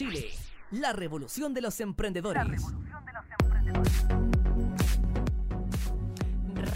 Chile, 0.00 0.30
la 0.70 0.94
revolución 0.94 1.52
de 1.52 1.60
los 1.60 1.78
emprendedores. 1.78 2.62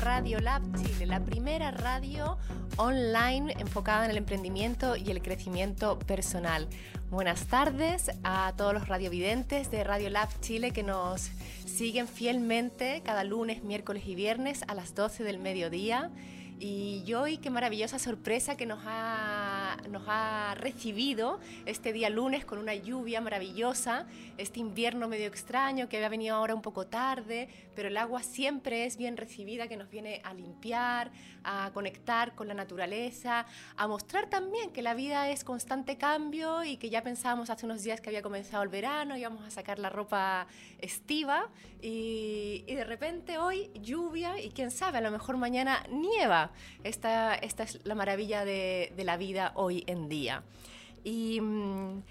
Radio 0.03 0.41
Lab 0.41 0.61
Chile, 0.77 1.07
la 1.07 1.25
primera 1.25 1.71
radio 1.71 2.37
online 2.77 3.55
enfocada 3.59 4.05
en 4.05 4.11
el 4.11 4.19
emprendimiento 4.19 4.97
y 4.97 5.11
el 5.11 5.23
crecimiento 5.23 5.99
personal. 6.01 6.69
Buenas 7.11 7.47
tardes 7.47 8.11
a 8.25 8.53
todos 8.59 8.75
los 8.75 8.89
radiovidentes 8.89 9.71
de 9.71 9.85
Radio 9.85 10.11
Lab 10.11 10.29
Chile 10.41 10.73
que 10.73 10.83
nos 10.83 11.31
siguen 11.65 12.09
fielmente 12.09 13.01
cada 13.07 13.25
lunes, 13.25 13.65
miércoles 13.65 14.03
y 14.07 14.15
viernes 14.15 14.65
a 14.69 14.75
las 14.75 14.95
12 14.95 15.25
del 15.25 15.39
mediodía. 15.39 16.11
Y 16.61 17.13
hoy 17.15 17.39
qué 17.39 17.51
maravillosa 17.51 17.99
sorpresa 17.99 18.57
que 18.57 18.65
nos 18.65 18.79
ha, 18.87 19.77
nos 19.91 20.05
ha 20.07 20.55
recibido 20.55 21.41
este 21.67 21.93
día 21.93 22.09
lunes 22.11 22.45
con 22.45 22.59
una 22.59 22.75
lluvia 22.75 23.21
maravillosa, 23.21 24.07
este 24.39 24.61
invierno 24.61 25.09
medio 25.09 25.27
extraño 25.27 25.89
que 25.89 25.97
había 25.97 26.09
venido 26.09 26.37
ahora 26.37 26.55
un 26.55 26.63
poco 26.63 26.87
tarde, 26.87 27.49
pero 27.75 27.89
el 27.89 27.97
agua 27.97 28.23
siempre 28.23 28.85
es 28.85 28.97
bien 28.97 29.17
recibida, 29.17 29.67
que 29.67 29.77
nos 29.77 29.91
viene 29.91 30.21
a 30.23 30.33
limpiar, 30.33 31.11
a 31.43 31.73
conectar 31.75 32.37
con 32.37 32.47
la 32.47 32.55
naturaleza, 32.55 33.47
a 33.77 33.89
mostrar 33.89 34.31
también 34.31 34.71
que 34.71 34.81
la 34.81 34.95
vida 34.95 35.29
es 35.31 35.43
constante 35.43 35.99
cambio 35.99 36.63
y 36.63 36.77
que 36.77 36.89
ya 36.89 37.03
pensábamos 37.03 37.51
hace 37.51 37.67
unos 37.67 37.83
días 37.83 38.01
que 38.01 38.11
había 38.11 38.23
comenzado 38.23 38.63
el 38.63 38.69
verano, 38.69 39.17
íbamos 39.17 39.45
a 39.45 39.51
sacar 39.51 39.81
la 39.81 39.91
ropa 39.91 40.47
estiva 40.79 41.49
y, 41.83 42.65
y 42.69 42.75
de 42.77 42.85
repente 42.85 43.39
hoy 43.39 43.71
lluvia 43.75 44.41
y 44.41 44.51
quién 44.51 44.71
sabe, 44.71 44.99
a 44.99 45.01
lo 45.01 45.11
mejor 45.11 45.37
mañana 45.37 45.85
nieva. 45.91 46.44
Esta, 46.83 47.35
esta 47.35 47.63
es 47.65 47.81
la 47.85 47.95
maravilla 47.95 48.45
de, 48.45 48.93
la 48.97 49.17
vida 49.17 49.53
hoy 49.55 49.85
en 49.87 50.09
día. 50.09 50.43
Y, 51.03 51.41
mm, 51.41 52.03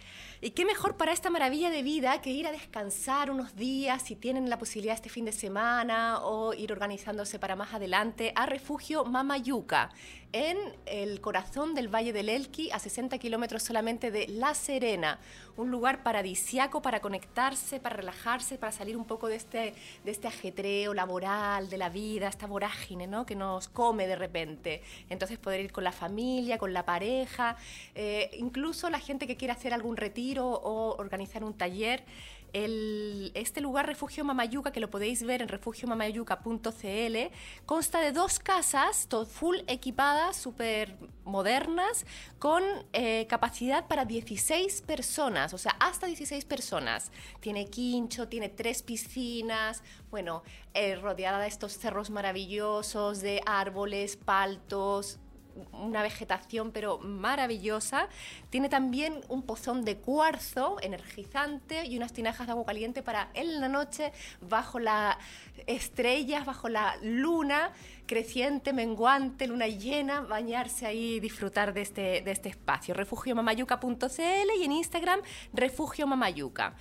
y, 0.42 0.52
qué 0.52 0.66
mejor 0.66 0.98
para 0.98 1.12
esta 1.12 1.32
maravilla 1.32 1.72
de 1.72 1.82
vida 1.82 2.22
que 2.22 2.30
ir 2.30 2.46
a 2.46 2.52
descansar 2.52 3.32
unos 3.32 3.56
días, 3.56 4.04
si 4.04 4.16
tienen 4.16 4.50
la 4.50 4.60
posibilidad 4.60 4.94
este 4.94 5.10
fin 5.10 5.26
de 5.26 5.32
semana, 5.32 6.20
o 6.22 6.54
ir 6.54 6.72
organizándose 6.72 7.40
para 7.40 7.56
más 7.56 7.74
adelante, 7.74 8.34
a 8.36 8.46
Refugio 8.46 9.04
Mamayuca, 9.04 9.90
en 10.34 10.58
el 10.88 11.22
corazón 11.22 11.76
del 11.76 11.94
Valle 11.94 12.12
del 12.12 12.28
Elqui, 12.28 12.72
a 12.72 12.80
60 12.80 13.20
kilómetros 13.20 13.62
solamente 13.62 14.10
de 14.10 14.28
La 14.28 14.56
Serena. 14.56 15.20
Un 15.56 15.70
lugar 15.70 16.02
paradisiaco 16.02 16.82
para 16.82 17.00
conectarse, 17.02 17.80
para 17.80 17.98
relajarse, 17.98 18.58
para 18.58 18.72
salir 18.72 18.98
un 18.98 19.06
poco 19.06 19.28
de 19.28 19.36
este, 19.36 19.76
de 20.04 20.12
este 20.12 20.28
ajetreo 20.28 20.96
laboral, 20.96 21.70
de 21.70 21.78
la 21.78 21.90
vida, 21.90 22.28
esta 22.28 22.48
vorágine 22.48 23.06
¿no? 23.06 23.28
que 23.28 23.36
nos 23.36 23.70
come 23.70 24.08
de 24.08 24.16
repente. 24.16 24.82
Entonces 25.10 25.38
poder 25.38 25.62
ir 25.62 25.72
con 25.72 25.84
la 25.84 25.92
familia, 25.92 26.58
con 26.58 26.74
la 26.74 26.84
pareja, 26.84 27.56
eh, 27.94 28.32
incluso 28.40 28.90
la 28.90 29.00
gente 29.00 29.28
que 29.28 29.38
quiere 29.38 29.52
hacer 29.52 29.72
algún 29.72 29.98
retiro 29.98 30.48
o 30.48 30.96
organizar 30.98 31.44
un 31.44 31.54
taller. 31.54 32.04
El, 32.54 33.32
este 33.34 33.62
lugar, 33.62 33.88
Refugio 33.88 34.24
Mamayuca, 34.24 34.72
que 34.72 34.80
lo 34.80 34.90
podéis 34.90 35.24
ver 35.24 35.42
en 35.42 35.48
refugiomamayuca.cl, 35.48 37.18
consta 37.66 38.00
de 38.00 38.12
dos 38.12 38.40
casas, 38.40 39.08
full 39.28 39.58
equipadas, 39.68 40.38
súper 40.38 40.96
modernas, 41.26 42.06
con 42.40 42.64
eh, 42.94 43.26
capacidad 43.28 43.88
para 43.88 44.06
16 44.06 44.82
personas, 44.84 45.54
o 45.54 45.58
sea, 45.58 45.76
hasta 45.80 46.08
16 46.08 46.46
personas. 46.46 47.12
Tiene 47.40 47.68
quincho, 47.68 48.28
tiene 48.28 48.50
tres 48.50 48.84
piscinas, 48.84 49.84
bueno, 50.12 50.44
eh, 50.74 50.96
rodeada 50.96 51.40
de 51.40 51.48
estos 51.48 51.78
cerros 51.78 52.10
maravillosos, 52.10 53.22
de 53.22 53.42
árboles, 53.46 54.16
paltos, 54.18 55.20
una 55.72 56.02
vegetación 56.02 56.72
pero 56.72 56.98
maravillosa. 57.00 58.08
Tiene 58.50 58.70
también 58.70 59.22
un 59.30 59.44
pozón 59.44 59.86
de 59.86 59.98
cuarzo 59.98 60.78
energizante 60.82 61.86
y 61.86 61.98
unas 61.98 62.14
tinajas 62.14 62.48
de 62.48 62.52
agua 62.52 62.66
caliente 62.66 63.04
para 63.04 63.30
en 63.34 63.60
la 63.60 63.70
noche, 63.70 64.12
bajo 64.42 64.80
las 64.80 65.18
estrellas, 65.68 66.46
bajo 66.46 66.70
la 66.70 66.96
luna 67.02 67.72
creciente, 68.06 68.74
menguante, 68.74 69.48
luna 69.48 69.68
llena, 69.68 70.22
bañarse 70.22 70.86
ahí 70.86 71.16
y 71.16 71.20
disfrutar 71.20 71.74
de 71.74 71.82
este, 71.82 72.22
de 72.22 72.32
este 72.32 72.50
espacio. 72.50 72.94
Refugiomamayuca.cl 72.94 74.60
y 74.60 74.64
en 74.64 74.72
Instagram 74.72 75.22
Refugio 75.54 76.08
Mamayuca. 76.08 76.76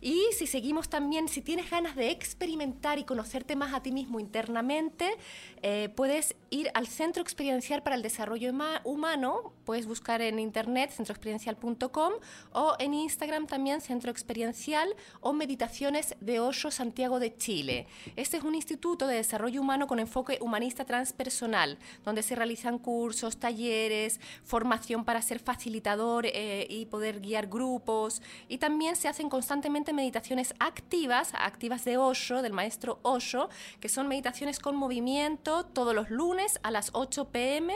Y 0.00 0.24
si 0.32 0.46
seguimos 0.46 0.88
también, 0.88 1.28
si 1.28 1.42
tienes 1.42 1.70
ganas 1.70 1.94
de 1.94 2.10
experimentar 2.10 2.98
y 2.98 3.04
conocerte 3.04 3.54
más 3.54 3.74
a 3.74 3.82
ti 3.82 3.92
mismo 3.92 4.18
internamente, 4.18 5.16
eh, 5.62 5.90
puedes 5.94 6.36
ir 6.48 6.70
al 6.72 6.86
Centro 6.86 7.22
Experiencial 7.22 7.82
para 7.82 7.96
el 7.96 8.02
Desarrollo 8.02 8.50
Humano, 8.84 9.52
puedes 9.64 9.86
buscar 9.86 10.22
en 10.22 10.38
internet 10.38 10.90
centroexperiencial.com 10.90 12.14
o 12.52 12.76
en 12.78 12.94
Instagram 12.94 13.46
también 13.46 13.82
Centro 13.82 14.10
Experiencial 14.10 14.88
o 15.20 15.34
Meditaciones 15.34 16.16
de 16.20 16.40
Osho 16.40 16.70
Santiago 16.70 17.20
de 17.20 17.36
Chile. 17.36 17.86
Este 18.16 18.38
es 18.38 18.42
un 18.42 18.54
instituto 18.54 19.06
de 19.06 19.16
desarrollo 19.16 19.60
humano 19.60 19.86
con 19.86 19.98
enfoque 19.98 20.38
humanista 20.40 20.86
transpersonal, 20.86 21.78
donde 22.04 22.22
se 22.22 22.34
realizan 22.34 22.78
cursos, 22.78 23.36
talleres, 23.36 24.18
formación 24.44 25.04
para 25.04 25.20
ser 25.20 25.40
facilitador 25.40 26.24
eh, 26.26 26.66
y 26.70 26.86
poder 26.86 27.20
guiar 27.20 27.48
grupos 27.48 28.22
y 28.48 28.58
también 28.58 28.96
se 28.96 29.08
hacen 29.08 29.28
constantemente 29.28 29.89
meditaciones 29.92 30.54
activas, 30.58 31.32
activas 31.34 31.84
de 31.84 31.96
Osho, 31.96 32.42
del 32.42 32.52
maestro 32.52 32.98
Osho, 33.02 33.48
que 33.80 33.88
son 33.88 34.08
meditaciones 34.08 34.58
con 34.58 34.76
movimiento 34.76 35.64
todos 35.64 35.94
los 35.94 36.10
lunes 36.10 36.58
a 36.62 36.70
las 36.70 36.90
8 36.92 37.30
pm. 37.30 37.74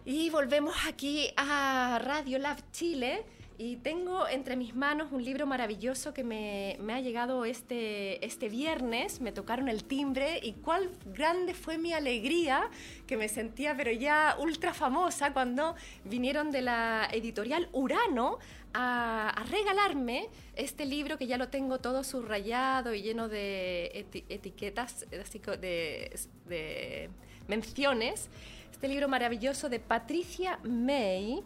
Y 0.04 0.30
volvemos 0.30 0.74
aquí 0.88 1.28
a 1.36 2.00
Radio 2.02 2.40
Lab 2.40 2.58
Chile 2.72 3.24
y 3.56 3.76
tengo 3.76 4.26
entre 4.26 4.56
mis 4.56 4.74
manos 4.74 5.12
un 5.12 5.24
libro 5.24 5.46
maravilloso 5.46 6.12
que 6.12 6.24
me, 6.24 6.76
me, 6.80 6.94
ha 6.94 7.00
llegado 7.00 7.44
este, 7.44 8.24
este 8.26 8.48
viernes, 8.48 9.20
me 9.20 9.30
tocaron 9.30 9.68
el 9.68 9.84
timbre 9.84 10.40
y 10.42 10.54
cuál 10.54 10.90
grande 11.14 11.54
fue 11.54 11.78
mi 11.78 11.92
alegría 11.92 12.68
que 13.06 13.16
me 13.16 13.28
sentía 13.28 13.76
pero 13.76 13.92
ya 13.92 14.36
ultra 14.40 14.74
famosa 14.74 15.32
cuando 15.32 15.76
vinieron 16.04 16.50
de 16.50 16.62
la 16.62 17.08
editorial 17.12 17.68
Urano 17.70 18.40
a, 18.74 19.44
regalarme 19.48 20.30
este 20.56 20.84
libro 20.84 21.16
que 21.16 21.28
ya 21.28 21.38
lo 21.38 21.48
tengo 21.48 21.78
todo 21.78 22.02
subrayado 22.02 22.92
y 22.92 23.02
lleno 23.02 23.28
de 23.28 23.92
eti 23.94 24.24
etiquetas, 24.28 25.06
así 25.20 25.38
de, 25.38 26.18
de 26.48 27.10
menciones 27.46 28.28
este 28.72 28.88
libro 28.88 29.08
maravilloso 29.08 29.68
de 29.68 29.78
Patricia 29.78 30.58
May, 30.64 31.42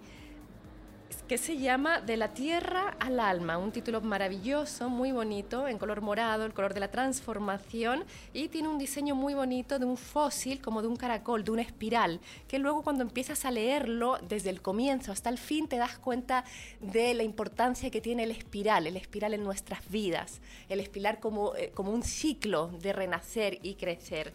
que 1.28 1.38
se 1.38 1.58
llama 1.58 2.00
De 2.00 2.16
la 2.16 2.32
Tierra 2.32 2.96
al 3.00 3.18
Alma, 3.20 3.58
un 3.58 3.72
título 3.72 4.00
maravilloso, 4.00 4.88
muy 4.88 5.12
bonito, 5.12 5.66
en 5.66 5.76
color 5.76 6.00
morado, 6.00 6.44
el 6.44 6.54
color 6.54 6.72
de 6.72 6.80
la 6.80 6.90
transformación, 6.90 8.04
y 8.32 8.48
tiene 8.48 8.68
un 8.68 8.78
diseño 8.78 9.14
muy 9.14 9.34
bonito 9.34 9.78
de 9.78 9.84
un 9.84 9.96
fósil, 9.96 10.62
como 10.62 10.82
de 10.82 10.88
un 10.88 10.96
caracol, 10.96 11.44
de 11.44 11.50
una 11.50 11.62
espiral, 11.62 12.20
que 12.48 12.58
luego 12.58 12.82
cuando 12.82 13.02
empiezas 13.02 13.44
a 13.44 13.50
leerlo 13.50 14.18
desde 14.28 14.50
el 14.50 14.62
comienzo 14.62 15.10
hasta 15.10 15.28
el 15.28 15.38
fin 15.38 15.68
te 15.68 15.76
das 15.76 15.98
cuenta 15.98 16.44
de 16.80 17.12
la 17.14 17.24
importancia 17.24 17.90
que 17.90 18.00
tiene 18.00 18.22
el 18.22 18.30
espiral, 18.30 18.86
el 18.86 18.96
espiral 18.96 19.34
en 19.34 19.42
nuestras 19.42 19.88
vidas, 19.90 20.40
el 20.68 20.80
espiral 20.80 21.18
como, 21.18 21.54
eh, 21.56 21.72
como 21.74 21.90
un 21.90 22.02
ciclo 22.02 22.68
de 22.80 22.92
renacer 22.92 23.58
y 23.62 23.74
crecer. 23.74 24.32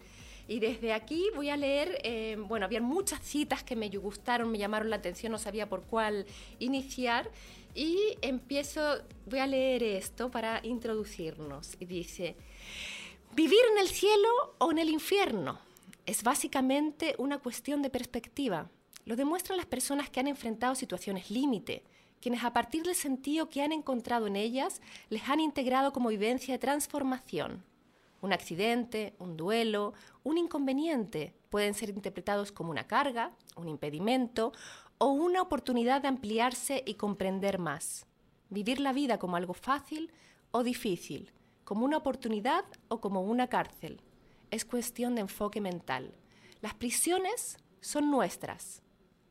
Y 0.51 0.59
desde 0.59 0.91
aquí 0.91 1.29
voy 1.34 1.50
a 1.50 1.56
leer, 1.56 2.01
eh, 2.03 2.35
bueno, 2.38 2.66
había 2.66 2.81
muchas 2.81 3.22
citas 3.23 3.63
que 3.63 3.78
me 3.78 3.88
gustaron, 3.88 4.51
me 4.51 4.57
llamaron 4.57 4.89
la 4.89 4.97
atención, 4.97 5.31
no 5.31 5.38
sabía 5.38 5.69
por 5.69 5.84
cuál 5.84 6.25
iniciar. 6.59 7.31
Y 7.73 8.17
empiezo, 8.22 8.81
voy 9.28 9.40
a 9.40 9.47
leer 9.47 9.81
esto 9.81 10.29
para 10.29 10.59
introducirnos. 10.64 11.78
Y 11.79 11.85
dice, 11.85 12.35
vivir 13.34 13.61
en 13.72 13.78
el 13.78 13.87
cielo 13.87 14.28
o 14.58 14.72
en 14.72 14.79
el 14.79 14.90
infierno 14.90 15.58
es 16.05 16.22
básicamente 16.22 17.16
una 17.17 17.37
cuestión 17.37 17.81
de 17.81 17.90
perspectiva. 17.90 18.70
Lo 19.05 19.16
demuestran 19.16 19.55
las 19.55 19.67
personas 19.67 20.09
que 20.09 20.20
han 20.20 20.28
enfrentado 20.28 20.75
situaciones 20.75 21.31
límite, 21.31 21.85
quienes 22.20 22.43
a 22.43 22.52
partir 22.52 22.84
del 22.84 22.96
sentido 22.96 23.49
que 23.49 23.61
han 23.61 23.72
encontrado 23.72 24.28
en 24.28 24.35
ellas 24.35 24.81
les 25.09 25.29
han 25.29 25.40
integrado 25.40 25.93
como 25.93 26.09
vivencia 26.09 26.53
de 26.53 26.59
transformación. 26.59 27.71
Un 28.22 28.34
accidente, 28.34 29.16
un 29.20 29.35
duelo, 29.35 29.94
un 30.23 30.38
inconveniente 30.38 31.34
pueden 31.50 31.73
ser 31.73 31.90
interpretados 31.90 32.52
como 32.52 32.72
una 32.72 32.88
carga, 32.88 33.32
un 33.56 33.68
impedimento 33.68 34.53
o 34.97 35.08
una 35.08 35.41
oportunidad 35.41 36.02
de 36.02 36.08
ampliarse 36.08 36.84
y 36.85 36.94
comprender 36.94 37.58
más. 37.58 38.06
Vivir 38.50 38.79
la 38.79 38.94
vida 38.94 39.18
como 39.18 39.35
algo 39.35 39.53
fácil 39.53 40.12
o 40.52 40.64
difícil, 40.64 41.32
como 41.64 41.85
una 41.85 41.97
oportunidad 41.97 42.66
o 42.90 43.02
como 43.02 43.22
una 43.22 43.47
cárcel. 43.47 44.02
Es 44.52 44.66
cuestión 44.66 45.16
de 45.16 45.22
enfoque 45.22 45.59
mental. 45.59 46.14
Las 46.62 46.76
prisiones 46.76 47.58
son 47.79 48.12
nuestras. 48.12 48.84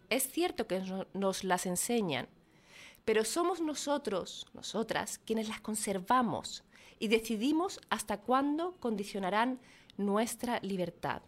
es 0.09 0.29
cierto 0.29 0.67
que 0.67 0.83
nos 1.15 1.45
las 1.45 1.67
enseñan, 1.67 2.29
pero 3.05 3.25
somos 3.25 3.61
nosotros, 3.61 4.47
nosotras, 4.55 5.19
quienes 5.19 5.49
las 5.49 5.61
conservamos 5.61 6.65
y 7.01 7.09
decidimos 7.09 7.81
hasta 7.91 8.19
cuándo 8.19 8.77
condicionarán 8.79 9.59
nuestra 9.97 10.61
libertad. 10.61 11.23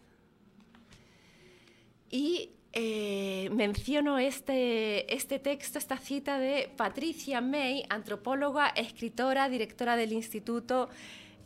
Y 2.09 2.51
eh, 2.71 3.49
menciono 3.51 4.19
este, 4.19 5.13
este 5.13 5.39
texto, 5.39 5.77
esta 5.77 5.97
cita 5.97 6.39
de 6.39 6.71
Patricia 6.77 7.41
May, 7.41 7.83
antropóloga, 7.89 8.69
escritora, 8.69 9.49
directora 9.49 9.97
del 9.97 10.13
Instituto 10.13 10.89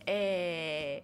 eh, 0.05 1.03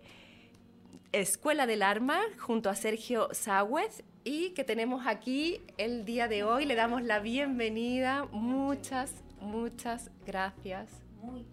Escuela 1.13 1.65
del 1.65 1.83
Arma, 1.83 2.19
junto 2.39 2.69
a 2.69 2.75
Sergio 2.75 3.29
Sáhuez, 3.31 4.03
y 4.23 4.49
que 4.51 4.63
tenemos 4.63 5.05
aquí 5.05 5.61
el 5.77 6.05
día 6.05 6.27
de 6.27 6.43
hoy. 6.43 6.65
Le 6.65 6.75
damos 6.75 7.03
la 7.03 7.19
bienvenida. 7.19 8.25
Muchas, 8.31 9.13
muchas 9.39 10.09
gracias. 10.25 10.89
Muy 11.21 11.43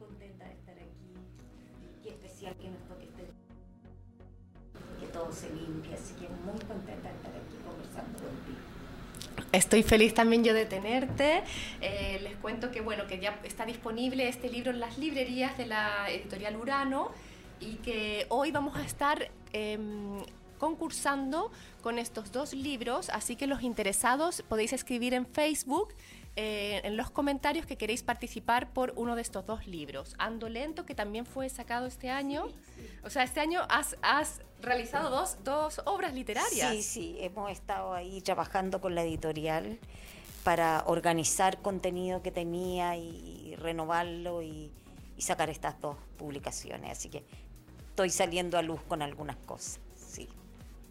que 5.00 5.06
todo 5.12 5.32
se 5.32 5.50
limpie, 5.50 5.94
así 5.94 6.14
que 6.14 6.28
muy 6.28 6.58
contenta 6.60 7.08
de 7.08 7.14
estar 7.16 7.32
aquí 7.32 7.56
conversando 7.64 8.18
contigo. 8.18 8.58
Estoy 9.52 9.82
feliz 9.82 10.14
también 10.14 10.44
yo 10.44 10.54
de 10.54 10.64
tenerte. 10.64 11.42
Eh, 11.80 12.20
les 12.22 12.36
cuento 12.36 12.70
que 12.70 12.80
bueno 12.80 13.06
que 13.06 13.18
ya 13.18 13.38
está 13.44 13.66
disponible 13.66 14.28
este 14.28 14.48
libro 14.48 14.70
en 14.70 14.80
las 14.80 14.96
librerías 14.96 15.58
de 15.58 15.66
la 15.66 16.08
editorial 16.08 16.56
Urano 16.56 17.10
y 17.58 17.74
que 17.76 18.26
hoy 18.30 18.52
vamos 18.52 18.76
a 18.76 18.84
estar 18.84 19.30
em, 19.52 20.22
concursando 20.58 21.50
con 21.82 21.98
estos 21.98 22.32
dos 22.32 22.54
libros, 22.54 23.10
así 23.10 23.36
que 23.36 23.46
los 23.46 23.62
interesados 23.62 24.42
podéis 24.48 24.72
escribir 24.72 25.14
en 25.14 25.26
Facebook 25.26 25.94
eh, 26.42 26.80
en 26.84 26.96
los 26.96 27.10
comentarios 27.10 27.66
que 27.66 27.76
queréis 27.76 28.02
participar 28.02 28.72
por 28.72 28.94
uno 28.96 29.14
de 29.14 29.20
estos 29.20 29.44
dos 29.44 29.66
libros. 29.66 30.14
Ando 30.16 30.48
Lento, 30.48 30.86
que 30.86 30.94
también 30.94 31.26
fue 31.26 31.50
sacado 31.50 31.84
este 31.84 32.08
año. 32.08 32.48
O 33.04 33.10
sea, 33.10 33.24
este 33.24 33.40
año 33.40 33.60
has, 33.68 33.98
has 34.00 34.40
realizado 34.62 35.10
dos, 35.10 35.36
dos, 35.44 35.82
obras 35.84 36.14
literarias. 36.14 36.70
Sí, 36.70 36.82
sí, 36.82 37.16
hemos 37.20 37.50
estado 37.50 37.92
ahí 37.92 38.22
trabajando 38.22 38.80
con 38.80 38.94
la 38.94 39.02
editorial 39.02 39.78
para 40.42 40.82
organizar 40.86 41.60
contenido 41.60 42.22
que 42.22 42.30
tenía 42.30 42.96
y 42.96 43.54
renovarlo 43.56 44.40
y, 44.40 44.72
y 45.18 45.20
sacar 45.20 45.50
estas 45.50 45.78
dos 45.82 45.98
publicaciones. 46.16 46.90
Así 46.90 47.10
que 47.10 47.22
estoy 47.90 48.08
saliendo 48.08 48.56
a 48.56 48.62
luz 48.62 48.80
con 48.88 49.02
algunas 49.02 49.36
cosas. 49.44 49.78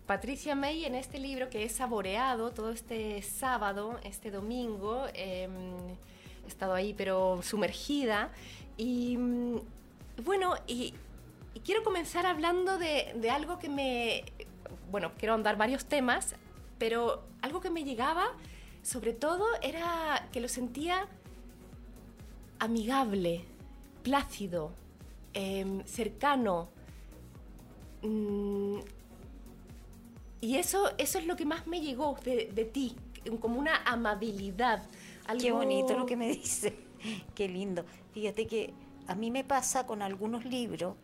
Patricia 0.09 0.56
May 0.56 0.85
en 0.85 0.95
este 0.95 1.19
libro 1.19 1.51
que 1.51 1.63
he 1.63 1.69
saboreado 1.69 2.50
todo 2.50 2.71
este 2.71 3.21
sábado, 3.21 4.00
este 4.03 4.31
domingo, 4.31 5.06
em, 5.13 5.51
he 6.44 6.47
estado 6.47 6.73
ahí 6.73 6.95
pero 6.95 7.41
sumergida 7.44 8.31
y 8.75 9.17
mm, 9.17 9.59
bueno, 10.25 10.56
y, 10.65 10.95
quiero 11.63 11.83
comenzar 11.83 12.25
hablando 12.25 12.79
de, 12.79 13.29
algo 13.29 13.59
que 13.59 13.69
me, 13.69 14.23
bueno, 14.89 15.11
quiero 15.15 15.35
andar 15.35 15.57
varios 15.57 15.85
temas, 15.85 16.33
pero 16.79 17.21
algo 17.44 17.61
que 17.61 17.69
me 17.69 17.83
llegaba 17.83 18.33
sobre 18.81 19.13
todo 19.13 19.45
era 19.61 20.27
que 20.31 20.39
lo 20.39 20.47
sentía 20.47 21.06
amigable, 22.57 23.45
plácido, 24.01 24.71
eh, 25.35 25.83
cercano. 25.85 26.69
Mm, 28.01 28.79
y 30.41 30.56
eso, 30.56 30.91
eso 30.97 31.19
es 31.19 31.25
lo 31.25 31.36
que 31.36 31.45
más 31.45 31.68
me 31.68 31.81
llegó 31.81 32.18
de, 32.24 32.69
ti, 32.71 32.95
como 33.39 33.59
una 33.59 33.83
amabilidad. 33.83 34.88
Qué 35.39 35.51
bonito 35.51 35.97
lo 35.97 36.06
que 36.06 36.15
me 36.15 36.30
dice, 36.30 36.75
qué 37.36 37.47
lindo. 37.47 37.86
Fíjate 38.13 38.47
que 38.47 38.74
a 39.07 39.15
mí 39.15 39.31
me 39.31 39.44
pasa 39.44 39.86
con 39.86 40.01
algunos 40.01 40.45
libros 40.45 40.95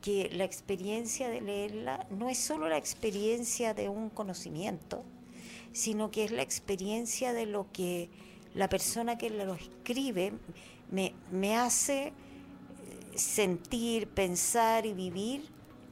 que 0.00 0.28
la 0.34 0.44
experiencia 0.44 1.28
de 1.28 1.40
leerla 1.40 2.06
no 2.10 2.28
es 2.28 2.38
solo 2.38 2.68
la 2.68 2.76
experiencia 2.76 3.72
de 3.72 3.88
un 3.88 4.10
conocimiento, 4.10 5.04
sino 5.72 6.10
que 6.10 6.24
es 6.24 6.30
la 6.30 6.42
experiencia 6.42 7.32
de 7.32 7.46
lo 7.46 7.66
que 7.72 8.10
la 8.54 8.68
persona 8.68 9.16
que 9.16 9.30
lo 9.30 9.54
escribe 9.54 10.32
me, 10.90 11.14
me 11.32 11.56
hace 11.56 12.08
eh, 12.08 12.12
sentir, 13.14 14.08
pensar 14.08 14.84
y 14.84 14.92
vivir, 14.92 15.42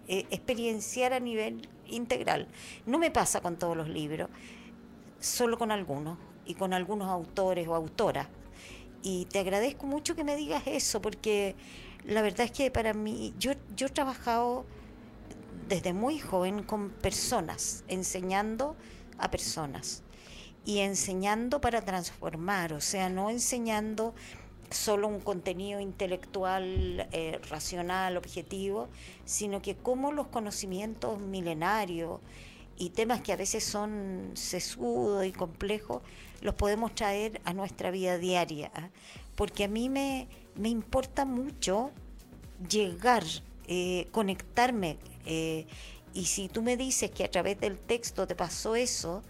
eh, 0.09 0.27
experienciar 0.31 1.13
a 1.13 1.21
nivel 1.21 1.69
integral. 1.93 2.49
No 2.87 2.99
me 2.99 3.11
pasa 3.11 3.41
con 3.41 3.57
todos 3.57 3.77
los 3.77 3.89
libros, 3.89 4.29
solo 5.21 5.59
con 5.59 5.71
algunos 5.71 6.19
y 6.45 6.55
con 6.55 6.73
algunos 6.73 7.09
autores 7.09 7.67
o 7.69 7.75
autoras. 7.75 8.27
Y 9.03 9.27
te 9.27 9.39
agradezco 9.39 9.87
mucho 9.87 10.15
que 10.15 10.25
me 10.25 10.37
digas 10.37 10.63
eso, 10.67 11.03
porque 11.03 11.57
la 12.05 12.23
verdad 12.23 12.47
es 12.47 12.53
que 12.53 12.71
para 12.71 12.95
mí, 12.95 13.35
yo, 13.39 13.53
yo 13.77 13.87
he 13.87 13.91
trabajado 13.91 14.65
desde 15.69 15.93
muy 15.93 16.19
joven 16.19 16.63
con 16.63 16.91
personas, 16.91 17.85
enseñando 17.89 18.77
a 19.19 19.31
personas 19.31 20.03
y 20.65 20.79
enseñando 20.79 21.61
para 21.61 21.83
transformar, 21.83 22.73
o 22.73 22.81
sea, 22.81 23.09
no 23.09 23.31
enseñando 23.31 24.15
solo 24.73 25.09
un 25.09 25.21
contenido 25.21 25.81
intelectual, 25.81 27.09
eh, 27.13 27.41
racional, 27.49 28.17
objetivo, 28.17 28.89
sino 29.25 29.63
que 29.63 29.77
cómo 29.77 30.13
los 30.13 30.29
conocimientos 30.29 31.21
milenarios 31.21 32.21
y 32.77 32.91
temas 32.91 33.21
que 33.21 33.33
a 33.33 33.37
veces 33.37 33.65
son 33.65 34.33
sesudos 34.35 35.25
y 35.25 35.33
complejos, 35.33 36.03
los 36.41 36.55
podemos 36.55 36.95
traer 36.95 37.41
a 37.45 37.53
nuestra 37.53 37.91
vida 37.91 38.19
diaria. 38.19 38.71
¿ah? 38.75 38.89
Porque 39.37 39.65
a 39.65 39.69
mí 39.69 39.89
me, 39.89 40.29
me 40.57 40.69
importa 40.69 41.25
mucho 41.25 41.91
llegar, 42.69 43.25
eh, 43.69 44.09
conectarme. 44.11 44.99
Eh, 45.27 45.67
y 46.15 46.27
si 46.27 46.49
tú 46.49 46.63
me 46.63 46.77
dices 46.77 47.11
que 47.11 47.25
a 47.25 47.31
través 47.31 47.61
del 47.61 47.79
texto 47.79 48.27
te 48.27 48.35
pasó 48.35 48.75
eso, 48.77 49.23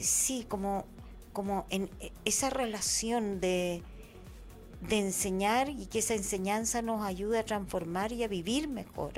sí, 0.00 0.46
como, 0.48 0.86
como 1.34 1.66
en 1.68 1.90
esa 2.24 2.48
relación 2.48 3.40
de 3.40 3.82
de 4.80 4.98
enseñar 4.98 5.68
y 5.68 5.86
que 5.86 6.00
esa 6.00 6.14
enseñanza 6.14 6.82
nos 6.82 7.02
ayude 7.02 7.38
a 7.38 7.44
transformar 7.44 8.12
y 8.12 8.22
a 8.24 8.28
vivir 8.28 8.68
mejor. 8.68 9.12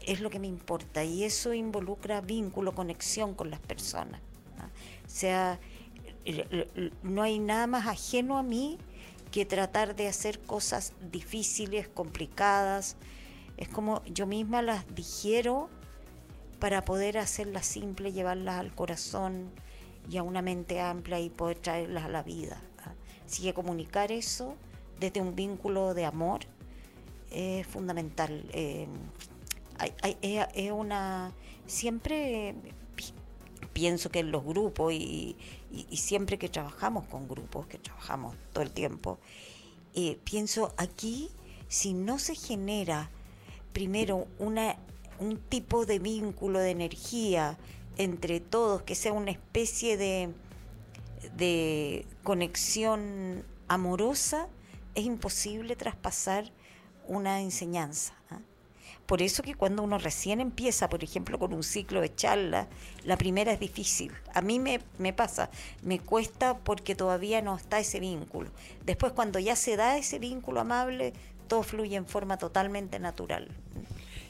Es 0.00 0.20
lo 0.20 0.30
que 0.30 0.38
me 0.38 0.46
importa 0.46 1.02
y 1.04 1.24
eso 1.24 1.52
involucra 1.52 2.20
vínculo, 2.20 2.74
conexión 2.74 3.34
con 3.34 3.50
las 3.50 3.60
personas. 3.60 4.20
O 5.04 5.08
sea, 5.08 5.58
no 7.02 7.22
hay 7.22 7.38
nada 7.38 7.66
más 7.66 7.86
ajeno 7.86 8.38
a 8.38 8.42
mí 8.42 8.78
que 9.30 9.44
tratar 9.44 9.96
de 9.96 10.08
hacer 10.08 10.40
cosas 10.40 10.92
difíciles, 11.10 11.88
complicadas. 11.88 12.96
Es 13.56 13.68
como 13.68 14.04
yo 14.04 14.26
misma 14.26 14.62
las 14.62 14.84
digiero 14.94 15.68
para 16.60 16.84
poder 16.84 17.18
hacerlas 17.18 17.66
simples, 17.66 18.14
llevarlas 18.14 18.58
al 18.58 18.74
corazón 18.74 19.50
y 20.08 20.16
a 20.18 20.22
una 20.22 20.42
mente 20.42 20.80
amplia 20.80 21.18
y 21.20 21.30
poder 21.30 21.58
traerlas 21.58 22.04
a 22.04 22.08
la 22.08 22.22
vida. 22.22 22.60
Así 23.24 23.42
que 23.42 23.54
comunicar 23.54 24.12
eso 24.12 24.56
desde 25.00 25.20
un 25.20 25.34
vínculo 25.34 25.94
de 25.94 26.04
amor 26.04 26.40
es 27.30 27.66
fundamental. 27.66 28.44
Eh, 28.52 28.86
es 30.52 30.72
una. 30.72 31.32
Siempre 31.66 32.54
pienso 33.76 34.10
que 34.10 34.20
en 34.20 34.30
los 34.30 34.42
grupos 34.42 34.94
y, 34.94 35.36
siempre 35.92 36.38
que 36.38 36.48
trabajamos 36.48 37.06
con 37.08 37.28
grupos, 37.28 37.66
que 37.66 37.76
trabajamos 37.76 38.34
todo 38.54 38.62
el 38.62 38.70
tiempo, 38.70 39.18
eh, 39.94 40.18
pienso 40.24 40.72
aquí, 40.78 41.28
si 41.68 41.92
no 41.92 42.18
se 42.18 42.34
genera 42.34 43.10
primero 43.74 44.28
una, 44.38 44.76
un 45.18 45.36
tipo 45.36 45.84
de 45.84 45.98
vínculo 45.98 46.58
de 46.58 46.70
energía 46.70 47.58
entre 47.98 48.40
todos, 48.40 48.80
que 48.80 48.94
sea 48.94 49.12
una 49.12 49.30
especie 49.30 49.98
de, 49.98 50.32
de 51.36 52.06
conexión 52.22 53.44
amorosa, 53.68 54.48
es 54.96 55.04
imposible 55.04 55.76
traspasar 55.76 56.50
una 57.06 57.40
enseñanza. 57.40 58.14
¿ah? 58.30 58.40
Por 59.06 59.22
eso 59.22 59.42
que 59.42 59.54
cuando 59.54 59.84
uno 59.84 59.98
recién 59.98 60.40
empieza, 60.40 60.88
por 60.88 61.04
ejemplo, 61.04 61.38
con 61.38 61.52
un 61.52 61.62
ciclo 61.62 62.00
de 62.00 62.12
charla, 62.12 62.66
la 63.04 63.16
primera 63.16 63.52
es 63.52 63.60
difícil. 63.60 64.12
A 64.34 64.40
mí 64.40 64.58
me, 64.58 64.80
me, 64.98 65.12
pasa, 65.12 65.48
me 65.82 66.00
cuesta 66.00 66.58
porque 66.58 66.96
todavía 66.96 67.40
no 67.40 67.54
está 67.54 67.78
ese 67.78 68.00
vínculo. 68.00 68.50
Después 68.84 69.12
cuando 69.12 69.38
ya 69.38 69.54
se 69.54 69.76
da 69.76 69.96
ese 69.96 70.18
vínculo 70.18 70.60
amable, 70.60 71.12
todo 71.46 71.62
fluye 71.62 71.94
en 71.94 72.06
forma 72.06 72.36
totalmente 72.36 72.98
natural. 72.98 73.48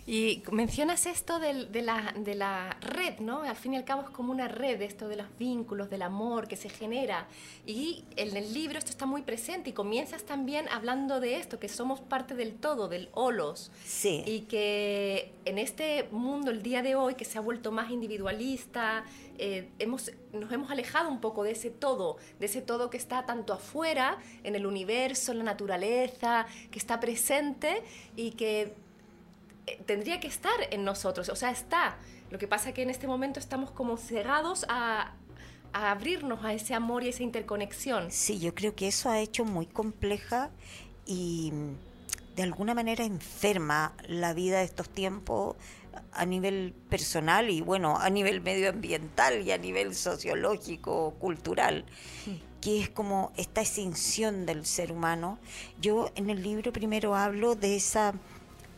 Y 0.07 0.45
mencionas 0.53 1.05
esto 1.07 1.41
de, 1.41 1.53
la, 1.83 2.15
de, 2.17 2.35
la, 2.37 2.77
red, 2.81 3.19
¿no? 3.19 3.43
Al 3.43 3.57
fin 3.57 3.75
y 3.75 3.77
al 3.77 3.85
cabo 3.85 4.03
es 4.03 4.11
como 4.11 4.31
una 4.31 4.47
red, 4.47 4.81
esto 4.81 5.09
de 5.09 5.17
los 5.17 5.27
vínculos, 5.37 5.91
del 5.91 6.03
amor 6.03 6.47
que 6.47 6.57
se 6.57 6.69
genera. 6.69 7.27
Y 7.67 8.05
en 8.15 8.37
el 8.37 8.55
libro 8.55 8.79
esto 8.79 8.91
está 8.91 9.05
muy 9.05 9.23
presente 9.23 9.71
y 9.71 9.73
comienzas 9.73 10.23
también 10.23 10.69
hablando 10.69 11.19
de 11.19 11.39
esto, 11.39 11.59
que 11.59 11.69
somos 11.69 12.01
parte 12.01 12.37
del 12.37 12.55
todo, 12.55 12.87
del 12.87 13.09
holos. 13.15 13.73
Sí. 13.85 14.23
Y 14.25 14.43
que 14.43 15.33
en 15.45 15.59
este 15.59 16.07
mundo, 16.13 16.53
el 16.53 16.63
día 16.63 16.83
de 16.83 16.95
hoy, 16.95 17.17
que 17.17 17.25
se 17.25 17.39
ha 17.39 17.41
vuelto 17.41 17.73
más 17.73 17.91
individualista, 17.91 19.05
eh, 19.39 19.71
hemos, 19.81 20.13
nos 20.33 20.53
hemos 20.53 20.71
alejado 20.71 21.11
un 21.11 21.21
poco 21.21 21.43
de 21.43 21.51
ese 21.51 21.71
todo, 21.71 22.17
de 22.39 22.47
ese 22.47 22.63
todo 22.63 22.91
que 22.91 22.97
está 22.97 23.27
tanto 23.27 23.53
afuera, 23.53 24.19
en 24.45 24.55
el 24.55 24.67
universo, 24.67 25.33
en 25.33 25.39
la 25.39 25.45
naturaleza, 25.45 26.47
que 26.71 26.79
está 26.79 27.01
presente 27.01 27.83
y 28.15 28.31
que 28.31 28.86
tendría 29.87 30.21
que 30.21 30.29
estar 30.29 30.57
en 30.71 30.85
nosotros, 30.85 31.29
o 31.29 31.37
sea, 31.37 31.51
está. 31.51 31.97
Lo 32.31 32.39
que 32.39 32.49
pasa 32.49 32.71
es 32.71 32.75
que 32.75 32.83
en 32.83 32.91
este 32.91 33.07
momento 33.07 33.41
estamos 33.41 33.71
como 33.71 33.97
cerrados 33.97 34.67
a, 34.69 35.15
a 35.73 35.91
abrirnos 35.91 36.45
a 36.45 36.53
ese 36.53 36.75
amor 36.75 37.05
y 37.05 37.09
esa 37.09 37.23
interconexión. 37.23 38.11
Sí, 38.11 38.39
yo 38.39 38.55
creo 38.55 38.75
que 38.75 38.89
eso 38.89 39.11
ha 39.11 39.21
hecho 39.21 39.45
muy 39.45 39.67
compleja 39.67 40.51
y 41.05 41.53
de 42.37 42.43
alguna 42.43 42.75
manera 42.75 43.05
enferma 43.05 43.95
la 44.07 44.35
vida 44.35 44.59
de 44.59 44.65
estos 44.65 44.89
tiempos 44.91 45.57
a 46.13 46.27
nivel 46.27 46.75
personal 46.89 47.51
y 47.51 47.63
bueno, 47.63 47.99
a 47.99 48.11
nivel 48.11 48.41
medioambiental 48.41 49.43
y 49.43 49.53
a 49.53 49.59
nivel 49.59 49.95
sociológico, 49.95 51.15
cultural, 51.19 51.85
que 52.61 52.81
es 52.81 52.91
como 52.91 53.33
esta 53.37 53.63
extinción 53.63 54.45
del 54.45 54.67
ser 54.67 54.93
humano. 54.93 55.39
Yo 55.81 56.11
en 56.15 56.29
el 56.29 56.43
libro 56.43 56.73
primero 56.73 57.15
hablo 57.15 57.55
de 57.55 57.77
esa 57.77 58.15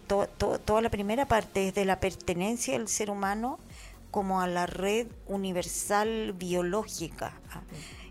toda 0.09 0.81
la 0.81 0.91
primera 0.91 1.27
parte 1.27 1.69
es 1.69 1.75
de 1.75 1.85
la 1.85 2.01
pertenencia 2.01 2.73
del 2.75 2.89
ser 2.89 3.11
humano 3.11 3.59
como 4.11 4.41
a 4.41 4.47
la 4.47 4.67
red 4.67 5.07
universal 5.27 6.33
biológica. 6.33 7.39
¿ah? 7.53 7.63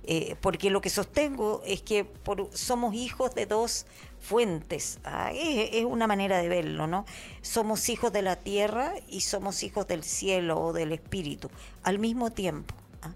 Eh, 0.04 0.38
porque 0.40 0.70
lo 0.70 0.80
que 0.80 0.90
sostengo 0.90 1.62
es 1.66 1.82
que 1.82 2.10
somos 2.54 2.94
hijos 2.94 3.36
de 3.36 3.46
dos 3.46 3.86
fuentes. 4.22 5.00
¿ah? 5.04 5.32
Es, 5.34 5.84
una 5.84 6.08
manera 6.08 6.38
de 6.38 6.48
verlo, 6.48 6.88
¿no? 6.88 7.06
Somos 7.42 7.90
hijos 7.90 8.14
de 8.14 8.22
la 8.22 8.38
tierra 8.38 8.94
y 9.10 9.22
somos 9.22 9.64
hijos 9.64 9.88
del 9.88 10.04
cielo 10.04 10.62
o 10.62 10.74
del 10.74 10.94
espíritu 10.94 11.50
al 11.84 12.00
mismo 12.00 12.32
tiempo. 12.32 12.74
¿ah? 13.02 13.12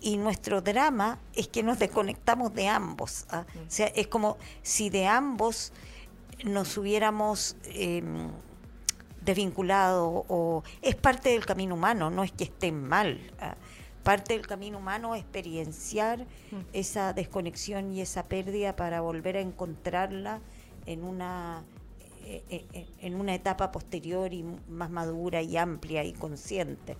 Y 0.00 0.16
nuestro 0.16 0.62
drama 0.62 1.18
es 1.34 1.48
que 1.48 1.62
nos 1.62 1.78
desconectamos 1.78 2.54
de 2.54 2.68
ambos. 2.68 3.26
O 3.30 3.44
sea, 3.68 3.88
es 3.88 4.06
como 4.06 4.38
si 4.62 4.88
de 4.88 5.06
ambos 5.06 5.72
nos 6.44 6.76
hubiéramos 6.76 7.56
em, 7.64 8.30
desvinculado 9.22 10.24
o 10.28 10.62
es 10.82 10.96
parte 10.96 11.30
del 11.30 11.44
camino 11.46 11.74
humano, 11.74 12.10
no 12.10 12.24
es 12.24 12.32
que 12.32 12.44
estén 12.44 12.82
mal. 12.82 13.20
¿ah? 13.40 13.56
Parte 14.02 14.34
del 14.34 14.46
camino 14.46 14.78
humano 14.78 15.14
es 15.14 15.22
experienciar 15.22 16.20
mm. 16.20 16.56
esa 16.72 17.12
desconexión 17.12 17.92
y 17.92 18.00
esa 18.00 18.24
pérdida 18.24 18.76
para 18.76 19.00
volver 19.00 19.36
a 19.36 19.40
encontrarla 19.40 20.40
en 20.86 21.04
una 21.04 21.62
eh, 22.30 22.44
eh, 22.48 22.64
eh, 22.74 22.86
en 23.00 23.14
una 23.16 23.34
etapa 23.34 23.72
posterior 23.72 24.32
y 24.32 24.44
más 24.68 24.88
madura 24.88 25.42
y 25.42 25.56
amplia 25.56 26.04
y 26.04 26.12
consciente. 26.12 26.96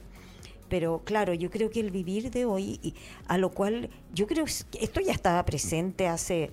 Pero 0.69 1.03
claro, 1.05 1.35
yo 1.35 1.51
creo 1.51 1.71
que 1.71 1.79
el 1.79 1.91
vivir 1.91 2.31
de 2.31 2.47
hoy, 2.47 2.95
a 3.29 3.39
lo 3.39 3.51
cual 3.51 3.91
yo 4.13 4.27
creo 4.27 4.45
que 4.45 4.79
esto 4.81 5.01
ya 5.01 5.13
estaba 5.13 5.45
presente 5.45 6.09
hace 6.09 6.51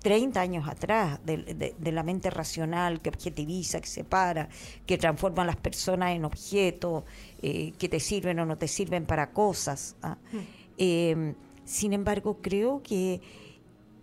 30 0.00 0.40
años 0.40 0.68
atrás 0.68 1.20
de, 1.24 1.74
la 1.92 2.02
mente 2.02 2.30
racional 2.30 3.00
que 3.00 3.10
objetiviza, 3.10 3.80
que 3.80 3.86
separa, 3.86 4.48
que 4.86 4.98
transforma 4.98 5.42
a 5.42 5.46
las 5.46 5.56
personas 5.56 6.12
en 6.12 6.24
objetos, 6.24 7.04
eh, 7.42 7.72
que 7.78 7.88
te 7.88 8.00
sirven 8.00 8.38
o 8.40 8.46
no 8.46 8.56
te 8.56 8.66
sirven 8.66 9.04
para 9.04 9.32
cosas. 9.32 9.96
¿ah? 10.02 10.16
Hmm. 10.32 10.38
Em, 10.78 11.34
sin 11.64 11.92
embargo, 11.92 12.38
creo 12.40 12.82
que, 12.82 13.20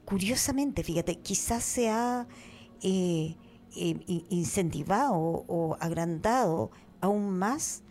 curiosamente, 0.05 0.83
fíjate, 0.83 1.15
quizás 1.15 1.63
se 1.63 1.89
ha 1.89 2.27
eh, 2.83 3.35
em, 3.75 3.99
incentivado 4.29 5.15
o 5.47 5.77
agrandado 5.79 6.71
aún 7.01 7.37
más 7.37 7.83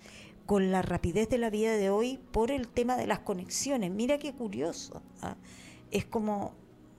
con 0.47 0.71
la 0.71 0.81
rapidez 0.81 1.29
de 1.29 1.39
la 1.39 1.51
vida 1.51 1.73
de 1.73 1.91
hoy 1.91 2.21
por 2.31 2.53
el 2.53 2.69
tema 2.69 2.97
de 2.97 3.09
las 3.09 3.19
conexiones. 3.19 3.91
Mira 3.91 4.19
qué 4.19 4.33
curioso. 4.33 5.03
¿ah? 5.23 5.37
Es 5.91 6.05
como 6.05 6.55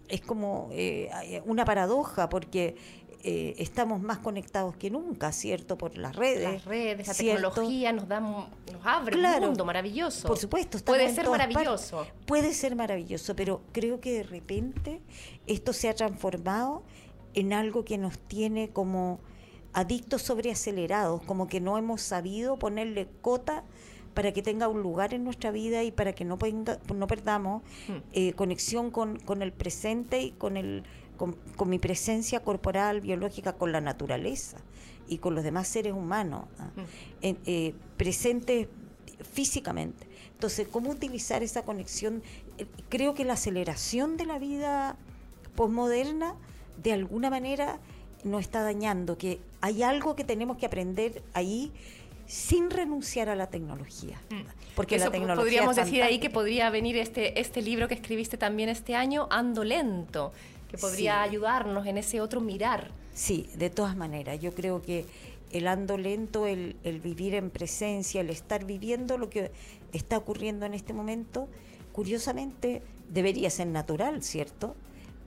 es 0.10 0.22
como 0.22 0.70
eh, 0.72 1.42
una 1.46 1.66
paradoja 1.66 2.30
porque 2.30 2.76
eh, 3.24 3.56
estamos 3.58 4.02
más 4.02 4.20
conectados 4.20 4.78
que 4.78 4.90
nunca, 4.90 5.32
¿cierto? 5.32 5.78
Por 5.78 5.98
las 5.98 6.16
redes. 6.16 6.44
Las 6.44 6.66
redes, 6.66 7.08
la 7.08 7.14
tecnología 7.14 7.92
nos, 7.92 8.08
da, 8.08 8.20
nos 8.20 8.48
abre 8.86 9.18
un 9.18 9.42
mundo 9.42 9.66
maravilloso. 9.66 10.28
Por 10.28 10.38
supuesto. 10.38 10.78
Puede 10.86 11.14
ser 11.14 11.28
maravilloso. 11.28 12.08
Puede 12.26 12.54
ser 12.54 12.76
maravilloso, 12.76 13.36
pero 13.36 13.62
creo 13.72 14.00
que 14.00 14.14
de 14.14 14.24
repente 14.24 15.02
esto 15.48 15.74
se 15.74 15.90
ha 15.90 15.96
transformado 15.96 16.84
en 17.34 17.54
algo 17.54 17.84
que 17.84 17.98
nos 17.98 18.18
tiene 18.18 18.70
como 18.70 19.20
adictos 19.74 20.22
sobreacelerados, 20.22 21.22
como 21.24 21.48
que 21.48 21.60
no 21.60 21.78
hemos 21.78 22.02
sabido 22.02 22.58
ponerle 22.58 23.08
cota 23.22 23.64
para 24.17 24.31
que 24.31 24.41
tenga 24.41 24.67
un 24.67 24.81
lugar 24.81 25.13
en 25.13 25.24
nuestra 25.24 25.51
vida 25.51 25.83
y 25.83 25.91
para 25.91 26.13
que 26.13 26.25
no, 26.25 26.39
no 26.95 27.05
perdamos 27.05 27.62
hmm. 27.88 27.93
eh, 28.13 28.33
conexión 28.33 28.89
con, 28.89 29.19
con, 29.19 29.43
el 29.43 29.53
presente 29.53 30.19
y 30.24 30.31
con, 30.31 30.57
el, 30.57 30.81
con, 31.17 31.36
mi 31.69 31.77
presencia 31.77 32.39
corporal, 32.39 33.00
biológica, 33.00 33.53
con 33.53 33.71
la 33.71 33.79
naturaleza 33.79 34.57
y 35.07 35.19
con 35.19 35.36
los 35.36 35.43
demás 35.43 35.67
seres 35.67 35.93
humanos, 35.93 36.45
¿ah? 36.57 36.71
hmm. 36.75 37.36
eh, 37.45 37.75
presentes 37.95 38.67
físicamente. 39.33 40.07
Entonces, 40.31 40.67
¿cómo 40.67 40.89
utilizar 40.89 41.43
esa 41.43 41.62
conexión? 41.62 42.24
Eh, 42.57 42.65
creo 42.89 43.13
que 43.13 43.24
la 43.24 43.33
aceleración 43.33 44.17
de 44.17 44.25
la 44.25 44.39
vida 44.39 44.97
posmoderna, 45.55 46.33
de 46.81 46.93
alguna 46.93 47.29
manera, 47.29 47.79
nos 48.24 48.41
está 48.41 48.63
dañando, 48.63 49.15
que 49.15 49.39
hay 49.62 49.83
algo 49.83 50.15
que 50.15 50.24
tenemos 50.24 50.57
que 50.57 50.65
aprender 50.65 51.21
ahí 51.36 51.71
sin 52.27 52.69
renunciar 52.69 53.29
a 53.29 53.36
la 53.36 53.48
tecnología. 53.48 54.22
Mm. 54.29 54.75
Porque 54.75 55.00
la 55.00 55.10
tecnología 55.10 55.43
podríamos 55.43 55.75
decir 55.75 56.03
ahí 56.03 56.19
que 56.19 56.29
podría 56.29 56.69
venir 56.69 56.98
este, 56.98 57.39
este 57.39 57.62
libro 57.62 57.88
que 57.88 57.96
escribiste 57.96 58.38
también 58.38 58.69
este 58.69 58.96
año, 58.96 59.27
Ando 59.31 59.63
Lento, 59.63 60.34
que 60.69 60.77
podría 60.77 61.22
ayudarnos 61.22 61.88
en 61.88 61.98
ese 61.98 62.22
otro 62.22 62.41
mirar. 62.41 62.91
Sí, 63.13 63.50
de 63.55 63.69
todas 63.69 63.96
maneras, 63.96 64.39
yo 64.39 64.53
creo 64.53 64.81
que 64.81 65.05
el 65.51 65.67
ando 65.67 65.98
lento, 65.98 66.46
el, 66.46 66.75
el 66.84 67.00
vivir 67.00 67.34
en 67.34 67.50
presencia, 67.50 68.19
el 68.22 68.29
estar 68.29 68.65
viviendo 68.65 69.17
lo 69.17 69.29
que 69.29 69.51
está 69.93 70.17
ocurriendo 70.17 70.65
en 70.65 70.74
este 70.74 70.93
momento, 70.93 71.48
curiosamente 71.93 72.84
debería 73.10 73.50
ser 73.50 73.67
natural, 73.67 74.22
¿cierto? 74.22 74.75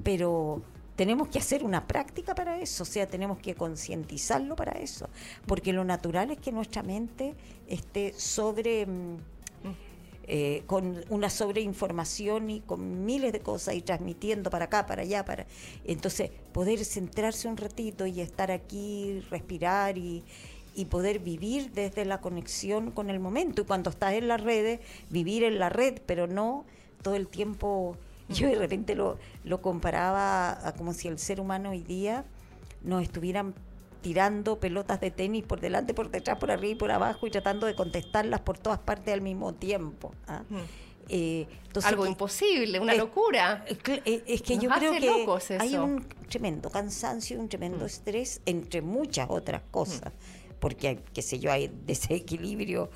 Pero 0.04 0.62
tenemos 1.00 1.28
que 1.28 1.38
hacer 1.38 1.64
una 1.64 1.86
práctica 1.86 2.34
para 2.34 2.60
eso, 2.60 2.82
o 2.82 2.86
sea, 2.86 3.06
tenemos 3.06 3.38
que 3.38 3.54
concientizarlo 3.54 4.54
para 4.54 4.72
eso, 4.72 5.08
porque 5.46 5.72
lo 5.72 5.82
natural 5.82 6.30
es 6.30 6.36
que 6.36 6.52
nuestra 6.52 6.82
mente 6.82 7.34
esté 7.66 8.12
sobre... 8.18 8.84
Mm, 8.84 9.16
eh, 10.32 10.62
con 10.66 11.02
una 11.08 11.30
sobreinformación 11.30 12.50
y 12.50 12.60
con 12.60 13.06
miles 13.06 13.32
de 13.32 13.40
cosas 13.40 13.74
y 13.74 13.80
transmitiendo 13.80 14.50
para 14.50 14.66
acá, 14.66 14.86
para 14.86 15.02
allá, 15.02 15.24
para 15.24 15.46
entonces 15.84 16.30
poder 16.52 16.84
centrarse 16.84 17.48
un 17.48 17.56
ratito 17.56 18.04
y 18.06 18.20
estar 18.20 18.50
aquí, 18.50 19.24
respirar 19.30 19.96
y, 19.96 20.22
y 20.76 20.84
poder 20.84 21.18
vivir 21.18 21.72
desde 21.72 22.04
la 22.04 22.20
conexión 22.20 22.90
con 22.90 23.08
el 23.08 23.18
momento. 23.20 23.62
Y 23.62 23.64
cuando 23.64 23.88
estás 23.88 24.12
en 24.12 24.28
las 24.28 24.40
redes, 24.40 24.80
vivir 25.08 25.44
en 25.44 25.58
la 25.58 25.70
red, 25.70 26.00
pero 26.06 26.26
no 26.28 26.66
todo 27.02 27.16
el 27.16 27.26
tiempo 27.26 27.96
yo 28.30 28.48
de 28.48 28.56
repente 28.56 28.94
lo, 28.94 29.18
lo 29.44 29.60
comparaba 29.60 30.66
a 30.66 30.72
como 30.72 30.92
si 30.92 31.08
el 31.08 31.18
ser 31.18 31.40
humano 31.40 31.70
hoy 31.70 31.82
día 31.82 32.24
nos 32.82 33.02
estuvieran 33.02 33.54
tirando 34.00 34.58
pelotas 34.58 35.00
de 35.00 35.10
tenis 35.10 35.44
por 35.44 35.60
delante, 35.60 35.94
por 35.94 36.10
detrás, 36.10 36.38
por 36.38 36.50
arriba 36.50 36.72
y 36.72 36.74
por 36.74 36.90
abajo 36.90 37.26
y 37.26 37.30
tratando 37.30 37.66
de 37.66 37.74
contestarlas 37.74 38.40
por 38.40 38.58
todas 38.58 38.78
partes 38.78 39.12
al 39.12 39.20
mismo 39.20 39.54
tiempo. 39.54 40.14
¿ah? 40.26 40.42
Eh, 41.08 41.46
Algo 41.82 42.06
imposible, 42.06 42.78
una 42.78 42.94
locura. 42.94 43.64
Eh, 43.66 44.22
es, 44.26 44.42
que 44.42 44.58
yo 44.58 44.70
creo 44.70 44.92
que 44.92 45.56
hay 45.58 45.76
un 45.76 46.06
tremendo 46.28 46.70
cansancio, 46.70 47.38
un 47.38 47.48
tremendo 47.48 47.84
estrés, 47.84 48.40
entre 48.46 48.80
muchas 48.80 49.28
otras 49.28 49.62
cosas, 49.70 50.12
porque, 50.60 51.00
qué 51.12 51.22
sé 51.22 51.38
yo, 51.38 51.50
hay 51.50 51.70
desequilibrio 51.84 52.90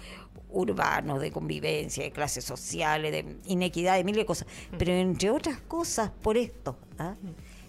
urbanos, 0.55 1.21
de 1.21 1.31
convivencia, 1.31 2.05
de 2.05 2.13
clases 2.13 2.45
sociales, 2.45 3.13
de 3.13 3.37
inequidad, 3.47 3.97
de 3.97 4.05
mil 4.05 4.15
de 4.15 4.25
cosas. 4.25 4.49
Pero 4.79 4.93
entre 4.93 5.31
otras 5.31 5.61
cosas, 5.61 6.11
por 6.23 6.37
esto. 6.37 6.79
¿ah? 6.99 7.17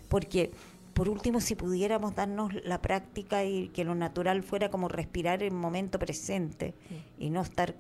Porque, 0.08 0.52
por 0.94 1.10
último, 1.10 1.42
si 1.42 1.56
pudiéramos 1.56 2.16
darnos 2.16 2.54
la 2.64 2.82
práctica 2.82 3.44
y 3.44 3.70
que 3.70 3.84
lo 3.84 3.96
natural 3.96 4.44
fuera 4.44 4.70
como 4.70 4.88
respirar 4.88 5.44
el 5.44 5.52
momento 5.52 6.00
presente 6.00 6.74
y 7.20 7.30
no 7.30 7.42
estar 7.42 7.76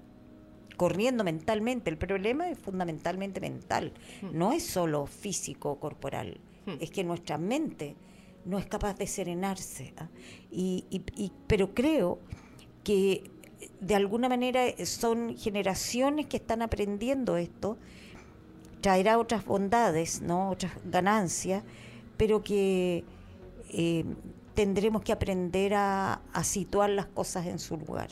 corriendo 0.75 1.23
mentalmente. 1.23 1.89
El 1.89 1.97
problema 1.97 2.49
es 2.49 2.59
fundamentalmente 2.59 3.39
mental, 3.39 3.93
no 4.33 4.51
es 4.51 4.65
solo 4.65 5.05
físico 5.05 5.79
corporal, 5.79 6.39
es 6.81 6.91
que 6.91 7.03
nuestra 7.05 7.37
mente 7.37 7.95
no 8.43 8.59
es 8.59 8.65
capaz 8.65 8.97
de 8.97 9.07
serenarse. 9.07 9.93
¿ah? 9.97 10.09
y, 10.51 11.01
pero 11.47 11.73
creo 11.73 12.19
que 12.83 13.31
de 13.79 13.95
alguna 13.95 14.29
manera 14.29 14.63
son 14.85 15.37
generaciones 15.37 16.27
que 16.27 16.37
están 16.37 16.61
aprendiendo 16.61 17.37
esto, 17.37 17.77
traerá 18.81 19.17
otras 19.17 19.45
bondades, 19.45 20.21
¿no? 20.21 20.51
otras 20.51 20.73
ganancias, 20.85 21.63
pero 22.17 22.43
que 22.43 23.03
eh, 23.71 24.05
tendremos 24.53 25.01
que 25.01 25.11
aprender 25.11 25.73
a, 25.75 26.21
situar 26.43 26.89
las 26.89 27.07
cosas 27.07 27.45
en 27.47 27.59
su 27.59 27.77
lugar, 27.77 28.09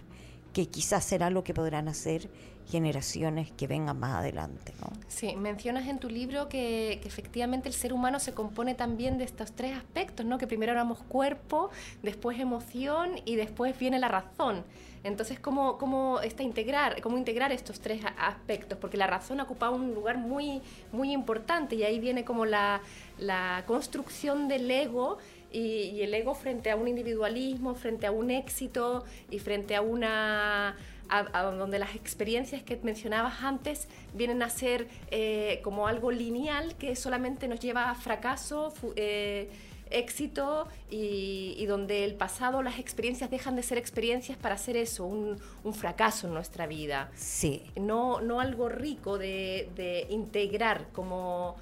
que 0.53 0.67
quizás 0.67 1.03
será 1.03 1.29
lo 1.29 1.43
que 1.43 1.53
podrán 1.53 1.88
hacer 1.88 2.29
generaciones 2.67 3.51
que 3.51 3.67
vengan 3.67 4.00
más 4.00 4.15
adelante. 4.15 4.74
¿no? 4.79 4.88
Sí, 5.07 5.36
mencionas 5.36 5.88
en 5.88 6.00
tu 6.00 6.10
libro 6.10 6.48
que, 6.48 6.93
efectivamente 7.03 7.67
el 7.67 7.75
ser 7.75 7.93
humano 7.93 8.19
se 8.19 8.33
compone 8.33 8.75
también 8.75 9.17
de 9.17 9.25
estos 9.25 9.51
tres 9.51 9.75
aspectos, 9.75 10.25
¿no? 10.25 10.38
que 10.38 10.48
primero 10.48 10.72
éramos 10.72 11.00
cuerpo, 11.00 11.72
después 12.01 12.39
emoción 12.39 13.19
y 13.25 13.36
después 13.36 13.77
viene 13.77 14.00
la 14.00 14.07
razón. 14.07 14.63
Entonces, 15.03 15.38
¿cómo, 15.38 15.77
cómo, 15.77 16.22
está 16.22 16.43
integrar, 16.43 17.01
cómo 17.01 17.17
integrar 17.17 17.51
estos 17.51 17.81
tres 17.81 18.01
aspectos? 18.17 18.77
Porque 18.77 18.95
la 18.95 19.05
razón 19.05 19.41
ocupa 19.41 19.69
un 19.69 19.93
lugar 19.93 20.17
muy, 20.17 20.62
muy 20.93 21.12
importante 21.12 21.75
y 21.75 21.83
ahí 21.83 22.00
viene 22.00 22.24
como 22.24 22.45
la, 22.45 22.81
la 23.17 23.65
construcción 23.67 24.48
del 24.48 24.72
ego 24.72 25.17
y, 25.53 26.01
el 26.01 26.13
ego 26.13 26.33
frente 26.36 26.72
a 26.72 26.75
un 26.75 26.88
individualismo, 26.88 27.75
frente 27.75 28.07
a 28.07 28.12
un 28.12 28.31
éxito 28.31 29.05
y 29.29 29.39
frente 29.39 29.75
a 29.75 29.81
una... 29.81 30.75
A, 31.10 31.43
donde 31.43 31.77
las 31.77 31.95
experiencias 31.95 32.63
que 32.63 32.79
mencionabas 32.81 33.43
antes 33.43 33.88
vienen 34.15 34.41
a 34.41 34.50
ser 34.50 34.88
eh, 35.12 35.60
como 35.63 35.86
algo 35.86 36.10
lineal 36.10 36.75
que 36.75 36.95
solamente 36.95 37.48
nos 37.48 37.60
lleva 37.60 37.91
a 37.91 37.95
fracaso, 37.95 38.74
eh, 38.95 39.48
éxito 39.91 40.67
y, 40.89 41.63
donde 41.67 42.03
el 42.03 42.15
pasado, 42.15 42.63
las 42.63 42.79
experiencias 42.79 43.29
dejan 43.29 43.55
de 43.55 43.62
ser 43.63 43.77
experiencias 43.77 44.38
para 44.38 44.55
hacer 44.55 44.75
eso, 44.75 45.05
un, 45.05 45.39
fracaso 45.74 46.27
en 46.27 46.33
nuestra 46.33 46.65
vida. 46.65 47.12
Sí. 47.15 47.62
No, 47.75 48.22
no 48.22 48.39
algo 48.39 48.69
rico 48.69 49.19
de, 49.19 49.69
de 49.75 50.07
integrar 50.10 50.88
como 50.93 51.57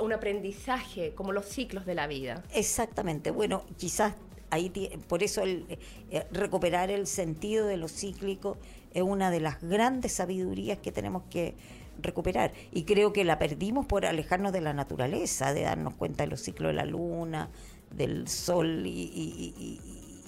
un 0.00 0.12
aprendizaje, 0.12 1.12
como 1.14 1.32
los 1.32 1.46
ciclos 1.46 1.86
de 1.86 1.94
la 1.94 2.06
vida. 2.06 2.42
Exactamente. 2.52 3.30
Bueno, 3.30 3.64
quizás 3.76 4.14
ahí 4.50 4.70
por 5.08 5.22
eso 5.22 5.42
el, 5.42 5.66
eh, 6.10 6.26
recuperar 6.30 6.90
el 6.90 7.06
sentido 7.06 7.66
de 7.66 7.76
lo 7.76 7.88
cíclico 7.88 8.58
es 8.94 9.02
una 9.02 9.30
de 9.30 9.40
las 9.40 9.60
grandes 9.60 10.12
sabidurías 10.12 10.78
que 10.78 10.92
tenemos 10.92 11.24
que 11.30 11.54
recuperar. 12.00 12.52
Y 12.72 12.84
creo 12.84 13.12
que 13.12 13.24
la 13.24 13.38
perdimos 13.38 13.86
por 13.86 14.06
alejarnos 14.06 14.52
de 14.52 14.60
la 14.60 14.72
naturaleza, 14.72 15.52
de 15.52 15.62
darnos 15.62 15.94
cuenta 15.94 16.24
de 16.24 16.30
los 16.30 16.40
ciclos 16.40 16.70
de 16.70 16.74
la 16.74 16.84
luna, 16.84 17.50
del 17.90 18.28
sol 18.28 18.86
y, 18.86 19.80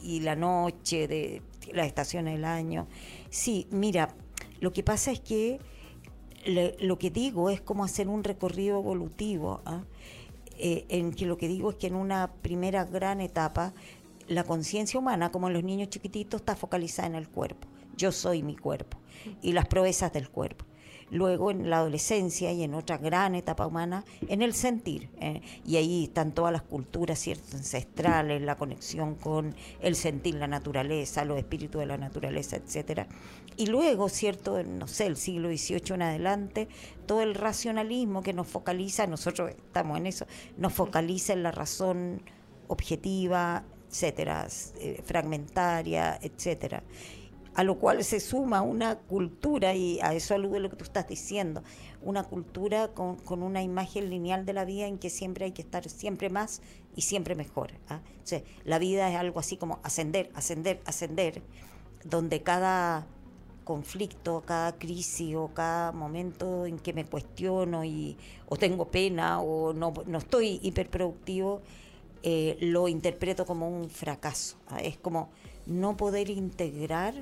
y 0.02 0.20
la 0.20 0.36
noche, 0.36 1.08
de 1.08 1.42
las 1.72 1.86
estaciones 1.86 2.34
del 2.34 2.44
año. 2.44 2.86
Sí, 3.30 3.66
mira, 3.70 4.14
lo 4.60 4.72
que 4.72 4.82
pasa 4.82 5.10
es 5.10 5.20
que 5.20 5.60
lo 6.48 6.98
que 6.98 7.10
digo 7.10 7.50
es 7.50 7.60
como 7.60 7.84
hacer 7.84 8.08
un 8.08 8.24
recorrido 8.24 8.78
evolutivo, 8.78 9.60
¿ah? 9.64 9.82
eh, 10.58 10.86
en 10.88 11.12
que 11.12 11.26
lo 11.26 11.36
que 11.36 11.48
digo 11.48 11.70
es 11.70 11.76
que 11.76 11.86
en 11.86 11.94
una 11.94 12.32
primera 12.42 12.84
gran 12.84 13.20
etapa 13.20 13.72
la 14.28 14.44
conciencia 14.44 14.98
humana, 14.98 15.30
como 15.30 15.48
en 15.48 15.54
los 15.54 15.64
niños 15.64 15.88
chiquititos, 15.90 16.40
está 16.40 16.56
focalizada 16.56 17.08
en 17.08 17.14
el 17.14 17.28
cuerpo. 17.28 17.68
Yo 17.96 18.12
soy 18.12 18.42
mi 18.42 18.56
cuerpo 18.56 18.98
y 19.42 19.52
las 19.52 19.66
proezas 19.66 20.12
del 20.12 20.28
cuerpo 20.28 20.64
luego 21.10 21.50
en 21.50 21.70
la 21.70 21.78
adolescencia 21.78 22.52
y 22.52 22.62
en 22.62 22.74
otra 22.74 22.98
gran 22.98 23.34
etapa 23.34 23.66
humana, 23.66 24.04
en 24.28 24.42
el 24.42 24.54
sentir. 24.54 25.08
Eh, 25.20 25.40
y 25.66 25.76
ahí 25.76 26.04
están 26.04 26.32
todas 26.32 26.52
las 26.52 26.62
culturas 26.62 27.18
cierto, 27.18 27.56
ancestrales, 27.56 28.42
la 28.42 28.56
conexión 28.56 29.14
con 29.14 29.54
el 29.80 29.94
sentir, 29.94 30.34
la 30.34 30.46
naturaleza, 30.46 31.24
los 31.24 31.38
espíritus 31.38 31.80
de 31.80 31.86
la 31.86 31.96
naturaleza, 31.96 32.56
etcétera. 32.56 33.06
Y 33.56 33.66
luego, 33.66 34.08
cierto, 34.08 34.62
no 34.62 34.86
sé, 34.86 35.06
el 35.06 35.16
siglo 35.16 35.48
XVIII 35.48 35.94
en 35.94 36.02
adelante, 36.02 36.68
todo 37.06 37.22
el 37.22 37.34
racionalismo 37.34 38.22
que 38.22 38.32
nos 38.32 38.46
focaliza, 38.46 39.06
nosotros 39.06 39.50
estamos 39.50 39.98
en 39.98 40.06
eso, 40.06 40.26
nos 40.56 40.72
focaliza 40.72 41.32
en 41.32 41.42
la 41.42 41.50
razón 41.50 42.22
objetiva, 42.68 43.64
etcétera, 43.90 44.46
eh, 44.80 45.02
fragmentaria, 45.04 46.18
etcétera 46.22 46.82
a 47.58 47.64
lo 47.64 47.76
cual 47.76 48.04
se 48.04 48.20
suma 48.20 48.62
una 48.62 49.00
cultura, 49.00 49.74
y 49.74 49.98
a 49.98 50.14
eso 50.14 50.32
alude 50.32 50.60
lo 50.60 50.70
que 50.70 50.76
tú 50.76 50.84
estás 50.84 51.08
diciendo, 51.08 51.64
una 52.02 52.22
cultura 52.22 52.86
con, 52.94 53.18
una 53.42 53.64
imagen 53.64 54.10
lineal 54.10 54.46
de 54.46 54.52
la 54.52 54.64
vida 54.64 54.86
en 54.86 54.96
que 54.96 55.10
siempre 55.10 55.46
hay 55.46 55.50
que 55.50 55.62
estar 55.62 55.88
siempre 55.88 56.30
más 56.30 56.62
y 56.94 57.02
siempre 57.02 57.34
mejor. 57.34 57.72
¿ah? 57.88 57.98
la 58.64 58.78
vida 58.78 59.10
es 59.10 59.16
algo 59.16 59.40
así 59.40 59.56
como 59.56 59.80
ascender, 59.82 60.30
ascender, 60.36 60.80
ascender, 60.86 61.42
donde 62.04 62.44
cada 62.44 63.08
conflicto, 63.64 64.44
cada 64.46 64.78
crisis 64.78 65.34
o 65.34 65.48
cada 65.48 65.90
momento 65.90 66.64
en 66.64 66.78
que 66.78 66.92
me 66.92 67.06
cuestiono 67.06 67.84
y 67.84 68.16
o 68.46 68.56
tengo 68.56 68.84
pena 68.84 69.40
o 69.40 69.72
no, 69.72 69.92
no 70.06 70.18
estoy 70.18 70.60
hiperproductivo, 70.62 71.62
eh, 72.22 72.56
lo 72.60 72.86
interpreto 72.86 73.44
como 73.44 73.68
un 73.68 73.90
fracaso. 73.90 74.58
¿ah? 74.68 74.80
Es 74.80 74.96
como 74.96 75.30
no 75.66 75.96
poder 75.96 76.30
integrar 76.30 77.14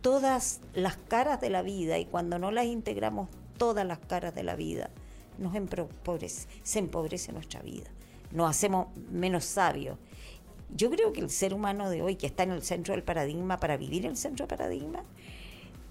todas 0.00 0.60
las 0.74 0.96
caras 0.96 1.40
de 1.40 1.50
la 1.50 1.62
vida 1.62 1.98
y 1.98 2.06
cuando 2.06 2.38
no 2.38 2.50
las 2.50 2.66
integramos 2.66 3.28
todas 3.58 3.86
las 3.86 3.98
caras 3.98 4.34
de 4.34 4.42
la 4.42 4.56
vida, 4.56 4.90
nos 5.38 5.54
empobrece, 5.54 6.48
se 6.62 6.78
empobrece 6.78 7.32
nuestra 7.32 7.60
vida, 7.60 7.90
nos 8.32 8.50
hacemos 8.50 8.88
menos 9.10 9.44
sabios. 9.44 9.98
Yo 10.74 10.90
creo 10.90 11.12
que 11.12 11.20
el 11.20 11.30
ser 11.30 11.52
humano 11.52 11.90
de 11.90 12.02
hoy, 12.02 12.16
que 12.16 12.26
está 12.26 12.44
en 12.44 12.52
el 12.52 12.62
centro 12.62 12.94
del 12.94 13.02
paradigma, 13.02 13.58
para 13.58 13.76
vivir 13.76 14.04
en 14.04 14.12
el 14.12 14.16
centro 14.16 14.46
del 14.46 14.56
paradigma, 14.56 15.02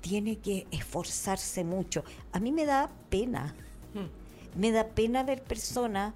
tiene 0.02 0.38
que 0.38 0.66
esforzarse 0.72 1.64
mucho. 1.64 2.04
A 2.32 2.40
mí 2.40 2.52
me 2.52 2.66
da 2.66 2.90
pena, 3.10 3.54
hmm. 3.94 4.60
me 4.60 4.72
da 4.72 4.88
pena 4.88 5.24
ver 5.24 5.44
personas 5.44 6.14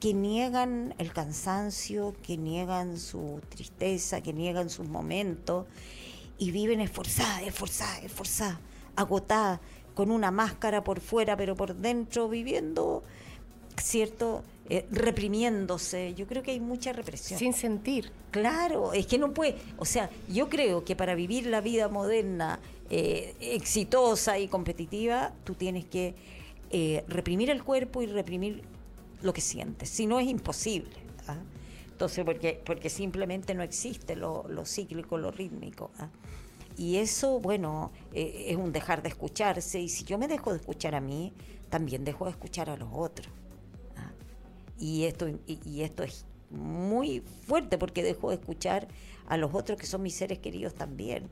que 0.00 0.14
niegan 0.14 0.94
el 0.96 1.12
cansancio, 1.12 2.14
que 2.22 2.38
niegan 2.38 2.96
su 2.96 3.40
tristeza, 3.50 4.22
que 4.22 4.32
niegan 4.32 4.70
sus 4.70 4.88
momentos 4.88 5.66
y 6.40 6.50
viven 6.50 6.80
esforzadas, 6.80 7.42
esforzadas, 7.42 8.02
esforzadas, 8.02 8.58
agotadas, 8.96 9.60
con 9.94 10.10
una 10.10 10.30
máscara 10.30 10.82
por 10.82 11.00
fuera, 11.00 11.36
pero 11.36 11.54
por 11.54 11.76
dentro 11.76 12.28
viviendo, 12.28 13.02
¿cierto? 13.76 14.42
Eh, 14.70 14.86
reprimiéndose. 14.90 16.14
Yo 16.14 16.26
creo 16.26 16.42
que 16.42 16.52
hay 16.52 16.60
mucha 16.60 16.94
represión. 16.94 17.38
Sin 17.38 17.52
sentir. 17.52 18.10
Claro, 18.30 18.94
es 18.94 19.06
que 19.06 19.18
no 19.18 19.34
puede. 19.34 19.56
O 19.76 19.84
sea, 19.84 20.08
yo 20.28 20.48
creo 20.48 20.84
que 20.84 20.96
para 20.96 21.14
vivir 21.14 21.46
la 21.46 21.60
vida 21.60 21.88
moderna, 21.88 22.58
eh, 22.88 23.34
exitosa 23.40 24.38
y 24.38 24.48
competitiva, 24.48 25.32
tú 25.44 25.54
tienes 25.54 25.84
que 25.84 26.14
eh, 26.70 27.04
reprimir 27.06 27.50
el 27.50 27.62
cuerpo 27.62 28.00
y 28.00 28.06
reprimir 28.06 28.62
lo 29.20 29.34
que 29.34 29.42
sientes. 29.42 29.90
Si 29.90 30.06
no, 30.06 30.18
es 30.18 30.28
imposible. 30.28 30.94
¿ah? 31.28 31.36
Entonces, 32.00 32.24
porque, 32.24 32.62
porque 32.64 32.88
simplemente 32.88 33.54
no 33.54 33.62
existe 33.62 34.16
lo, 34.16 34.46
cíclico, 34.64 35.18
lo 35.18 35.30
rítmico. 35.30 35.90
¿ah? 35.98 36.08
Y 36.78 36.96
eso, 36.96 37.40
bueno, 37.40 37.92
eh, 38.14 38.46
es 38.48 38.56
un 38.56 38.72
dejar 38.72 39.02
de 39.02 39.10
escucharse. 39.10 39.78
Y 39.80 39.90
si 39.90 40.04
yo 40.04 40.16
me 40.16 40.26
dejo 40.26 40.50
de 40.50 40.60
escuchar 40.60 40.94
a 40.94 41.02
mí, 41.02 41.34
también 41.68 42.02
dejo 42.02 42.24
de 42.24 42.30
escuchar 42.30 42.70
a 42.70 42.78
los 42.78 42.88
otros. 42.90 43.28
¿ah? 43.98 44.12
Y, 44.78 45.04
esto, 45.04 45.28
y, 45.46 45.82
esto 45.82 46.02
es 46.02 46.24
muy 46.48 47.20
fuerte 47.20 47.76
porque 47.76 48.02
dejo 48.02 48.30
de 48.30 48.36
escuchar 48.36 48.88
a 49.26 49.36
los 49.36 49.54
otros 49.54 49.78
que 49.78 49.84
son 49.84 50.00
mis 50.00 50.14
seres 50.14 50.38
queridos 50.38 50.74
también 50.74 51.28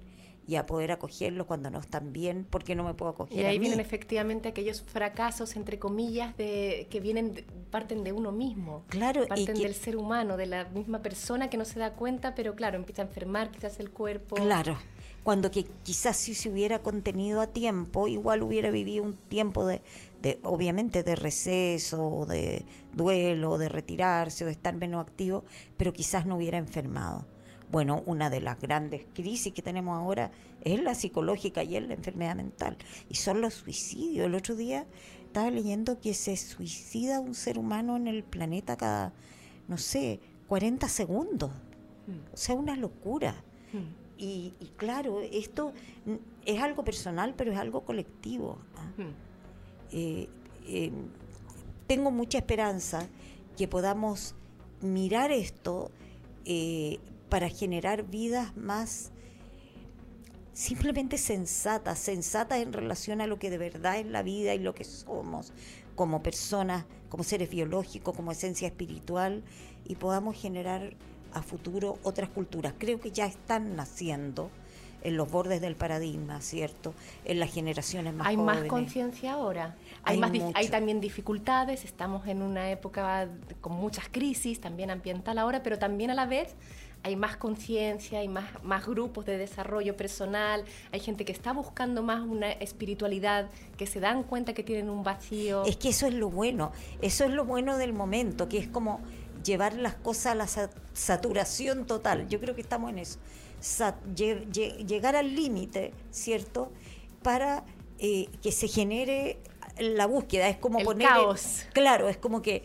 y 0.48 0.56
a 0.56 0.64
poder 0.64 0.90
acogerlos 0.92 1.46
cuando 1.46 1.70
no 1.70 1.78
están 1.78 2.14
bien, 2.14 2.46
porque 2.48 2.74
no 2.74 2.82
me 2.82 2.94
puedo 2.94 3.12
acoger. 3.12 3.38
Y 3.38 3.44
ahí 3.44 3.58
vienen 3.58 3.80
efectivamente 3.80 4.48
aquellos 4.48 4.80
fracasos, 4.80 5.56
entre 5.56 5.78
comillas, 5.78 6.34
de, 6.38 6.86
que 6.90 7.00
vienen 7.00 7.44
parten 7.70 8.02
de 8.02 8.12
uno 8.12 8.32
mismo. 8.32 8.82
Claro, 8.88 9.28
parten 9.28 9.58
del 9.58 9.74
ser 9.74 9.98
humano, 9.98 10.38
de 10.38 10.46
la 10.46 10.64
misma 10.64 11.02
persona 11.02 11.50
que 11.50 11.58
no 11.58 11.66
se 11.66 11.78
da 11.78 11.92
cuenta, 11.92 12.34
pero 12.34 12.54
claro, 12.54 12.78
empieza 12.78 13.02
a 13.02 13.04
enfermar 13.04 13.50
quizás 13.50 13.78
el 13.78 13.90
cuerpo. 13.90 14.36
Claro, 14.36 14.78
cuando 15.22 15.50
que 15.50 15.66
quizás 15.82 16.16
si 16.16 16.34
se 16.34 16.48
hubiera 16.48 16.78
contenido 16.78 17.42
a 17.42 17.48
tiempo, 17.48 18.08
igual 18.08 18.42
hubiera 18.42 18.70
vivido 18.70 19.04
un 19.04 19.12
tiempo 19.12 19.66
de, 19.66 19.82
de 20.22 20.38
obviamente 20.44 21.02
de 21.02 21.14
receso, 21.14 22.24
de 22.26 22.64
duelo, 22.94 23.58
de 23.58 23.68
retirarse 23.68 24.44
o 24.44 24.46
de 24.46 24.54
estar 24.54 24.74
menos 24.74 25.02
activo, 25.02 25.44
pero 25.76 25.92
quizás 25.92 26.24
no 26.24 26.36
hubiera 26.36 26.56
enfermado. 26.56 27.26
Bueno, 27.70 28.02
una 28.06 28.30
de 28.30 28.40
las 28.40 28.58
grandes 28.60 29.04
crisis 29.14 29.52
que 29.52 29.62
tenemos 29.62 29.98
ahora 29.98 30.30
es 30.62 30.82
la 30.82 30.94
psicológica 30.94 31.62
y 31.62 31.76
es 31.76 31.86
la 31.86 31.94
enfermedad 31.94 32.34
mental. 32.34 32.78
Y 33.08 33.16
son 33.16 33.40
los 33.40 33.54
suicidios. 33.54 34.26
El 34.26 34.34
otro 34.34 34.54
día 34.54 34.86
estaba 35.24 35.50
leyendo 35.50 36.00
que 36.00 36.14
se 36.14 36.36
suicida 36.36 37.20
un 37.20 37.34
ser 37.34 37.58
humano 37.58 37.96
en 37.96 38.08
el 38.08 38.24
planeta 38.24 38.76
cada, 38.76 39.12
no 39.68 39.76
sé, 39.76 40.20
40 40.48 40.88
segundos. 40.88 41.50
Mm. 42.06 42.32
O 42.32 42.36
sea, 42.36 42.54
una 42.54 42.74
locura. 42.74 43.34
Mm. 43.72 44.08
Y, 44.20 44.52
claro, 44.76 45.20
esto 45.20 45.72
es 46.44 46.60
algo 46.60 46.82
personal, 46.84 47.34
pero 47.36 47.52
es 47.52 47.58
algo 47.58 47.82
colectivo. 47.82 48.58
¿ah? 48.76 48.92
Mm. 48.96 49.14
Eh, 49.92 50.28
eh, 50.66 50.92
tengo 51.86 52.10
mucha 52.10 52.38
esperanza 52.38 53.06
que 53.56 53.68
podamos 53.68 54.34
mirar 54.80 55.30
esto 55.30 55.90
eh, 56.44 56.98
para 57.28 57.48
generar 57.48 58.04
vidas 58.04 58.56
más 58.56 59.10
simplemente 60.52 61.18
sensatas, 61.18 61.98
sensatas 61.98 62.58
en 62.58 62.72
relación 62.72 63.20
a 63.20 63.26
lo 63.26 63.38
que 63.38 63.48
de 63.48 63.58
verdad 63.58 63.98
es 63.98 64.06
la 64.06 64.22
vida 64.22 64.54
y 64.54 64.58
lo 64.58 64.74
que 64.74 64.84
somos 64.84 65.52
como 65.94 66.22
personas, 66.22 66.84
como 67.08 67.22
seres 67.22 67.48
biológicos, 67.48 68.14
como 68.14 68.32
esencia 68.32 68.68
espiritual, 68.68 69.42
y 69.84 69.94
podamos 69.96 70.40
generar 70.40 70.94
a 71.32 71.42
futuro 71.42 71.98
otras 72.02 72.28
culturas. 72.28 72.74
Creo 72.78 73.00
que 73.00 73.10
ya 73.10 73.26
están 73.26 73.76
naciendo 73.76 74.50
en 75.02 75.16
los 75.16 75.30
bordes 75.30 75.60
del 75.60 75.76
paradigma, 75.76 76.40
¿cierto? 76.40 76.94
En 77.24 77.38
las 77.38 77.52
generaciones 77.52 78.14
más 78.14 78.26
¿Hay 78.26 78.36
jóvenes. 78.36 78.62
más 78.62 78.68
conciencia 78.68 79.34
ahora? 79.34 79.76
Hay, 80.02 80.16
Hay 80.16 80.20
más 80.20 80.54
hay 80.54 80.68
también 80.68 81.00
dificultades, 81.00 81.84
estamos 81.84 82.26
en 82.26 82.42
una 82.42 82.70
época 82.70 83.28
con 83.60 83.74
muchas 83.74 84.08
crisis, 84.08 84.60
también 84.60 84.90
ambiental 84.90 85.38
ahora, 85.38 85.62
pero 85.62 85.78
también 85.78 86.10
a 86.10 86.14
la 86.14 86.26
vez 86.26 86.54
hay 87.08 87.16
más 87.16 87.36
conciencia, 87.36 88.20
hay 88.20 88.28
más, 88.28 88.44
más 88.62 88.86
grupos 88.86 89.24
de 89.26 89.38
desarrollo 89.38 89.96
personal, 89.96 90.64
hay 90.92 91.00
gente 91.00 91.24
que 91.24 91.32
está 91.32 91.52
buscando 91.52 92.02
más 92.02 92.20
una 92.22 92.52
espiritualidad, 92.52 93.48
que 93.76 93.86
se 93.86 93.98
dan 93.98 94.22
cuenta 94.22 94.52
que 94.52 94.62
tienen 94.62 94.90
un 94.90 95.02
vacío. 95.02 95.64
Es 95.64 95.76
que 95.76 95.88
eso 95.88 96.06
es 96.06 96.14
lo 96.14 96.28
bueno, 96.30 96.70
eso 97.02 97.24
es 97.24 97.30
lo 97.30 97.44
bueno 97.44 97.78
del 97.78 97.92
momento, 97.92 98.48
que 98.48 98.58
es 98.58 98.68
como 98.68 99.00
llevar 99.44 99.74
las 99.74 99.94
cosas 99.94 100.26
a 100.26 100.34
la 100.34 100.46
sa- 100.46 100.70
saturación 100.92 101.86
total. 101.86 102.28
Yo 102.28 102.40
creo 102.40 102.54
que 102.54 102.60
estamos 102.60 102.90
en 102.90 102.98
eso. 102.98 103.18
Llegar 104.86 105.16
al 105.16 105.34
límite, 105.34 105.92
¿cierto? 106.10 106.70
Para 107.22 107.64
eh, 107.98 108.28
que 108.42 108.52
se 108.52 108.68
genere 108.68 109.38
la 109.78 110.06
búsqueda. 110.06 110.48
Es 110.48 110.56
como 110.58 110.78
El 110.80 110.84
poner. 110.84 111.08
caos. 111.08 111.64
Claro, 111.72 112.08
es 112.08 112.16
como 112.16 112.42
que 112.42 112.62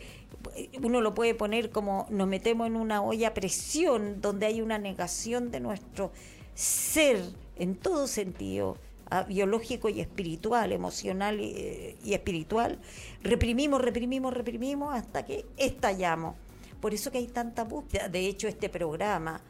uno 0.82 1.00
lo 1.00 1.14
puede 1.14 1.34
poner 1.34 1.70
como 1.70 2.06
nos 2.10 2.28
metemos 2.28 2.66
en 2.66 2.76
una 2.76 3.02
olla 3.02 3.28
a 3.28 3.34
presión 3.34 4.20
donde 4.20 4.46
hay 4.46 4.60
una 4.60 4.78
negación 4.78 5.50
de 5.50 5.60
nuestro 5.60 6.12
ser 6.54 7.20
en 7.56 7.76
todo 7.76 8.06
sentido, 8.06 8.76
ah, 9.10 9.24
biológico 9.24 9.88
y 9.88 10.00
espiritual, 10.00 10.72
emocional 10.72 11.40
y, 11.40 11.52
eh, 11.56 11.96
y 12.04 12.14
espiritual. 12.14 12.78
Reprimimos, 13.22 13.80
reprimimos, 13.80 14.32
reprimimos 14.32 14.94
hasta 14.94 15.24
que 15.24 15.46
estallamos. 15.56 16.36
Por 16.80 16.94
eso 16.94 17.10
que 17.10 17.18
hay 17.18 17.26
tanta 17.28 17.64
búsqueda. 17.64 18.08
De 18.08 18.26
hecho, 18.26 18.48
este 18.48 18.68
programa 18.68 19.40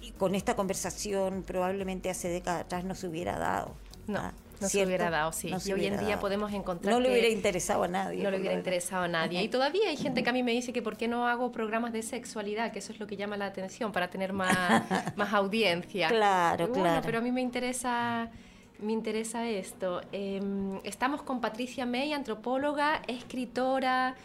y 0.00 0.10
con 0.12 0.34
esta 0.34 0.54
conversación 0.54 1.42
probablemente 1.42 2.10
hace 2.10 2.28
décadas 2.28 2.62
atrás 2.62 2.84
no 2.84 2.94
se 2.94 3.08
hubiera 3.08 3.38
dado. 3.38 3.74
No, 4.06 4.20
Ah, 4.20 4.32
no 4.60 4.66
se 4.68 4.72
¿cierto? 4.72 4.88
hubiera 4.88 5.10
dado, 5.10 5.32
sí. 5.32 5.48
Y 5.48 5.72
hoy 5.72 5.86
en 5.86 5.98
día 5.98 6.08
dado. 6.08 6.20
podemos 6.20 6.52
encontrar 6.52 6.94
No 6.94 7.00
le 7.00 7.10
hubiera 7.10 7.28
interesado 7.28 7.82
a 7.84 7.88
nadie. 7.88 8.22
no 8.22 8.30
le 8.30 8.38
hubiera 8.38 8.54
interesado 8.54 9.04
a 9.04 9.08
nadie. 9.08 9.42
Y 9.42 9.48
todavía 9.48 9.88
hay 9.88 9.96
gente 9.96 10.22
que 10.22 10.30
a 10.30 10.32
mí 10.32 10.42
me 10.42 10.52
dice 10.52 10.72
que 10.72 10.82
por 10.82 10.96
qué 10.96 11.08
no 11.08 11.26
hago 11.26 11.52
programas 11.52 11.92
de 11.92 12.02
sexualidad, 12.02 12.72
que 12.72 12.78
eso 12.78 12.92
es 12.92 13.00
lo 13.00 13.06
que 13.06 13.16
llama 13.16 13.36
la 13.36 13.46
atención, 13.46 13.92
para 13.92 14.08
tener 14.08 14.32
más, 14.32 14.82
más 15.16 15.32
audiencia. 15.32 16.08
Claro, 16.08 16.68
bueno, 16.68 16.82
claro. 16.84 17.02
pero 17.04 17.18
a 17.18 17.20
mí 17.20 17.32
me 17.32 17.42
interesa, 17.42 18.30
me 18.78 18.92
interesa 18.92 19.48
esto. 19.48 20.00
Eh, 20.12 20.40
estamos 20.84 21.22
con 21.22 21.40
Patricia 21.40 21.86
May, 21.86 22.12
antropóloga, 22.12 23.02
escritora 23.06 24.16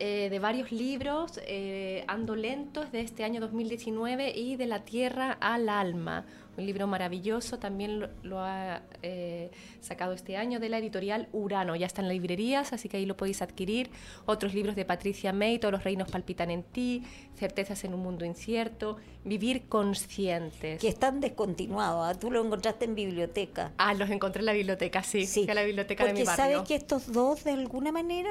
eh, 0.00 0.28
de 0.30 0.38
varios 0.38 0.70
libros, 0.70 1.40
eh, 1.44 2.04
Ando 2.06 2.36
Lento, 2.36 2.84
es 2.84 2.92
de 2.92 3.00
este 3.00 3.24
año 3.24 3.40
2019, 3.40 4.30
y 4.30 4.54
De 4.54 4.66
la 4.66 4.84
Tierra 4.84 5.36
al 5.40 5.68
Alma, 5.68 6.24
un 6.58 6.66
libro 6.66 6.86
maravilloso, 6.86 7.58
también 7.58 8.00
lo, 8.00 8.08
lo 8.22 8.40
ha 8.40 8.82
eh, 9.02 9.50
sacado 9.80 10.12
este 10.12 10.36
año 10.36 10.60
de 10.60 10.68
la 10.68 10.78
editorial 10.78 11.28
Urano, 11.32 11.76
ya 11.76 11.86
está 11.86 12.02
en 12.02 12.08
las 12.08 12.16
librerías, 12.16 12.72
así 12.72 12.88
que 12.88 12.96
ahí 12.98 13.06
lo 13.06 13.16
podéis 13.16 13.40
adquirir. 13.42 13.90
Otros 14.26 14.54
libros 14.54 14.74
de 14.76 14.84
Patricia 14.84 15.32
May, 15.32 15.58
Todos 15.58 15.72
los 15.72 15.84
reinos 15.84 16.10
palpitan 16.10 16.50
en 16.50 16.62
ti, 16.64 17.02
Certezas 17.36 17.84
en 17.84 17.94
un 17.94 18.00
mundo 18.00 18.24
incierto, 18.24 18.96
Vivir 19.24 19.68
conscientes. 19.68 20.80
Que 20.80 20.88
están 20.88 21.20
descontinuados. 21.20 22.08
ah, 22.16 22.18
Tú 22.18 22.30
lo 22.30 22.44
encontraste 22.44 22.84
en 22.86 22.94
biblioteca. 22.94 23.72
Ah, 23.78 23.94
los 23.94 24.10
encontré 24.10 24.40
en 24.40 24.46
la 24.46 24.52
biblioteca, 24.52 25.02
sí, 25.02 25.26
fui 25.26 25.48
a 25.48 25.54
la 25.54 25.62
biblioteca 25.62 26.04
de 26.04 26.10
porque 26.10 26.22
mi 26.22 26.26
barrio. 26.26 26.56
sabes 26.56 26.68
que 26.68 26.74
estos 26.74 27.12
dos, 27.12 27.44
de 27.44 27.52
alguna 27.52 27.92
manera, 27.92 28.30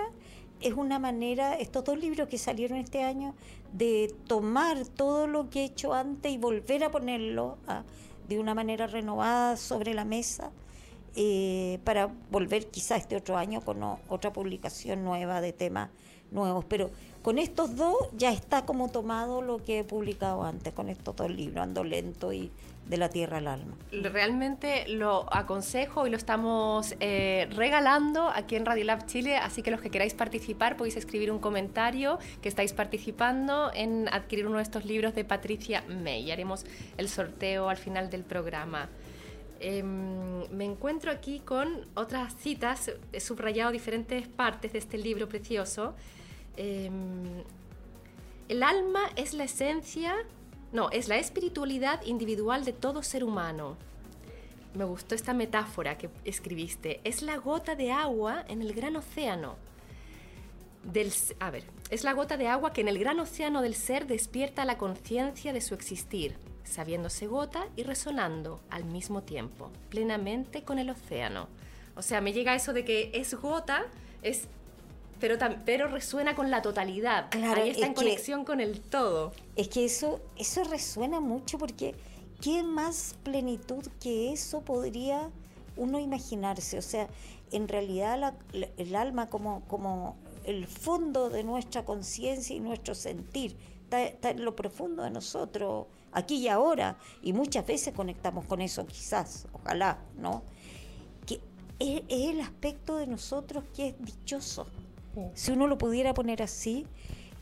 es 0.60 0.74
una 0.74 1.00
manera, 1.00 1.56
estos 1.56 1.84
dos 1.84 1.98
libros 2.00 2.28
que 2.28 2.38
salieron 2.38 2.78
este 2.80 3.04
año, 3.04 3.36
de 3.74 4.14
tomar 4.28 4.86
todo 4.88 5.28
lo 5.28 5.50
que 5.50 5.62
he 5.62 5.66
hecho 5.66 5.94
antes 5.94 6.32
y 6.32 6.38
volver 6.38 6.84
a 6.84 6.92
ponerlo 6.92 7.58
ah, 7.68 7.84
de 8.28 8.40
una 8.40 8.54
manera 8.54 8.88
renovada 8.88 9.58
sobre 9.58 9.94
la 9.94 10.06
mesa, 10.06 10.52
eh, 11.16 11.80
para 11.84 12.12
volver 12.30 12.68
quizá 12.68 12.96
este 12.96 13.16
otro 13.16 13.38
año 13.38 13.62
con 13.62 13.82
otra 14.08 14.32
publicación 14.32 15.04
nueva 15.04 15.42
de 15.42 15.54
temas 15.54 15.90
nuevos. 16.32 16.66
Pero 16.66 16.92
con 17.28 17.40
estos 17.40 17.76
dos 17.76 17.94
ya 18.14 18.32
está 18.32 18.66
como 18.66 18.88
tomado 18.88 19.42
lo 19.42 19.62
que 19.62 19.80
he 19.80 19.84
publicado 19.84 20.46
antes, 20.46 20.74
con 20.74 20.88
estos 20.88 21.14
dos 21.14 21.30
libros, 21.30 21.62
Ando 21.62 21.84
Lento 21.84 22.32
y 22.32 22.50
De 22.86 22.96
la 22.96 23.10
Tierra 23.10 23.40
al 23.40 23.48
Alma. 23.48 23.76
Realmente 23.92 24.88
lo 24.88 25.26
aconsejo 25.36 26.08
y 26.08 26.10
lo 26.10 26.16
estamos 26.16 26.96
eh, 27.02 27.50
regalando 27.52 28.30
aquí 28.30 28.56
en 28.56 28.66
Radio 28.66 28.86
Lab 28.86 29.08
Chile, 29.08 29.36
así 29.36 29.62
que 29.62 29.72
los 29.72 29.82
que 29.82 29.90
queráis 29.90 30.14
participar 30.14 30.78
podéis 30.78 30.96
escribir 30.96 31.30
un 31.30 31.40
comentario 31.40 32.18
que 32.42 32.48
estáis 32.48 32.72
participando 32.72 33.72
en 33.74 34.08
adquirir 34.08 34.48
uno 34.48 34.56
de 34.56 34.64
estos 34.64 34.86
libros 34.86 35.14
de 35.14 35.26
Patricia 35.26 35.84
May. 35.90 36.32
Haremos 36.32 36.66
el 36.96 37.10
sorteo 37.10 37.68
al 37.68 37.76
final 37.76 38.10
del 38.10 38.24
programa. 38.24 38.88
Em, 39.60 40.50
me 40.50 40.64
encuentro 40.64 41.12
aquí 41.12 41.40
con 41.40 41.88
otras 41.94 42.38
citas, 42.38 42.90
he 43.12 43.20
subrayado 43.20 43.74
diferentes 43.74 44.30
partes 44.30 44.72
de 44.72 44.80
este 44.80 44.98
libro 44.98 45.28
precioso. 45.28 45.94
Em, 46.58 47.44
el 48.50 48.64
alma 48.64 49.02
es 49.16 49.34
la 49.34 49.44
esencia, 49.46 50.16
no, 50.72 50.90
es 50.90 51.08
la 51.08 51.18
espiritualidad 51.18 52.04
individual 52.06 52.66
de 52.66 52.74
todo 52.74 53.04
ser 53.04 53.24
humano. 53.24 53.78
Me 54.74 54.84
gustó 54.84 55.16
esta 55.16 55.34
metáfora 55.34 55.98
que 55.98 56.10
escribiste. 56.26 57.00
Es 57.04 57.22
la 57.22 57.38
gota 57.38 57.76
de 57.76 57.92
agua 57.92 58.44
en 58.48 58.62
el 58.62 58.74
gran 58.74 58.96
océano. 58.96 59.56
Del, 60.84 61.12
a 61.40 61.52
ver, 61.52 61.64
es 61.90 62.04
la 62.04 62.14
gota 62.14 62.38
de 62.38 62.48
agua 62.48 62.74
que 62.74 62.82
en 62.82 62.88
el 62.88 63.00
gran 63.00 63.20
océano 63.20 63.62
del 63.62 63.76
ser 63.76 64.08
despierta 64.08 64.66
la 64.66 64.78
conciencia 64.78 65.52
de 65.52 65.62
su 65.62 65.74
existir, 65.74 66.38
sabiéndose 66.64 67.28
gota 67.28 67.68
y 67.76 67.84
resonando 67.84 68.62
al 68.70 68.86
mismo 68.86 69.24
tiempo, 69.24 69.72
plenamente 69.90 70.64
con 70.64 70.80
el 70.80 70.90
océano. 70.90 71.48
O 71.96 72.02
sea, 72.02 72.22
me 72.22 72.32
llega 72.32 72.56
eso 72.56 72.74
de 72.74 72.86
que 72.86 73.12
es 73.14 73.34
gota, 73.34 73.86
es, 74.22 74.48
pero, 75.20 75.38
pero 75.66 75.88
resuena 75.88 76.36
con 76.36 76.52
la 76.52 76.62
totalidad. 76.62 77.30
Claro, 77.32 77.62
Ahí 77.64 77.70
está 77.70 77.82
es 77.82 77.88
en 77.88 77.94
que- 77.94 78.02
conexión 78.04 78.46
con 78.46 78.60
el 78.62 78.80
todo. 78.82 79.32
Es 79.56 79.68
que 79.70 79.86
eso, 79.86 80.20
eso 80.38 80.64
resuena 80.64 81.20
mucho 81.20 81.58
porque 81.58 81.96
¿qué 82.42 82.64
más 82.64 83.16
plenitud 83.24 83.84
que 84.00 84.32
eso 84.34 84.62
podría 84.62 85.30
uno 85.76 86.00
imaginarse? 86.00 86.78
O 86.78 86.82
sea, 86.82 87.08
en 87.52 87.68
realidad 87.68 88.20
la- 88.20 88.36
la- 88.54 88.70
el 88.78 88.96
alma 88.96 89.28
como, 89.30 89.62
como 89.68 90.16
el 90.46 90.68
fondo 90.68 91.30
de 91.30 91.44
nuestra 91.44 91.84
conciencia 91.86 92.56
y 92.56 92.60
nuestro 92.60 92.94
sentir 92.96 93.56
está, 93.84 94.04
está 94.04 94.30
en 94.32 94.44
lo 94.46 94.56
profundo 94.56 95.04
de 95.04 95.10
nosotros, 95.10 95.88
aquí 96.12 96.36
y 96.38 96.48
ahora, 96.48 96.98
y 97.22 97.34
muchas 97.34 97.66
veces 97.66 97.94
conectamos 97.94 98.46
con 98.46 98.62
eso, 98.62 98.86
quizás, 98.86 99.48
ojalá, 99.54 99.98
¿no? 100.18 100.44
Que 101.26 101.42
es, 101.80 102.02
es 102.08 102.30
el 102.30 102.42
aspecto 102.42 102.98
de 102.98 103.08
nosotros 103.08 103.64
que 103.76 103.90
es 103.90 103.96
dichoso 104.00 104.68
si 105.34 105.52
uno 105.52 105.68
lo 105.68 105.78
pudiera 105.78 106.14
poner 106.14 106.42
así, 106.42 106.86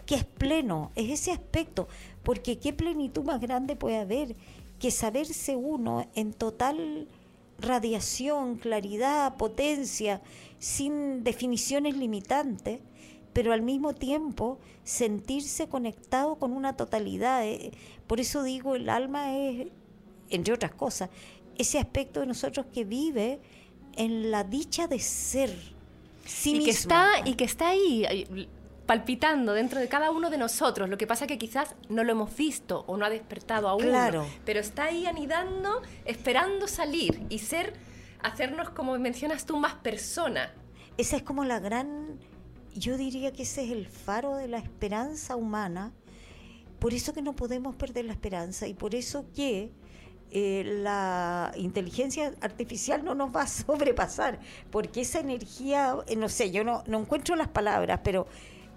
que 0.06 0.16
es 0.16 0.26
pleno, 0.26 0.92
es 0.96 1.10
ese 1.10 1.32
aspecto, 1.32 1.88
porque 2.24 2.60
qué 2.60 2.74
plenitud 2.74 3.24
más 3.24 3.42
grande 3.42 3.76
puede 3.76 3.98
haber 3.98 4.36
que 4.80 4.92
saberse 4.92 5.56
uno 5.56 6.06
en 6.16 6.34
total 6.34 7.08
radiación, 7.60 8.58
claridad, 8.58 9.38
potencia, 9.38 10.22
sin 10.60 11.24
definiciones 11.24 11.96
limitantes, 11.96 12.82
pero 13.34 13.54
al 13.54 13.62
mismo 13.62 13.94
tiempo 13.94 14.60
sentirse 14.84 15.68
conectado 15.68 16.36
con 16.36 16.54
una 16.54 16.76
totalidad. 16.78 17.46
eh. 17.46 17.72
Por 18.08 18.20
eso 18.20 18.44
digo, 18.44 18.76
el 18.76 18.90
alma 18.90 19.38
es, 19.38 19.68
entre 20.30 20.54
otras 20.54 20.74
cosas, 20.74 21.10
ese 21.58 21.80
aspecto 21.80 22.20
de 22.20 22.28
nosotros 22.28 22.66
que 22.74 22.84
vive 22.86 23.40
en 23.96 24.32
la 24.32 24.44
dicha 24.44 24.88
de 24.88 25.00
ser. 25.00 25.75
Sí 26.26 26.58
y, 26.58 26.66
que 26.66 26.72
está, 26.72 27.08
y 27.24 27.36
que 27.36 27.44
está 27.44 27.70
ahí, 27.70 28.06
ahí, 28.06 28.50
palpitando 28.86 29.54
dentro 29.54 29.80
de 29.80 29.88
cada 29.88 30.12
uno 30.12 30.30
de 30.30 30.38
nosotros. 30.38 30.90
Lo 30.90 30.98
que 30.98 31.08
pasa 31.08 31.26
es 31.26 31.30
que 31.30 31.38
quizás 31.38 31.76
no 31.90 32.04
lo 32.04 32.12
hemos 32.12 32.36
visto 32.36 32.84
o 32.88 32.98
no 32.98 33.06
ha 33.06 33.10
despertado 33.10 33.68
aún. 33.68 33.84
Claro. 33.84 34.26
Pero 34.46 34.60
está 34.60 34.86
ahí 34.86 35.06
anidando, 35.06 35.82
esperando 36.06 36.68
salir 36.68 37.26
y 37.30 37.40
ser, 37.40 37.74
hacernos, 38.22 38.70
como 38.70 38.98
mencionas 38.98 39.46
tú, 39.46 39.58
más 39.58 39.76
persona. 39.76 40.52
Esa 40.98 41.18
es 41.18 41.24
como 41.24 41.46
la 41.46 41.60
gran, 41.60 42.20
yo 42.74 42.98
diría 42.98 43.32
que 43.34 43.44
ese 43.44 43.66
es 43.66 43.72
el 43.72 43.88
faro 43.88 44.36
de 44.36 44.48
la 44.48 44.58
esperanza 44.58 45.36
humana. 45.36 45.94
Por 46.80 46.94
eso 46.94 47.14
que 47.14 47.22
no 47.22 47.36
podemos 47.36 47.76
perder 47.76 48.06
la 48.06 48.14
esperanza 48.14 48.68
y 48.68 48.74
por 48.74 48.96
eso 48.96 49.26
que 49.34 49.72
eh, 50.38 50.66
la 50.66 51.54
inteligencia 51.56 52.34
artificial 52.42 53.06
no 53.06 53.16
nos 53.16 53.34
va 53.34 53.44
a 53.44 53.48
sobrepasar, 53.66 54.38
porque 54.70 55.00
esa 55.00 55.22
energía, 55.22 55.96
eh, 56.08 56.18
no 56.18 56.28
sé, 56.28 56.52
yo 56.52 56.66
no, 56.66 56.84
no 56.88 57.00
encuentro 57.00 57.38
las 57.38 57.48
palabras, 57.48 58.02
pero 58.04 58.28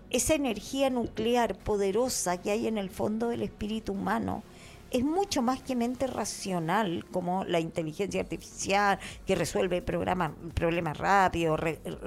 esa 0.09 0.35
energía 0.35 0.89
nuclear 0.89 1.59
poderosa 1.59 2.41
que 2.41 2.53
hay 2.53 2.69
en 2.69 2.79
el 2.79 2.91
fondo 2.91 3.31
del 3.31 3.43
espíritu 3.43 3.93
humano 3.93 4.45
es 4.93 5.03
mucho 5.03 5.43
más 5.43 5.61
que 5.61 5.75
mente 5.75 6.07
racional, 6.07 7.05
como 7.11 7.45
la 7.45 7.59
inteligencia 7.59 8.21
artificial, 8.21 9.01
que 9.27 9.35
resuelve 9.35 9.83
programas, 9.83 10.31
problemas 10.55 10.97
rápidos, 10.97 11.59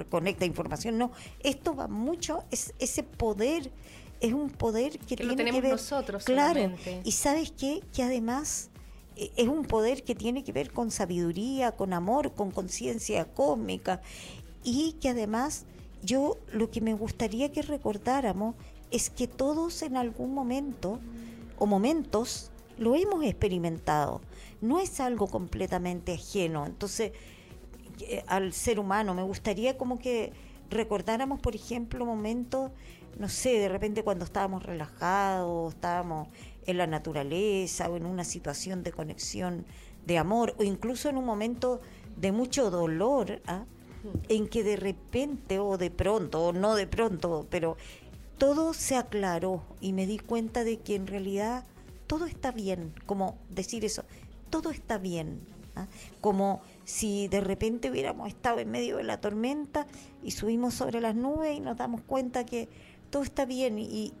conecta 0.08 0.46
información. 0.46 0.96
No, 0.96 1.12
esto 1.40 1.74
va 1.74 1.88
mucho, 1.88 2.42
es 2.50 2.72
ese 2.78 3.02
poder, 3.02 3.70
es 4.18 4.32
un 4.32 4.48
poder 4.48 4.98
que, 4.98 5.14
tiene 5.14 5.36
que 5.36 5.60
ver. 5.60 5.72
nosotros. 5.72 6.24
Claro, 6.24 6.72
y 7.04 7.12
sabes 7.12 7.52
qué, 7.52 7.82
que 7.92 8.02
además 8.02 8.70
es 9.16 9.48
un 9.48 9.64
poder 9.64 10.04
que 10.04 10.14
tiene 10.14 10.44
que 10.44 10.52
ver 10.52 10.72
con 10.72 10.90
sabiduría, 10.90 11.72
con 11.72 11.92
amor, 11.92 12.32
con 12.32 12.50
conciencia 12.50 13.24
cósmica 13.26 14.00
y 14.64 14.92
que 15.00 15.10
además 15.10 15.64
yo 16.02 16.38
lo 16.52 16.70
que 16.70 16.80
me 16.80 16.94
gustaría 16.94 17.52
que 17.52 17.62
recordáramos 17.62 18.54
es 18.90 19.10
que 19.10 19.26
todos 19.26 19.82
en 19.82 19.96
algún 19.96 20.34
momento 20.34 20.98
o 21.58 21.66
momentos 21.66 22.50
lo 22.78 22.94
hemos 22.94 23.24
experimentado, 23.24 24.20
no 24.60 24.80
es 24.80 25.00
algo 25.00 25.26
completamente 25.26 26.14
ajeno. 26.14 26.66
Entonces, 26.66 27.12
eh, 28.00 28.24
al 28.26 28.52
ser 28.52 28.78
humano, 28.78 29.14
me 29.14 29.22
gustaría 29.22 29.76
como 29.76 29.98
que 29.98 30.32
recordáramos, 30.70 31.40
por 31.40 31.54
ejemplo, 31.54 32.04
momentos, 32.04 32.70
no 33.18 33.28
sé, 33.28 33.58
de 33.58 33.68
repente 33.68 34.02
cuando 34.02 34.24
estábamos 34.24 34.62
relajados, 34.62 35.74
estábamos 35.74 36.28
en 36.66 36.78
la 36.78 36.86
naturaleza 36.86 37.88
o 37.88 37.96
en 37.96 38.06
una 38.06 38.24
situación 38.24 38.82
de 38.82 38.92
conexión 38.92 39.64
de 40.06 40.18
amor, 40.18 40.54
o 40.58 40.64
incluso 40.64 41.08
en 41.08 41.16
un 41.16 41.24
momento 41.24 41.80
de 42.16 42.32
mucho 42.32 42.70
dolor, 42.70 43.40
¿ah? 43.46 43.64
en 44.28 44.48
que 44.48 44.64
de 44.64 44.76
repente 44.76 45.58
o 45.58 45.78
de 45.78 45.90
pronto, 45.90 46.46
o 46.46 46.52
no 46.52 46.74
de 46.74 46.86
pronto, 46.86 47.46
pero 47.50 47.76
todo 48.38 48.74
se 48.74 48.96
aclaró 48.96 49.62
y 49.80 49.92
me 49.92 50.06
di 50.06 50.18
cuenta 50.18 50.64
de 50.64 50.78
que 50.78 50.96
en 50.96 51.06
realidad 51.06 51.64
todo 52.06 52.26
está 52.26 52.50
bien, 52.50 52.92
como 53.06 53.38
decir 53.48 53.84
eso, 53.84 54.04
todo 54.50 54.70
está 54.70 54.98
bien, 54.98 55.40
¿ah? 55.76 55.86
como 56.20 56.60
si 56.84 57.28
de 57.28 57.40
repente 57.40 57.90
hubiéramos 57.90 58.28
estado 58.28 58.58
en 58.58 58.70
medio 58.70 58.96
de 58.96 59.04
la 59.04 59.20
tormenta 59.20 59.86
y 60.22 60.32
subimos 60.32 60.74
sobre 60.74 61.00
las 61.00 61.14
nubes 61.14 61.56
y 61.56 61.60
nos 61.60 61.76
damos 61.76 62.00
cuenta 62.02 62.44
que 62.44 62.68
todo 63.10 63.22
está 63.22 63.44
bien 63.44 63.78
y, 63.78 64.12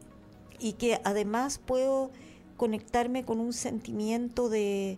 y 0.58 0.74
que 0.74 1.00
además 1.04 1.58
puedo 1.58 2.10
conectarme 2.62 3.24
con 3.24 3.40
un 3.40 3.52
sentimiento 3.52 4.48
de, 4.48 4.96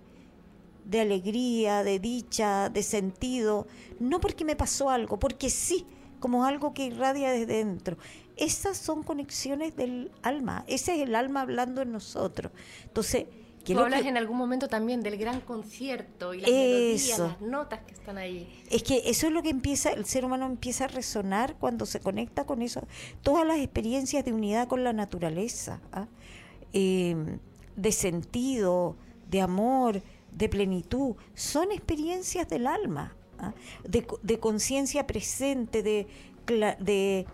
de 0.84 1.00
alegría, 1.00 1.82
de 1.82 1.98
dicha, 1.98 2.68
de 2.68 2.82
sentido, 2.82 3.66
no 3.98 4.20
porque 4.20 4.44
me 4.44 4.54
pasó 4.54 4.90
algo, 4.90 5.18
porque 5.18 5.48
sí, 5.48 5.86
como 6.20 6.44
algo 6.44 6.74
que 6.74 6.84
irradia 6.84 7.32
desde 7.32 7.46
dentro. 7.46 7.96
Esas 8.36 8.76
son 8.76 9.02
conexiones 9.02 9.76
del 9.76 10.10
alma, 10.20 10.66
ese 10.66 10.94
es 10.94 11.08
el 11.08 11.14
alma 11.14 11.40
hablando 11.40 11.80
en 11.80 11.90
nosotros. 11.92 12.52
Entonces, 12.82 13.24
Tú 13.64 13.78
hablas 13.78 14.04
en 14.04 14.18
algún 14.18 14.36
momento 14.36 14.68
también 14.68 15.00
del 15.00 15.16
gran 15.16 15.40
concierto 15.40 16.34
y 16.34 16.42
las 16.42 16.50
melodías, 16.50 17.18
las 17.18 17.40
notas 17.40 17.80
que 17.86 17.94
están 17.94 18.18
ahí. 18.18 18.46
Es 18.70 18.82
que 18.82 19.04
eso 19.06 19.28
es 19.28 19.32
lo 19.32 19.42
que 19.42 19.48
empieza, 19.48 19.88
el 19.88 20.04
ser 20.04 20.26
humano 20.26 20.44
empieza 20.44 20.84
a 20.84 20.88
resonar 20.88 21.56
cuando 21.56 21.86
se 21.86 21.98
conecta 22.00 22.44
con 22.44 22.60
eso, 22.60 22.86
todas 23.22 23.46
las 23.46 23.56
experiencias 23.56 24.22
de 24.22 24.34
unidad 24.34 24.68
con 24.68 24.84
la 24.84 24.92
naturaleza, 24.92 25.80
¿ah? 25.92 26.08
em, 26.74 27.38
de 27.76 27.92
sentido, 27.92 28.96
de 29.30 29.40
amor, 29.40 30.02
de 30.32 30.48
plenitud, 30.48 31.16
son 31.34 31.72
experiencias 31.72 32.48
del 32.48 32.66
alma, 32.66 33.14
¿ah? 33.38 33.52
de, 33.88 34.06
de 34.22 34.38
conciencia 34.38 35.06
presente, 35.06 35.82
de, 35.82 36.06
de 36.46 37.26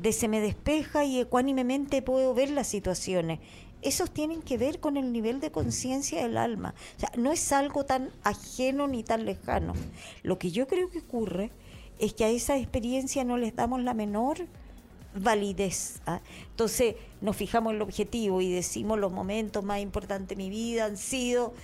de 0.00 0.12
se 0.12 0.28
me 0.28 0.40
despeja 0.40 1.04
y 1.04 1.20
ecuánimemente 1.20 2.02
puedo 2.02 2.34
ver 2.34 2.50
las 2.50 2.66
situaciones. 2.66 3.40
Esos 3.82 4.10
tienen 4.10 4.42
que 4.42 4.56
ver 4.56 4.80
con 4.80 4.96
el 4.96 5.12
nivel 5.12 5.40
de 5.40 5.50
conciencia 5.50 6.22
del 6.22 6.36
alma. 6.36 6.74
O 6.96 7.00
sea, 7.00 7.12
no 7.16 7.32
es 7.32 7.52
algo 7.52 7.84
tan 7.84 8.10
ajeno 8.22 8.88
ni 8.88 9.02
tan 9.02 9.26
lejano. 9.26 9.74
Lo 10.22 10.38
que 10.38 10.50
yo 10.50 10.66
creo 10.66 10.90
que 10.90 11.00
ocurre 11.00 11.50
es 11.98 12.14
que 12.14 12.24
a 12.24 12.30
esa 12.30 12.56
experiencia 12.56 13.24
no 13.24 13.36
les 13.36 13.54
damos 13.54 13.82
la 13.82 13.94
menor 13.94 14.46
validez. 15.14 16.00
¿ah? 16.06 16.20
Entonces 16.50 16.96
nos 17.20 17.36
fijamos 17.36 17.70
en 17.70 17.76
el 17.76 17.82
objetivo 17.82 18.40
y 18.40 18.50
decimos 18.50 18.98
los 18.98 19.12
momentos 19.12 19.64
más 19.64 19.80
importantes 19.80 20.36
de 20.36 20.36
mi 20.36 20.50
vida 20.50 20.84
han 20.84 20.96
sido 20.96 21.54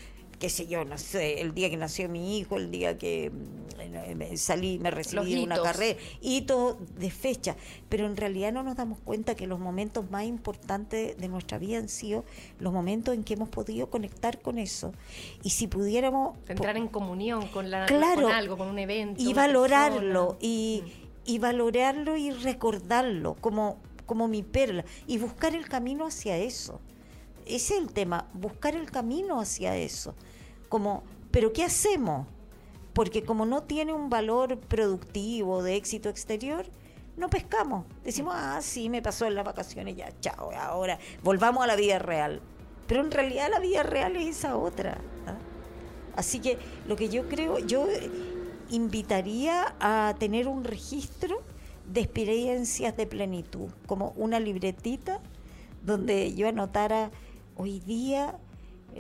qué 0.41 0.49
sé 0.49 0.67
yo, 0.67 0.85
no 0.87 0.97
sé, 0.97 1.43
el 1.43 1.53
día 1.55 1.69
que 1.69 1.77
nació 1.77 2.09
mi 2.09 2.39
hijo, 2.39 2.57
el 2.57 2.71
día 2.71 2.97
que 2.97 3.31
mm, 3.31 4.37
salí, 4.37 4.79
me 4.79 4.91
recibí 4.91 5.45
una 5.45 5.63
carrera, 5.63 5.99
hito 6.23 6.79
de 6.99 7.11
fecha, 7.11 7.57
pero 7.91 8.07
en 8.07 8.17
realidad 8.17 8.51
no 8.51 8.63
nos 8.63 8.75
damos 8.75 8.99
cuenta 9.01 9.35
que 9.35 9.47
los 9.47 9.61
momentos 9.61 10.11
más 10.11 10.25
importantes 10.25 11.17
de 11.19 11.29
nuestra 11.29 11.59
vida 11.59 11.79
han 11.79 11.91
sido 11.91 12.25
los 12.59 12.73
momentos 12.73 13.15
en 13.15 13.23
que 13.23 13.35
hemos 13.35 13.51
podido 13.51 13.91
conectar 13.91 14.41
con 14.41 14.59
eso. 14.59 14.93
Y 15.43 15.51
si 15.51 15.67
pudiéramos... 15.67 16.39
Entrar 16.49 16.79
en 16.79 16.89
comunión 16.89 17.47
con, 17.49 17.71
la, 17.71 17.85
claro, 17.85 18.23
con 18.23 18.33
algo, 18.33 18.57
con 18.57 18.69
un 18.69 18.79
evento. 18.79 19.23
Y 19.23 19.35
valorarlo, 19.35 20.39
y, 20.41 20.83
mm. 20.83 21.10
Y 21.31 21.39
valorarlo 21.39 22.17
y 22.17 22.31
recordarlo 22.31 23.37
como, 23.41 23.79
como 24.07 24.29
mi 24.29 24.43
perla, 24.43 24.85
y 25.07 25.19
buscar 25.19 25.55
el 25.55 25.69
camino 25.69 26.07
hacia 26.07 26.37
eso 26.37 26.81
ese 27.47 27.75
es 27.75 27.81
el 27.81 27.93
tema, 27.93 28.29
buscar 28.33 28.77
el 28.77 28.91
camino 28.91 29.41
hacia 29.41 29.77
eso 29.77 30.15
como, 30.69 31.03
pero 31.33 31.53
¿qué 31.53 31.65
hacemos? 31.65 32.27
Porque 32.93 33.25
como 33.25 33.45
no 33.45 33.65
tiene 33.65 33.93
un 33.93 34.09
valor 34.09 34.59
productivo 34.59 35.63
de 35.63 35.77
éxito 35.77 36.09
exterior, 36.09 36.67
no 37.17 37.29
pescamos. 37.29 37.87
Decimos, 38.05 38.35
ah, 38.37 38.61
sí, 38.63 38.89
me 38.89 39.03
pasó 39.03 39.27
en 39.27 39.35
las 39.35 39.45
vacaciones, 39.45 39.97
ya, 39.97 40.13
chao, 40.21 40.51
ahora 40.53 40.99
volvamos 41.23 41.65
a 41.65 41.67
la 41.67 41.77
vida 41.77 41.99
real. 41.99 42.41
Pero 42.87 43.01
en 43.01 43.11
realidad 43.11 43.49
la 43.51 43.59
vida 43.59 43.83
real 43.83 44.17
es 44.17 44.39
esa 44.39 44.57
otra. 44.57 44.99
¿ah? 45.27 45.37
Así 46.17 46.39
que 46.39 46.57
lo 46.87 46.97
que 46.97 47.09
yo 47.09 47.29
creo, 47.29 47.59
yo 47.59 47.87
invitaría 48.71 49.75
a 49.81 50.15
tener 50.19 50.49
un 50.49 50.65
registro 50.65 51.43
de 51.87 52.01
experiencias 52.01 52.97
de 52.97 53.07
plenitud, 53.07 53.69
como 53.87 54.13
una 54.17 54.41
libretita 54.41 55.21
donde 55.85 56.35
yo 56.35 56.49
anotara 56.49 57.11
hoy 57.57 57.81
día 57.81 58.39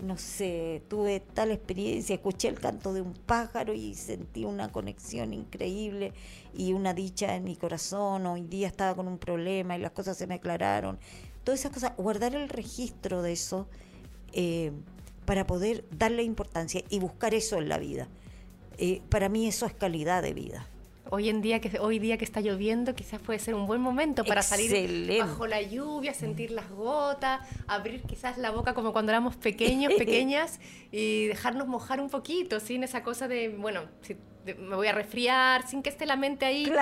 no 0.03 0.17
sé, 0.17 0.83
tuve 0.89 1.21
tal 1.21 1.51
experiencia, 1.51 2.15
escuché 2.15 2.49
el 2.49 2.61
canto 2.61 2.93
de 2.93 3.01
un 3.01 3.13
pájaro 3.13 3.75
y 3.75 3.95
sentí 3.95 4.45
una 4.45 4.71
conexión 4.71 5.33
increíble 5.33 6.13
y 6.55 6.73
una 6.73 6.95
dicha 6.95 7.35
en 7.35 7.45
mi 7.45 7.57
corazón, 7.57 8.27
hoy 8.27 8.43
día 8.43 8.69
estaba 8.69 8.95
con 8.95 9.09
un 9.09 9.19
problema 9.19 9.77
y 9.77 9.81
las 9.81 9.91
cosas 9.91 10.17
se 10.17 10.27
me 10.27 10.35
aclararon. 10.35 10.99
Todas 11.45 11.61
esas 11.61 11.73
cosas, 11.73 11.93
guardar 11.97 12.35
el 12.35 12.49
registro 12.49 13.23
de 13.23 13.33
eso 13.33 13.67
eh, 14.33 14.73
para 15.25 15.47
poder 15.47 15.85
darle 15.91 16.23
importancia 16.23 16.83
y 16.89 16.99
buscar 16.99 17.35
eso 17.35 17.59
en 17.59 17.69
la 17.69 17.79
vida. 17.79 18.09
Eh, 18.83 19.03
para 19.11 19.29
mí 19.29 19.47
eso 19.47 19.67
es 19.67 19.75
calidad 19.75 20.23
de 20.23 20.33
vida. 20.33 20.67
Hoy 21.11 21.29
en 21.29 21.43
día 21.43 21.61
que 21.61 21.79
hoy 21.81 21.99
día 21.99 22.17
que 22.17 22.25
está 22.25 22.41
lloviendo, 22.41 22.95
quizás 22.95 23.21
puede 23.21 23.39
ser 23.39 23.55
un 23.55 23.67
buen 23.67 23.81
momento 23.81 24.25
para 24.25 24.43
salir 24.43 25.19
bajo 25.19 25.47
la 25.47 25.61
lluvia, 25.61 26.15
sentir 26.15 26.51
las 26.51 26.71
gotas, 26.71 27.47
abrir 27.67 28.03
quizás 28.03 28.39
la 28.39 28.51
boca 28.51 28.73
como 28.73 28.93
cuando 28.93 29.13
éramos 29.13 29.37
pequeños, 29.37 29.93
pequeñas 29.99 30.61
y 30.93 31.27
dejarnos 31.27 31.67
mojar 31.67 32.01
un 32.01 32.09
poquito, 32.09 32.59
sin 32.59 32.83
esa 32.83 33.03
cosa 33.03 33.29
de, 33.29 33.51
bueno, 33.51 33.83
me 34.59 34.77
voy 34.77 34.87
a 34.87 34.93
resfriar, 34.93 35.69
sin 35.69 35.83
que 35.83 35.91
esté 35.91 36.07
la 36.07 36.17
mente 36.17 36.47
ahí 36.47 36.73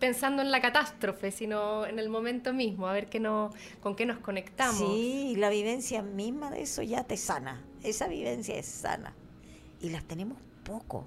pensando 0.00 0.42
en 0.42 0.50
la 0.50 0.60
catástrofe, 0.60 1.30
sino 1.30 1.86
en 1.86 2.00
el 2.00 2.08
momento 2.08 2.52
mismo, 2.52 2.88
a 2.88 2.92
ver 2.94 3.08
qué 3.08 3.20
no, 3.20 3.50
con 3.80 3.94
qué 3.94 4.06
nos 4.06 4.18
conectamos. 4.18 4.78
Sí, 4.78 5.34
la 5.36 5.50
vivencia 5.50 6.02
misma 6.02 6.50
de 6.50 6.62
eso 6.62 6.82
ya 6.82 7.04
te 7.04 7.16
sana, 7.16 7.62
esa 7.84 8.08
vivencia 8.08 8.56
es 8.56 8.66
sana 8.66 9.14
y 9.80 9.90
las 9.90 10.04
tenemos 10.04 10.38
poco 10.64 11.04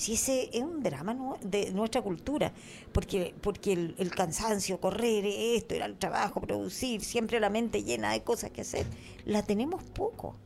si 0.00 0.14
ese 0.14 0.48
es 0.54 0.62
un 0.62 0.82
drama 0.82 1.14
de 1.42 1.72
nuestra 1.72 2.00
cultura, 2.00 2.52
porque, 2.90 3.34
porque 3.42 3.74
el, 3.74 4.10
cansancio, 4.10 4.80
correr, 4.80 5.26
esto, 5.26 5.74
ir 5.74 5.82
al 5.82 5.98
trabajo, 5.98 6.40
producir, 6.40 7.02
siempre 7.02 7.38
la 7.38 7.50
mente 7.50 7.82
llena 7.82 8.12
de 8.12 8.22
cosas 8.22 8.50
que 8.50 8.62
hacer, 8.62 8.86
la 9.26 9.42
tenemos 9.42 9.82
poco. 9.84 10.36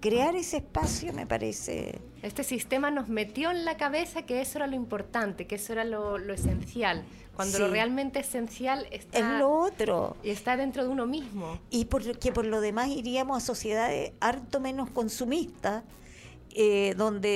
Crear 0.00 0.34
ese 0.34 0.56
espacio 0.56 1.12
me 1.12 1.26
parece... 1.26 2.00
Este 2.22 2.42
sistema 2.42 2.90
nos 2.90 3.08
metió 3.08 3.50
en 3.50 3.66
la 3.66 3.76
cabeza 3.76 4.22
que 4.22 4.40
eso 4.40 4.56
era 4.56 4.66
lo 4.66 4.76
importante, 4.76 5.46
que 5.46 5.56
eso 5.56 5.74
era 5.74 5.84
lo, 5.84 6.16
esencial, 6.32 7.04
cuando 7.36 7.58
lo 7.58 7.68
realmente 7.68 8.20
esencial 8.20 8.88
está... 8.90 9.18
Es 9.18 9.38
lo 9.38 9.50
otro. 9.50 10.16
Y 10.22 10.30
está 10.30 10.56
dentro 10.56 10.84
de 10.84 10.88
uno 10.88 11.06
mismo. 11.06 11.58
Y 11.68 11.84
porque 11.84 12.32
por 12.32 12.46
lo 12.46 12.62
demás 12.62 12.88
iríamos 12.88 13.36
a 13.36 13.40
sociedades 13.44 14.12
harto 14.20 14.58
menos 14.58 14.88
consumistas, 14.88 15.84
eh, 16.54 16.94
donde, 16.96 17.28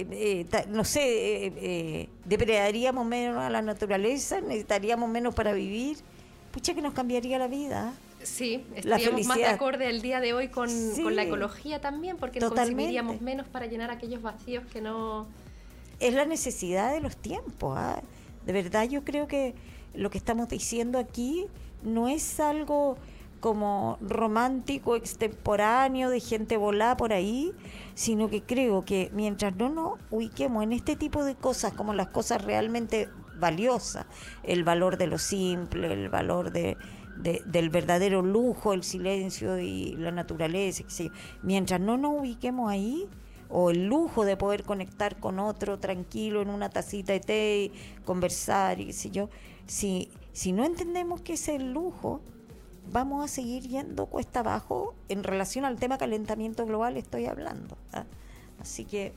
eh, 0.00 0.46
eh, 0.50 0.66
no 0.68 0.84
sé, 0.84 2.08
depredaríamos 2.24 3.06
menos 3.06 3.36
a 3.36 3.50
la 3.50 3.60
naturaleza, 3.60 4.40
necesitaríamos 4.40 5.10
menos 5.10 5.34
para 5.34 5.52
vivir, 5.52 5.98
pucha 6.50 6.74
que 6.74 6.82
nos 6.82 6.94
cambiaría 6.94 7.38
la 7.38 7.48
vida. 7.48 7.92
Sí, 8.22 8.64
estaríamos 8.74 9.26
más 9.26 9.36
de 9.38 9.46
acorde 9.46 9.86
al 9.86 10.02
día 10.02 10.20
de 10.20 10.32
hoy 10.32 10.48
con, 10.48 10.68
la 11.14 11.22
ecología 11.22 11.80
también, 11.80 12.16
porque 12.16 12.40
consumiríamos 12.40 13.20
menos 13.20 13.46
para 13.46 13.66
llenar 13.66 13.90
aquellos 13.90 14.22
vacíos 14.22 14.64
que 14.72 14.80
no... 14.80 15.26
Es 15.98 16.14
la 16.14 16.24
necesidad 16.24 16.92
de 16.92 17.00
los 17.00 17.16
tiempos. 17.16 17.76
¿ah? 17.78 18.02
De 18.46 18.52
verdad 18.52 18.88
yo 18.88 19.04
creo 19.04 19.26
que 19.26 19.54
lo 19.94 20.10
que 20.10 20.18
estamos 20.18 20.48
diciendo 20.48 20.98
aquí 20.98 21.46
no 21.82 22.08
es 22.08 22.40
algo 22.40 22.96
como 23.40 23.98
romántico, 24.00 24.96
extemporáneo, 24.96 26.10
de 26.10 26.20
gente 26.20 26.56
volada 26.56 26.96
por 26.96 27.12
ahí, 27.12 27.52
sino 27.94 28.28
que 28.28 28.42
creo 28.42 28.84
que 28.84 29.10
mientras 29.14 29.56
no 29.56 29.70
nos 29.70 29.98
ubiquemos 30.10 30.62
en 30.62 30.72
este 30.72 30.94
tipo 30.94 31.24
de 31.24 31.34
cosas, 31.34 31.72
como 31.72 31.94
las 31.94 32.08
cosas 32.08 32.44
realmente 32.44 33.08
valiosas, 33.38 34.06
el 34.42 34.62
valor 34.62 34.98
de 34.98 35.06
lo 35.06 35.18
simple, 35.18 35.92
el 35.92 36.08
valor 36.10 36.52
de, 36.52 36.76
del 37.16 37.70
verdadero 37.70 38.22
lujo, 38.22 38.72
el 38.72 38.84
silencio 38.84 39.58
y 39.58 39.96
la 39.96 40.12
naturaleza, 40.12 40.84
mientras 41.42 41.80
no 41.80 41.96
nos 41.96 42.20
ubiquemos 42.20 42.70
ahí, 42.70 43.08
o 43.48 43.70
el 43.70 43.86
lujo 43.86 44.24
de 44.24 44.36
poder 44.36 44.62
conectar 44.62 45.18
con 45.18 45.40
otro 45.40 45.78
tranquilo 45.80 46.40
en 46.40 46.50
una 46.50 46.70
tacita 46.70 47.12
de 47.12 47.20
té, 47.20 47.72
conversar 48.04 48.80
y 48.80 48.86
qué 48.86 49.10
yo, 49.10 49.28
si, 49.66 50.08
si 50.32 50.52
no 50.52 50.64
entendemos 50.64 51.20
que 51.20 51.32
es 51.32 51.48
el 51.48 51.72
lujo, 51.72 52.20
vamos 52.92 53.24
a 53.24 53.28
seguir 53.28 53.68
yendo 53.68 54.06
cuesta 54.06 54.40
abajo 54.40 54.94
en 55.08 55.24
relación 55.24 55.64
al 55.64 55.78
tema 55.78 55.98
calentamiento 55.98 56.66
global 56.66 56.96
estoy 56.96 57.26
hablando. 57.26 57.76
¿ah? 57.92 58.04
Así 58.60 58.84
que... 58.84 59.12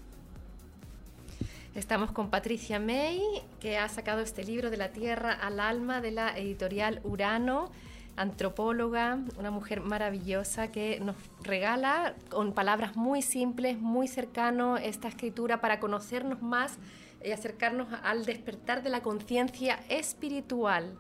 Estamos 1.75 2.11
con 2.11 2.29
Patricia 2.29 2.79
May, 2.79 3.19
que 3.59 3.79
ha 3.79 3.89
sacado 3.89 4.21
este 4.21 4.43
libro 4.43 4.69
de 4.69 4.77
la 4.77 4.89
Tierra 4.89 5.33
al 5.33 5.59
Alma 5.59 6.01
de 6.01 6.11
la 6.11 6.37
editorial 6.37 7.01
Urano, 7.03 7.71
antropóloga, 8.15 9.17
una 9.39 9.49
mujer 9.49 9.81
maravillosa 9.81 10.71
que 10.71 10.99
nos 10.99 11.15
regala 11.41 12.13
con 12.29 12.53
palabras 12.53 12.95
muy 12.95 13.23
simples, 13.23 13.79
muy 13.79 14.07
cercano 14.07 14.77
esta 14.77 15.07
escritura 15.07 15.61
para 15.61 15.79
conocernos 15.79 16.43
más 16.43 16.77
y 17.25 17.31
acercarnos 17.31 17.87
al 18.03 18.25
despertar 18.25 18.83
de 18.83 18.89
la 18.89 19.01
conciencia 19.01 19.79
espiritual. 19.89 20.95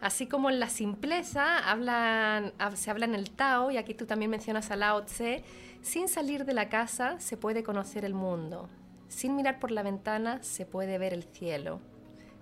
Así 0.00 0.26
como 0.26 0.50
en 0.50 0.60
la 0.60 0.68
simpleza 0.68 1.58
hablan, 1.70 2.52
se 2.74 2.90
habla 2.90 3.06
en 3.06 3.14
el 3.14 3.30
Tao, 3.30 3.70
y 3.70 3.76
aquí 3.76 3.94
tú 3.94 4.06
también 4.06 4.30
mencionas 4.30 4.70
a 4.70 4.76
Lao 4.76 5.04
Tse, 5.04 5.42
sin 5.82 6.08
salir 6.08 6.44
de 6.44 6.54
la 6.54 6.68
casa 6.68 7.18
se 7.20 7.36
puede 7.36 7.62
conocer 7.62 8.04
el 8.04 8.14
mundo. 8.14 8.68
Sin 9.08 9.36
mirar 9.36 9.60
por 9.60 9.70
la 9.70 9.82
ventana 9.82 10.42
se 10.42 10.66
puede 10.66 10.98
ver 10.98 11.12
el 11.12 11.24
cielo. 11.24 11.80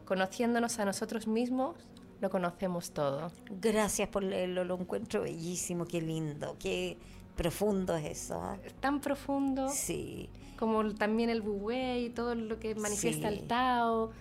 Conociéndonos 0.04 0.78
a 0.78 0.84
nosotros 0.84 1.26
mismos, 1.26 1.76
lo 2.20 2.30
conocemos 2.30 2.92
todo. 2.92 3.32
Gracias 3.60 4.08
por 4.08 4.22
leerlo, 4.22 4.64
lo 4.64 4.78
encuentro 4.78 5.22
bellísimo, 5.22 5.84
qué 5.86 6.00
lindo, 6.00 6.56
qué 6.58 6.96
profundo 7.36 7.96
es 7.96 8.22
eso. 8.22 8.40
¿ah? 8.40 8.58
Tan 8.80 9.00
profundo. 9.00 9.68
Sí. 9.68 10.30
Como 10.56 10.94
también 10.94 11.30
el 11.30 11.42
Wu-Wei 11.42 12.06
y 12.06 12.10
todo 12.10 12.34
lo 12.34 12.58
que 12.58 12.74
manifiesta 12.76 13.28
el 13.28 13.46
Tao 13.46 14.12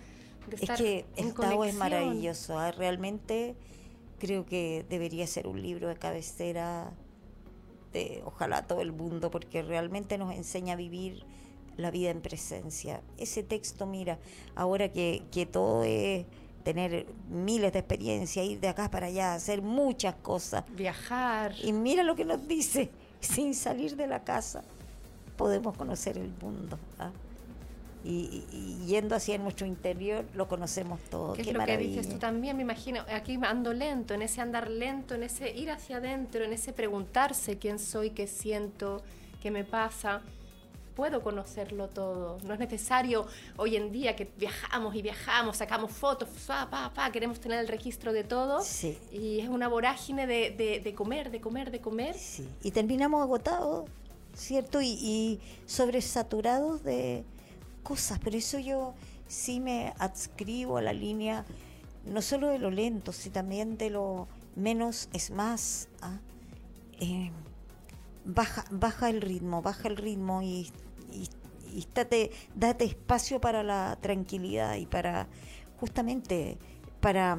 es 0.50 0.70
que 0.70 1.04
el 1.16 1.34
Tao 1.34 1.64
es 1.64 1.74
maravilloso. 1.74 2.58
¿ah? 2.58 2.72
Realmente 2.72 3.54
creo 4.18 4.46
que 4.46 4.84
debería 4.88 5.26
ser 5.26 5.46
un 5.46 5.60
libro 5.60 5.88
de 5.88 5.96
cabecera 5.96 6.92
de 7.92 8.22
ojalá 8.24 8.66
todo 8.66 8.80
el 8.80 8.92
mundo, 8.92 9.30
porque 9.30 9.62
realmente 9.62 10.16
nos 10.16 10.34
enseña 10.34 10.74
a 10.74 10.76
vivir 10.76 11.24
la 11.76 11.90
vida 11.90 12.10
en 12.10 12.20
presencia. 12.20 13.02
Ese 13.18 13.42
texto, 13.42 13.86
mira, 13.86 14.18
ahora 14.54 14.90
que, 14.90 15.24
que 15.30 15.46
todo 15.46 15.84
es 15.84 16.24
tener 16.64 17.06
miles 17.28 17.72
de 17.72 17.80
experiencias, 17.80 18.46
ir 18.46 18.60
de 18.60 18.68
acá 18.68 18.90
para 18.90 19.06
allá, 19.06 19.34
hacer 19.34 19.62
muchas 19.62 20.14
cosas. 20.16 20.64
Viajar. 20.74 21.54
Y 21.62 21.72
mira 21.72 22.02
lo 22.02 22.14
que 22.14 22.24
nos 22.24 22.46
dice, 22.46 22.90
sin 23.20 23.54
salir 23.54 23.96
de 23.96 24.06
la 24.06 24.24
casa 24.24 24.62
podemos 25.36 25.76
conocer 25.76 26.18
el 26.18 26.32
mundo. 26.40 26.78
¿ah? 26.98 27.10
Y, 28.04 28.84
yendo 28.86 29.14
hacia 29.14 29.38
nuestro 29.38 29.66
interior 29.66 30.24
lo 30.34 30.48
conocemos 30.48 31.00
todo. 31.10 31.34
¿Qué, 31.34 31.42
es 31.42 31.52
lo 31.52 31.64
que 31.64 31.78
dices 31.78 32.08
tú 32.08 32.18
también? 32.18 32.56
Me 32.56 32.62
imagino, 32.62 33.04
aquí 33.14 33.38
ando 33.42 33.72
lento, 33.72 34.14
en 34.14 34.22
ese 34.22 34.40
andar 34.40 34.68
lento, 34.68 35.14
en 35.14 35.22
ese 35.22 35.54
ir 35.54 35.70
hacia 35.70 35.98
adentro, 35.98 36.44
en 36.44 36.52
ese 36.52 36.72
preguntarse 36.72 37.58
quién 37.58 37.78
soy, 37.78 38.10
qué 38.10 38.26
siento, 38.26 39.02
qué 39.40 39.50
me 39.50 39.64
pasa. 39.64 40.22
Puedo 40.96 41.22
conocerlo 41.22 41.88
todo. 41.88 42.38
No 42.44 42.52
es 42.52 42.60
necesario 42.60 43.26
hoy 43.56 43.76
en 43.76 43.92
día 43.92 44.14
que 44.14 44.30
viajamos 44.36 44.94
y 44.94 45.00
viajamos, 45.00 45.56
sacamos 45.56 45.90
fotos, 45.92 46.28
pa, 46.46 46.68
pa, 46.68 46.92
pa, 46.92 47.10
queremos 47.10 47.40
tener 47.40 47.60
el 47.60 47.68
registro 47.68 48.12
de 48.12 48.24
todo. 48.24 48.60
Sí. 48.62 48.98
Y 49.10 49.40
es 49.40 49.48
una 49.48 49.68
vorágine 49.68 50.26
de, 50.26 50.80
de, 50.84 50.94
comer, 50.94 51.30
de 51.30 51.40
comer, 51.40 51.70
de 51.70 51.80
comer. 51.80 52.14
Sí. 52.18 52.46
Y 52.62 52.72
terminamos 52.72 53.22
agotados, 53.22 53.88
¿cierto? 54.34 54.82
Y, 54.82 54.88
y 54.88 55.40
sobresaturados 55.64 56.84
de, 56.84 57.24
cosas, 57.82 58.18
pero 58.22 58.36
eso 58.36 58.58
yo 58.58 58.94
sí 59.28 59.60
me 59.60 59.92
adscribo 59.98 60.76
a 60.78 60.82
la 60.82 60.92
línea 60.92 61.44
no 62.04 62.22
solo 62.22 62.48
de 62.48 62.58
lo 62.58 62.70
lento, 62.70 63.12
sino 63.12 63.34
también 63.34 63.78
de 63.78 63.90
lo 63.90 64.28
menos 64.56 65.08
es 65.12 65.30
más. 65.30 65.88
¿ah? 66.00 66.18
Eh, 67.00 67.30
baja, 68.24 68.64
baja 68.70 69.10
el 69.10 69.20
ritmo, 69.20 69.62
baja 69.62 69.88
el 69.88 69.96
ritmo 69.96 70.42
y, 70.42 70.70
y, 71.12 71.28
date 72.54 72.84
espacio 72.84 73.40
para 73.40 73.62
la 73.62 73.98
tranquilidad 74.00 74.76
y 74.76 74.86
para 74.86 75.26
justamente 75.80 76.58
para 77.00 77.38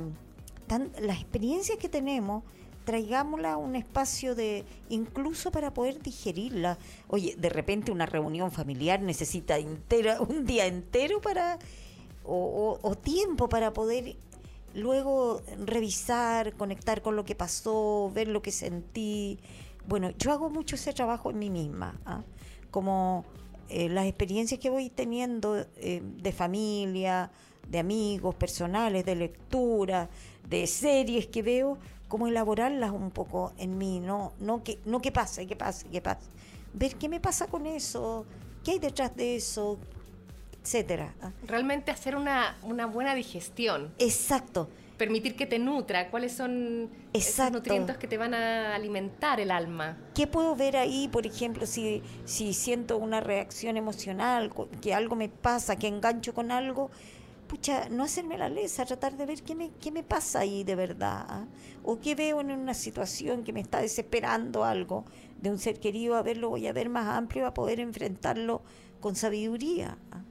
las 1.00 1.18
experiencias 1.18 1.78
que 1.78 1.88
tenemos 1.88 2.44
traigámosla 2.84 3.54
a 3.54 3.58
un 3.58 3.76
espacio 3.76 4.36
de, 4.36 4.66
incluso 4.90 5.52
para 5.52 5.74
poder 5.74 6.02
digerirla. 6.02 6.78
Oye, 7.08 7.36
de 7.38 7.50
repente 7.50 7.92
una 7.92 8.06
reunión 8.06 8.52
familiar 8.52 9.02
necesita 9.02 9.58
un 10.28 10.46
día 10.46 10.66
entero 10.66 11.22
para, 11.22 11.60
o, 12.24 12.98
tiempo 13.02 13.50
para 13.50 13.74
poder 13.74 14.16
luego 14.74 15.42
revisar, 15.66 16.54
conectar 16.54 17.02
con 17.02 17.16
lo 17.16 17.26
que 17.26 17.36
pasó, 17.36 18.12
ver 18.14 18.28
lo 18.28 18.42
que 18.42 18.52
sentí. 18.52 19.40
Bueno, 19.88 20.12
yo 20.12 20.32
hago 20.32 20.50
mucho 20.50 20.76
ese 20.76 20.94
trabajo 20.94 21.32
en 21.32 21.40
mí 21.40 21.50
misma, 21.50 22.00
¿ah? 22.06 22.24
como 22.72 23.26
eh, 23.70 23.90
las 23.90 24.06
experiencias 24.06 24.60
que 24.60 24.70
voy 24.70 24.90
teniendo 24.90 25.66
eh, 25.78 26.02
de 26.04 26.32
familia, 26.32 27.32
de 27.68 27.80
amigos 27.80 28.36
personales, 28.36 29.06
de 29.06 29.16
lectura, 29.16 30.10
de 30.48 30.68
series 30.68 31.28
que 31.28 31.42
veo, 31.42 31.78
como 32.14 32.28
elaborarlas 32.28 32.92
un 32.92 33.10
poco 33.10 33.54
en 33.58 33.80
mí, 33.80 34.00
no, 34.00 34.34
no 34.40 34.64
que, 34.64 34.78
no 34.86 35.02
que 35.02 35.12
pase, 35.12 35.48
que 35.48 35.56
pase, 35.56 35.88
que 35.90 36.00
pase. 36.00 36.28
Ver 36.72 36.94
qué 36.94 37.10
me 37.10 37.20
pasa 37.20 37.48
con 37.48 37.66
eso, 37.66 38.28
qué 38.64 38.74
hay 38.74 38.78
detrás 38.78 39.16
de 39.16 39.38
eso, 39.38 39.80
etcétera. 40.62 41.16
¿ah? 41.24 41.32
Realmente 41.48 41.90
hacer 41.90 42.16
una, 42.16 42.56
una 42.62 42.86
buena 42.86 43.16
digestión. 43.16 43.92
Exacto. 43.98 44.70
Permitir 44.96 45.36
que 45.36 45.48
te 45.48 45.58
nutra, 45.58 46.12
cuáles 46.12 46.34
son 46.34 46.92
esos 47.14 47.52
nutrientes 47.52 47.98
que 47.98 48.08
te 48.08 48.20
van 48.20 48.36
a 48.36 48.76
alimentar 48.76 49.40
el 49.40 49.50
alma. 49.50 49.98
¿Qué 50.14 50.28
puedo 50.28 50.56
ver 50.56 50.78
ahí, 50.78 51.08
por 51.08 51.26
ejemplo, 51.26 51.66
si, 51.66 52.04
si 52.26 52.54
siento 52.54 52.98
una 52.98 53.22
reacción 53.22 53.76
emocional, 53.76 54.52
que 54.84 54.94
algo 54.94 55.16
me 55.16 55.30
pasa, 55.30 55.78
que 55.78 55.88
engancho 55.88 56.36
con 56.36 56.52
algo? 56.52 56.92
Pucha, 57.48 57.90
no 57.90 58.04
hacerme 58.04 58.38
la 58.38 58.50
lesa, 58.50 58.86
tratar 58.86 59.18
de 59.18 59.26
ver 59.26 59.44
qué 59.44 59.56
me, 59.56 59.72
qué 59.82 59.92
me 59.92 60.04
pasa 60.04 60.40
ahí 60.40 60.64
de 60.64 60.76
verdad, 60.76 61.26
¿ah? 61.28 61.46
o 61.84 62.00
qué 62.00 62.16
veo 62.16 62.42
en 62.42 62.52
una 62.52 62.74
situación 62.74 63.44
que 63.44 63.54
me 63.54 63.62
está 63.62 63.82
desesperando 63.82 64.64
algo 64.64 65.06
de 65.42 65.50
un 65.50 65.60
ser 65.60 65.80
querido, 65.80 66.16
a 66.16 66.24
verlo 66.24 66.50
voy 66.50 66.68
a 66.68 66.74
ver 66.74 66.90
más 66.90 67.08
amplio, 67.08 67.46
a 67.46 67.54
poder 67.54 67.80
enfrentarlo 67.80 68.62
con 69.00 69.16
sabiduría. 69.16 69.98
¿ah? 70.12 70.22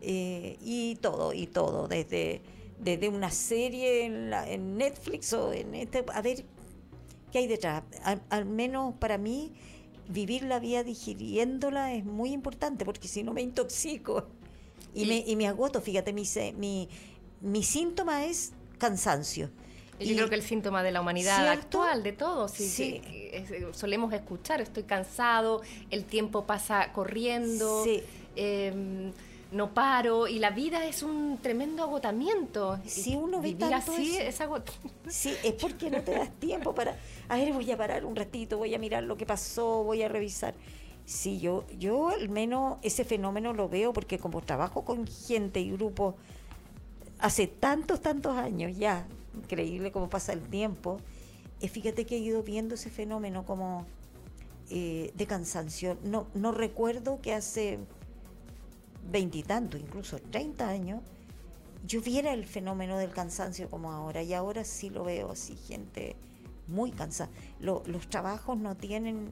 Eh, 0.00 0.56
y 0.60 0.96
todo, 0.96 1.32
y 1.32 1.46
todo, 1.46 1.88
desde, 1.88 2.42
desde 2.78 3.08
una 3.08 3.30
serie 3.30 4.04
en, 4.04 4.76
Netflix 4.76 5.32
o 5.32 5.52
en 5.52 5.74
este, 5.74 6.04
a 6.12 6.22
ver 6.22 6.44
qué 7.32 7.38
hay 7.38 7.46
detrás. 7.46 7.82
al 8.30 8.44
menos 8.44 8.94
para 8.94 9.18
mí, 9.18 9.52
vivir 10.08 10.44
la 10.44 10.58
vida 10.58 10.84
digiriéndola 10.84 11.94
es 11.94 12.04
muy 12.04 12.32
importante, 12.32 12.84
porque 12.84 13.08
si 13.08 13.22
no 13.22 13.32
me 13.32 13.42
intoxico. 13.42 14.26
Y, 14.96 15.04
me, 15.06 15.18
y 15.26 15.36
me 15.36 15.46
agoto, 15.46 15.80
fíjate, 15.80 16.12
mi, 16.12 16.24
mi, 16.56 16.88
mi 17.42 17.62
síntoma 17.62 18.24
es 18.24 18.52
cansancio. 18.78 19.50
Yo 20.00 20.14
creo 20.14 20.28
que 20.28 20.34
el 20.34 20.42
síntoma 20.42 20.82
de 20.82 20.92
la 20.92 21.00
humanidad 21.00 21.48
actual, 21.48 22.02
de 22.02 22.12
todos, 22.12 22.50
sí, 22.50 23.00
solemos 23.72 24.12
escuchar, 24.12 24.60
estoy 24.60 24.82
cansado, 24.82 25.62
el 25.90 26.04
tiempo 26.04 26.44
pasa 26.44 26.92
corriendo, 26.92 27.84
em, 28.34 29.12
no 29.52 29.72
paro, 29.72 30.28
y 30.28 30.38
la 30.38 30.50
vida 30.50 30.84
es 30.86 31.02
un 31.02 31.38
tremendo 31.40 31.82
agotamiento. 31.82 32.78
Si 32.84 33.16
uno 33.16 33.40
ve 33.40 33.54
Vivir 33.54 33.72
así 33.72 34.18
es 34.18 34.40
agotamiento. 34.40 35.08
Sí, 35.08 35.34
es 35.42 35.54
porque 35.54 35.88
no 35.90 36.02
te 36.02 36.12
das 36.12 36.30
tiempo 36.38 36.74
para, 36.74 36.96
a 37.28 37.36
ver, 37.36 37.52
voy 37.52 37.70
a 37.70 37.76
parar 37.76 38.04
un 38.04 38.16
ratito, 38.16 38.58
voy 38.58 38.74
a 38.74 38.78
mirar 38.78 39.02
lo 39.04 39.16
que 39.16 39.24
pasó, 39.24 39.82
voy 39.82 40.02
a 40.02 40.08
revisar. 40.08 40.54
Sí, 41.06 41.38
yo, 41.38 41.64
yo 41.78 42.08
al 42.08 42.28
menos 42.28 42.78
ese 42.82 43.04
fenómeno 43.04 43.52
lo 43.52 43.68
veo 43.68 43.92
porque 43.92 44.18
como 44.18 44.42
trabajo 44.42 44.84
con 44.84 45.06
gente 45.06 45.60
y 45.60 45.70
grupos 45.70 46.16
hace 47.20 47.46
tantos, 47.46 48.00
tantos 48.02 48.36
años 48.36 48.76
ya, 48.76 49.06
increíble 49.34 49.92
cómo 49.92 50.08
pasa 50.08 50.32
el 50.32 50.42
tiempo, 50.42 50.98
eh, 51.60 51.68
fíjate 51.68 52.04
que 52.06 52.16
he 52.16 52.18
ido 52.18 52.42
viendo 52.42 52.74
ese 52.74 52.90
fenómeno 52.90 53.46
como 53.46 53.86
eh, 54.68 55.12
de 55.14 55.26
cansancio. 55.26 55.96
No, 56.02 56.26
no 56.34 56.50
recuerdo 56.50 57.20
que 57.20 57.32
hace 57.34 57.78
veintitantos, 59.08 59.80
incluso 59.80 60.18
treinta 60.18 60.68
años, 60.68 61.00
yo 61.86 62.00
viera 62.00 62.32
el 62.32 62.44
fenómeno 62.46 62.98
del 62.98 63.12
cansancio 63.12 63.70
como 63.70 63.92
ahora, 63.92 64.24
y 64.24 64.34
ahora 64.34 64.64
sí 64.64 64.90
lo 64.90 65.04
veo 65.04 65.30
así, 65.30 65.54
gente 65.54 66.16
muy 66.66 66.90
cansada. 66.90 67.30
Lo- 67.60 67.84
los 67.86 68.08
trabajos 68.08 68.58
no 68.58 68.76
tienen, 68.76 69.30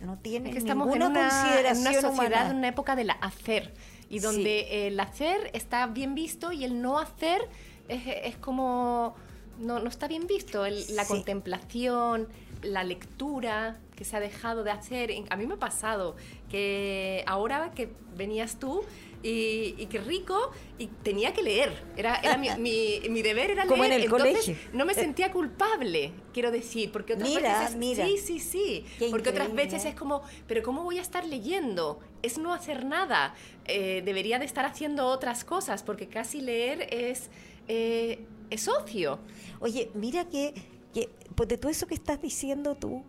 no 0.00 0.18
tienen 0.18 0.48
Es 0.48 0.52
que 0.54 0.58
estamos 0.58 0.86
en 0.88 0.98
ninguna 0.98 1.08
una, 1.28 1.60
en 1.70 1.76
una 1.78 1.92
sociedad, 1.92 2.10
humana. 2.12 2.50
en 2.50 2.56
una 2.56 2.68
época 2.68 2.94
del 2.96 3.10
hacer, 3.10 3.72
y 4.10 4.18
donde 4.18 4.86
el 4.86 4.98
hacer 5.00 5.50
está 5.54 5.86
bien 5.86 6.14
visto 6.14 6.52
y 6.52 6.64
el 6.64 6.80
no 6.82 6.98
hacer 6.98 7.40
es, 7.88 8.02
es 8.06 8.36
como... 8.36 9.14
No, 9.58 9.78
no 9.78 9.88
está 9.88 10.08
bien 10.08 10.26
visto. 10.26 10.66
El- 10.66 10.84
la 10.96 11.04
Sí. 11.04 11.08
contemplación, 11.12 12.28
la 12.62 12.82
lectura 12.82 13.78
que 13.94 14.04
se 14.04 14.16
ha 14.16 14.20
dejado 14.20 14.64
de 14.64 14.72
hacer. 14.72 15.12
A 15.30 15.36
mí 15.36 15.46
me 15.46 15.54
ha 15.54 15.58
pasado 15.58 16.16
que 16.50 17.22
ahora 17.26 17.70
que 17.72 17.92
venías 18.16 18.58
tú 18.58 18.82
y, 19.24 19.74
y 19.78 19.86
qué 19.86 19.98
rico, 19.98 20.52
y 20.78 20.86
tenía 20.86 21.32
que 21.32 21.42
leer. 21.42 21.72
Era, 21.96 22.16
era 22.16 22.36
mi, 22.36 22.48
mi- 22.58 23.00
mi 23.10 23.22
deber 23.22 23.50
era 23.50 23.66
Como 23.66 23.82
en 23.84 23.90
leer. 23.90 24.02
el 24.02 24.04
Entonces, 24.12 24.44
colegio. 24.44 24.56
no 24.74 24.84
me 24.84 24.94
sentía 24.94 25.32
culpable, 25.32 26.12
quiero 26.32 26.50
decir, 26.50 26.92
porque 26.92 27.14
otras 27.14 27.28
Mira, 27.28 27.60
veces... 27.60 27.76
mira. 27.76 28.06
Sí, 28.06 28.18
sí, 28.18 28.38
sí. 28.38 28.84
Qué 28.98 29.08
porque 29.10 29.30
otras 29.30 29.48
increíble. 29.48 29.72
veces 29.74 29.86
es 29.90 29.94
como, 29.96 30.22
pero 30.46 30.62
¿cómo 30.62 30.84
voy 30.84 30.98
a 30.98 31.02
estar 31.02 31.24
leyendo? 31.26 31.98
Es 32.22 32.38
no 32.38 32.52
hacer 32.52 32.84
nada. 32.84 33.34
Eh, 33.64 34.02
debería 34.04 34.38
de 34.38 34.44
estar 34.44 34.64
haciendo 34.66 35.06
otras 35.06 35.44
cosas, 35.44 35.82
porque 35.82 36.06
casi 36.06 36.40
leer 36.42 36.86
es, 36.92 37.30
eh, 37.66 38.20
es 38.50 38.68
ocio. 38.68 39.18
Oye, 39.60 39.90
mira 39.94 40.28
que, 40.28 40.52
que 40.92 41.08
pues 41.34 41.48
de 41.48 41.56
todo 41.56 41.70
eso 41.72 41.86
que 41.86 41.94
estás 41.94 42.20
diciendo 42.20 42.74
tú, 42.74 43.02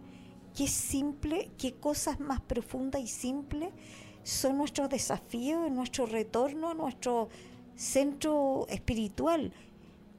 qué 0.58 0.68
simple, 0.68 1.50
qué 1.58 1.74
cosas 1.74 2.22
más 2.22 2.40
profundas 2.40 3.02
y 3.02 3.08
simples 3.08 3.70
son 4.26 4.58
nuestros 4.58 4.90
desafíos, 4.90 5.72
nuestro 5.72 6.08
retorno 6.08 6.72
a 6.72 6.74
nuestro 6.74 7.30
centro 7.76 8.66
espiritual. 8.70 9.54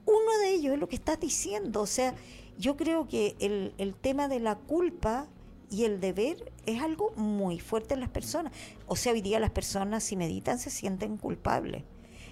Uno 0.05 0.39
de 0.41 0.53
ellos 0.53 0.73
es 0.73 0.79
lo 0.79 0.87
que 0.87 0.95
estás 0.95 1.19
diciendo, 1.19 1.81
o 1.81 1.85
sea, 1.85 2.15
yo 2.57 2.77
creo 2.77 3.09
que 3.09 3.35
el, 3.39 3.73
el 3.77 3.93
tema 3.95 4.29
de 4.29 4.39
la 4.39 4.55
culpa 4.55 5.27
y 5.69 5.83
el 5.83 5.99
deber 5.99 6.53
es 6.65 6.81
algo 6.81 7.11
muy 7.17 7.59
fuerte 7.59 7.95
en 7.95 7.99
las 7.99 8.09
personas. 8.09 8.53
O 8.87 8.95
sea, 8.95 9.11
hoy 9.11 9.19
día 9.21 9.41
las 9.41 9.51
personas 9.51 10.05
si 10.05 10.15
meditan 10.15 10.57
se 10.57 10.69
sienten 10.69 11.17
culpables. 11.17 11.83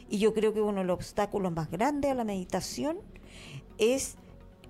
Y 0.09 0.19
yo 0.19 0.33
creo 0.33 0.53
que 0.53 0.61
uno 0.61 0.79
de 0.79 0.85
los 0.85 0.95
obstáculos 0.95 1.51
más 1.51 1.69
grandes 1.69 2.09
a 2.09 2.13
la 2.13 2.23
meditación 2.23 2.99
es 3.77 4.15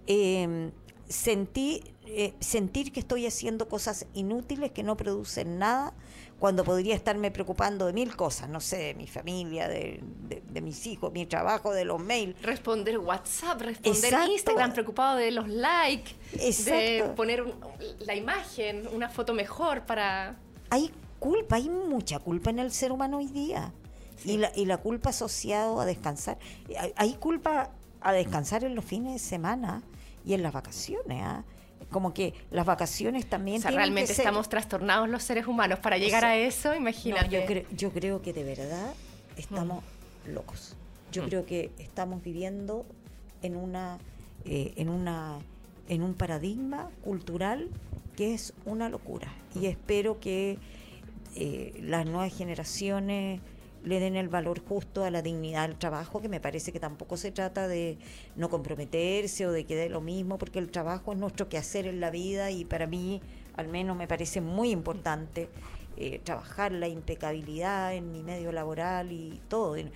eh, 0.08 0.72
sentir, 1.08 1.94
sentir 2.40 2.92
que 2.92 3.02
estoy 3.02 3.28
haciendo 3.28 3.70
cosas 3.70 4.08
inútiles 4.16 4.72
que 4.72 4.82
no 4.82 4.98
producen 4.98 5.60
nada 5.60 5.94
cuando 6.46 6.64
podría 6.64 6.94
estarme 6.94 7.32
preocupando 7.32 7.88
de 7.88 7.94
mil 7.94 8.16
cosas, 8.16 8.48
no 8.48 8.62
sé, 8.62 8.78
de 8.78 8.94
mi 8.94 9.08
familia, 9.08 9.68
de, 9.68 10.00
de- 10.30 10.44
de 10.48 10.62
mis 10.62 10.86
hijos, 10.86 11.12
mi 11.12 11.26
trabajo, 11.26 11.74
de 11.74 11.86
los 11.86 12.00
mails. 12.00 12.40
Responder 12.44 13.00
WhatsApp, 13.00 13.62
responder 13.62 14.04
Exacto. 14.14 14.32
Instagram, 14.32 14.72
preocupado 14.74 15.18
de 15.18 15.32
los 15.32 15.48
likes, 15.50 16.12
de 16.66 17.12
poner 17.16 17.42
un- 17.42 17.56
la 18.02 18.14
imagen, 18.14 18.88
una 18.94 19.10
foto 19.10 19.34
mejor 19.34 19.88
para... 19.88 20.36
Hay 20.70 20.92
culpa, 21.18 21.56
hay 21.56 21.68
mucha 21.68 22.20
culpa 22.20 22.52
en 22.52 22.60
el 22.60 22.72
ser 22.72 22.92
humano 22.92 23.18
hoy 23.18 23.26
día. 23.26 23.74
Y, 24.24 24.38
la, 24.38 24.52
y 24.56 24.66
la 24.66 24.78
culpa 24.78 25.10
asociado 25.10 25.82
a 25.82 25.86
descansar. 25.86 26.38
Hay, 26.80 26.94
hay 26.96 27.14
culpa 27.14 27.72
a 28.02 28.14
descansar 28.14 28.64
en 28.66 28.76
los 28.76 28.86
fines 28.86 29.14
de 29.14 29.20
semana 29.20 29.82
y 30.24 30.36
en 30.36 30.44
las 30.44 30.54
vacaciones. 30.54 31.24
¿ah? 31.24 31.44
Como 31.96 32.14
que 32.14 32.34
las 32.52 32.66
vacaciones 32.66 33.26
también 33.26 33.60
O 33.60 33.62
sea, 33.62 33.70
tienen 33.70 33.86
realmente 33.86 34.10
que 34.10 34.16
ser- 34.16 34.26
estamos 34.26 34.50
trastornados 34.50 35.08
los 35.08 35.24
seres 35.24 35.48
humanos. 35.48 35.80
Para 35.80 35.98
llegar 35.98 36.24
sea, 36.24 36.32
a 36.32 36.36
eso, 36.38 36.72
No, 36.72 36.76
imagínate. 36.76 37.30
yo, 37.30 37.46
creo, 37.46 37.64
yo 37.72 37.92
creo 37.94 38.22
que 38.22 38.34
de 38.34 38.44
verdad 38.44 38.94
estamos 39.38 39.82
locos. 40.28 40.76
Yo 41.14 41.24
Mm. 41.24 41.26
creo 41.28 41.46
que 41.46 41.72
estamos 41.80 42.22
viviendo 42.22 42.86
en 43.42 43.56
una, 43.56 43.98
eh, 44.44 44.74
en 44.76 44.90
una, 44.90 45.38
en 45.88 46.02
un 46.04 46.16
paradigma 46.16 46.90
cultural 47.02 47.70
que 48.18 48.34
es 48.34 48.52
una 48.66 48.90
locura. 48.90 49.34
Y 49.58 49.68
espero 49.68 50.20
que 50.20 50.58
eh, 51.38 51.80
las 51.82 52.06
nuevas 52.06 52.36
generaciones 52.38 53.40
le 53.86 54.00
den 54.00 54.16
el 54.16 54.28
valor 54.28 54.62
justo 54.68 55.04
a 55.04 55.12
la 55.12 55.22
dignidad 55.22 55.68
del 55.68 55.78
trabajo, 55.78 56.22
que 56.22 56.28
me 56.28 56.40
parece 56.40 56.72
que 56.72 56.80
tampoco 56.80 57.18
se 57.18 57.32
trata 57.32 57.68
de 57.68 57.98
no 58.36 58.50
comprometerse 58.50 59.46
o 59.46 59.52
de 59.52 59.64
que 59.66 59.76
dé 59.76 59.90
lo 59.90 60.02
mismo, 60.02 60.38
porque 60.38 60.60
el 60.60 60.72
trabajo 60.72 61.14
es 61.14 61.20
nuestro 61.20 61.48
quehacer 61.48 61.86
en 61.86 62.00
la 62.00 62.10
vida 62.10 62.52
y 62.52 62.66
para 62.66 62.88
mí, 62.88 63.22
al 63.56 63.68
menos, 63.68 63.96
me 63.96 64.08
parece 64.08 64.42
muy 64.42 64.72
importante 64.72 65.50
eh, 65.98 66.20
trabajar 66.24 66.72
la 66.72 66.88
impecabilidad 66.88 67.94
en 67.94 68.12
mi 68.12 68.24
medio 68.24 68.52
laboral 68.52 69.12
y 69.12 69.40
todo. 69.48 69.76
Eh, 69.78 69.92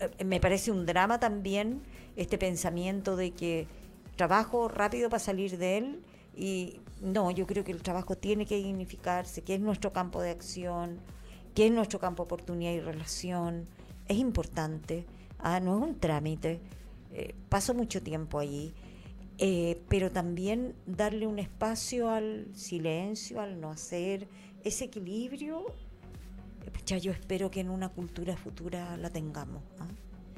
eh, 0.00 0.24
Me 0.24 0.40
parece 0.40 0.72
un 0.72 0.86
drama 0.86 1.20
también 1.20 1.82
este 2.16 2.38
pensamiento 2.38 3.14
de 3.14 3.30
que 3.32 3.68
trabajo 4.16 4.68
rápido 4.68 5.10
para 5.10 5.20
salir 5.20 5.58
de 5.58 5.78
él 5.78 6.00
y 6.36 6.80
no, 7.00 7.30
yo 7.30 7.46
creo 7.46 7.62
que 7.62 7.72
el 7.72 7.82
trabajo 7.82 8.16
tiene 8.16 8.46
que 8.46 8.56
dignificarse, 8.56 9.42
que 9.42 9.54
es 9.54 9.60
nuestro 9.60 9.92
campo 9.92 10.22
de 10.22 10.30
acción, 10.30 10.98
que 11.54 11.66
es 11.66 11.72
nuestro 11.72 11.98
campo 11.98 12.22
de 12.22 12.26
oportunidad 12.26 12.72
y 12.72 12.80
relación, 12.80 13.66
es 14.08 14.18
importante, 14.18 15.06
ah, 15.38 15.60
no 15.60 15.76
es 15.78 15.82
un 15.82 15.98
trámite, 15.98 16.60
eh, 17.12 17.34
paso 17.48 17.74
mucho 17.74 18.02
tiempo 18.02 18.38
allí, 18.38 18.74
eh, 19.38 19.80
pero 19.88 20.10
también 20.10 20.74
darle 20.86 21.26
un 21.26 21.38
espacio 21.38 22.10
al 22.10 22.46
silencio, 22.54 23.40
al 23.40 23.60
no 23.60 23.70
hacer, 23.70 24.28
ese 24.64 24.84
equilibrio, 24.86 25.66
eh, 26.66 26.70
pucha, 26.70 26.98
yo 26.98 27.12
espero 27.12 27.50
que 27.50 27.60
en 27.60 27.70
una 27.70 27.88
cultura 27.88 28.36
futura 28.36 28.96
la 28.96 29.10
tengamos. 29.10 29.62
¿ah? 29.78 29.86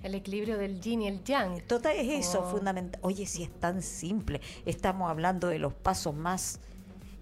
El 0.03 0.15
equilibrio 0.15 0.59
del 0.59 0.81
yin 0.81 1.03
y 1.03 1.09
el 1.09 1.25
yang. 1.25 1.61
Total 1.67 1.97
es 1.97 2.27
eso, 2.27 2.41
Oh. 2.45 2.51
fundamental. 2.51 3.01
Oye, 3.03 3.27
si 3.27 3.43
es 3.43 3.51
tan 3.59 3.83
simple, 3.83 4.41
estamos 4.65 5.11
hablando 5.11 5.49
de 5.49 5.59
los 5.59 5.73
pasos 5.73 6.15
más 6.15 6.61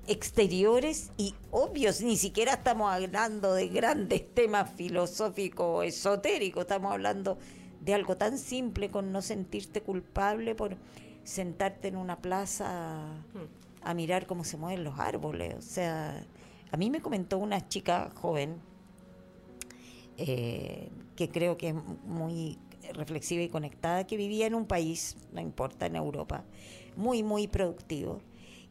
exteriores 0.07 1.11
y 1.17 1.35
obvios, 1.51 2.01
ni 2.01 2.17
siquiera 2.17 2.55
estamos 2.55 2.93
hablando 2.93 3.55
de 3.55 3.69
grandes 3.69 4.29
temas 4.35 4.71
filosóficos, 4.73 5.85
esotéricos, 5.85 6.63
estamos 6.63 6.93
hablando 6.93 7.39
de 7.81 7.95
algo 7.95 8.17
tan 8.17 8.39
simple 8.39 8.91
con 8.91 9.13
no 9.13 9.23
sentirte 9.23 9.83
culpable 9.83 10.55
por 10.55 10.77
sentarte 11.23 11.89
en 11.89 11.97
una 11.97 12.17
plaza 12.17 12.67
a, 12.69 13.23
a 13.83 13.95
mirar 13.95 14.27
cómo 14.27 14.45
se 14.45 14.57
mueven 14.57 14.85
los 14.85 14.99
árboles. 14.99 15.55
O 15.59 15.63
sea, 15.63 16.25
a 16.71 16.77
mí 16.77 16.91
me 16.91 17.01
comentó 17.01 17.39
una 17.39 17.69
chica 17.69 18.11
joven 18.15 18.57
eh, 20.17 20.91
que 21.17 21.29
creo 21.29 21.57
que 21.57 21.69
es 21.69 21.75
muy 22.05 22.59
reflexiva 22.93 23.43
y 23.43 23.49
conectada, 23.49 24.07
que 24.07 24.17
vivía 24.17 24.47
en 24.47 24.55
un 24.55 24.67
país, 24.67 25.17
no 25.33 25.41
importa, 25.41 25.87
en 25.87 25.97
Europa, 25.97 26.45
muy, 26.97 27.23
muy 27.23 27.49
productivo, 27.49 28.21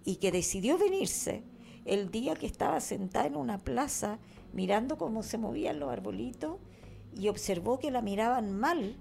y 0.05 0.15
que 0.15 0.31
decidió 0.31 0.77
venirse 0.77 1.43
el 1.85 2.11
día 2.11 2.35
que 2.35 2.45
estaba 2.45 2.79
sentada 2.79 3.25
en 3.25 3.35
una 3.35 3.57
plaza 3.57 4.19
mirando 4.53 4.97
cómo 4.97 5.23
se 5.23 5.37
movían 5.37 5.79
los 5.79 5.91
arbolitos 5.91 6.57
y 7.15 7.27
observó 7.27 7.79
que 7.79 7.91
la 7.91 8.01
miraban 8.01 8.57
mal, 8.59 8.95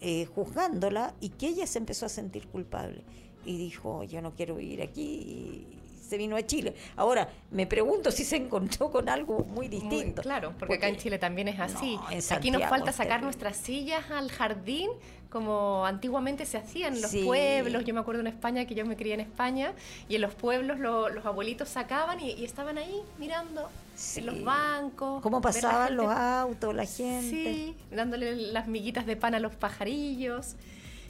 eh, 0.00 0.26
juzgándola, 0.26 1.14
y 1.20 1.30
que 1.30 1.48
ella 1.48 1.66
se 1.66 1.78
empezó 1.78 2.06
a 2.06 2.08
sentir 2.08 2.48
culpable. 2.48 3.04
Y 3.44 3.56
dijo, 3.56 4.02
yo 4.04 4.20
no 4.22 4.34
quiero 4.34 4.56
vivir 4.56 4.82
aquí, 4.82 5.77
se 6.08 6.16
vino 6.16 6.36
a 6.36 6.42
Chile. 6.42 6.74
Ahora, 6.96 7.28
me 7.50 7.66
pregunto 7.66 8.10
si 8.10 8.24
se 8.24 8.36
encontró 8.36 8.90
con 8.90 9.08
algo 9.08 9.40
muy 9.40 9.68
Muy- 9.68 9.68
distinto. 9.68 10.22
claro, 10.22 10.54
porque, 10.58 10.74
acá 10.76 10.88
en 10.88 10.96
Chile 10.96 11.18
también 11.18 11.48
es 11.48 11.60
así. 11.60 11.96
No, 11.96 12.36
Aquí 12.36 12.50
nos 12.50 12.62
falta 12.64 12.92
sacar 12.92 13.22
nuestras 13.22 13.56
sillas 13.56 14.10
al 14.10 14.30
jardín, 14.30 14.88
como 15.28 15.84
antiguamente 15.84 16.46
se 16.46 16.56
hacía 16.56 16.88
en 16.88 17.02
los 17.02 17.10
Sí. 17.10 17.22
pueblos. 17.24 17.84
Yo 17.84 17.92
me 17.92 18.00
acuerdo 18.00 18.22
en 18.22 18.28
España, 18.28 18.64
que 18.64 18.74
yo 18.74 18.86
me 18.86 18.96
crié 18.96 19.12
en 19.12 19.20
España, 19.20 19.74
y 20.08 20.14
en 20.14 20.22
los 20.22 20.34
pueblos 20.34 20.78
lo- 20.78 21.10
los 21.10 21.26
abuelitos 21.26 21.68
sacaban 21.68 22.18
y, 22.20 22.30
y 22.32 22.44
estaban 22.46 22.78
ahí 22.78 23.02
mirando 23.18 23.68
Sí. 23.94 24.20
en 24.20 24.26
los 24.26 24.42
bancos. 24.42 25.20
Cómo 25.20 25.42
pasaban 25.42 25.96
los 25.96 26.06
autos, 26.10 26.74
la 26.74 26.86
gente. 26.86 27.28
Sí, 27.30 27.76
dándole 27.90 28.34
las 28.36 28.66
miguitas 28.68 29.04
de 29.04 29.16
pan 29.16 29.34
a 29.34 29.40
los 29.40 29.54
pajarillos. 29.54 30.54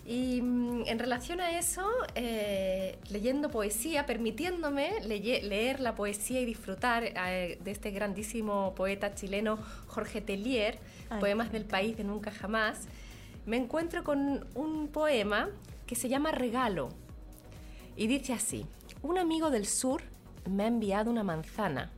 Y 0.08 0.40
mm, 0.40 0.84
en 0.86 0.98
relación 0.98 1.38
a 1.42 1.58
eso, 1.58 1.86
eh, 2.14 2.98
leyendo 3.10 3.50
poesía, 3.50 4.06
permitiéndome 4.06 5.00
leer 5.02 5.80
la 5.80 5.94
poesía 5.94 6.40
y 6.40 6.46
disfrutar 6.46 7.04
eh, 7.04 7.58
de 7.62 7.70
este 7.70 7.90
grandísimo 7.90 8.74
poeta 8.74 9.14
chileno 9.14 9.58
Jorge 9.86 10.22
Tellier, 10.22 10.78
Ay, 11.10 11.20
Poemas 11.20 11.52
del 11.52 11.66
País 11.66 11.98
de 11.98 12.04
Nunca 12.04 12.30
Jamás, 12.30 12.88
me 13.44 13.58
encuentro 13.58 14.02
con 14.02 14.46
un 14.54 14.88
poema 14.88 15.50
que 15.86 15.94
se 15.94 16.08
llama 16.08 16.32
Regalo. 16.32 16.88
Y 17.94 18.06
dice 18.06 18.32
así, 18.32 18.64
un 19.02 19.18
amigo 19.18 19.50
del 19.50 19.66
sur 19.66 20.00
me 20.48 20.62
ha 20.62 20.68
enviado 20.68 21.10
una 21.10 21.22
manzana, 21.22 21.90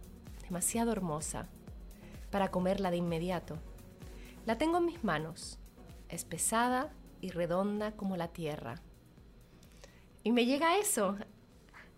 demasiado 0.42 0.90
hermosa, 0.90 1.46
para 2.32 2.50
comerla 2.50 2.90
de 2.90 2.96
inmediato. 2.96 3.56
La 4.46 4.58
tengo 4.58 4.78
en 4.78 4.86
mis 4.86 5.04
manos, 5.04 5.61
es 6.08 6.24
pesada 6.24 6.90
y 7.21 7.31
redonda 7.31 7.93
como 7.93 8.16
la 8.16 8.29
tierra. 8.29 8.77
Y 10.23 10.33
me 10.33 10.45
llega 10.47 10.77
eso. 10.79 11.16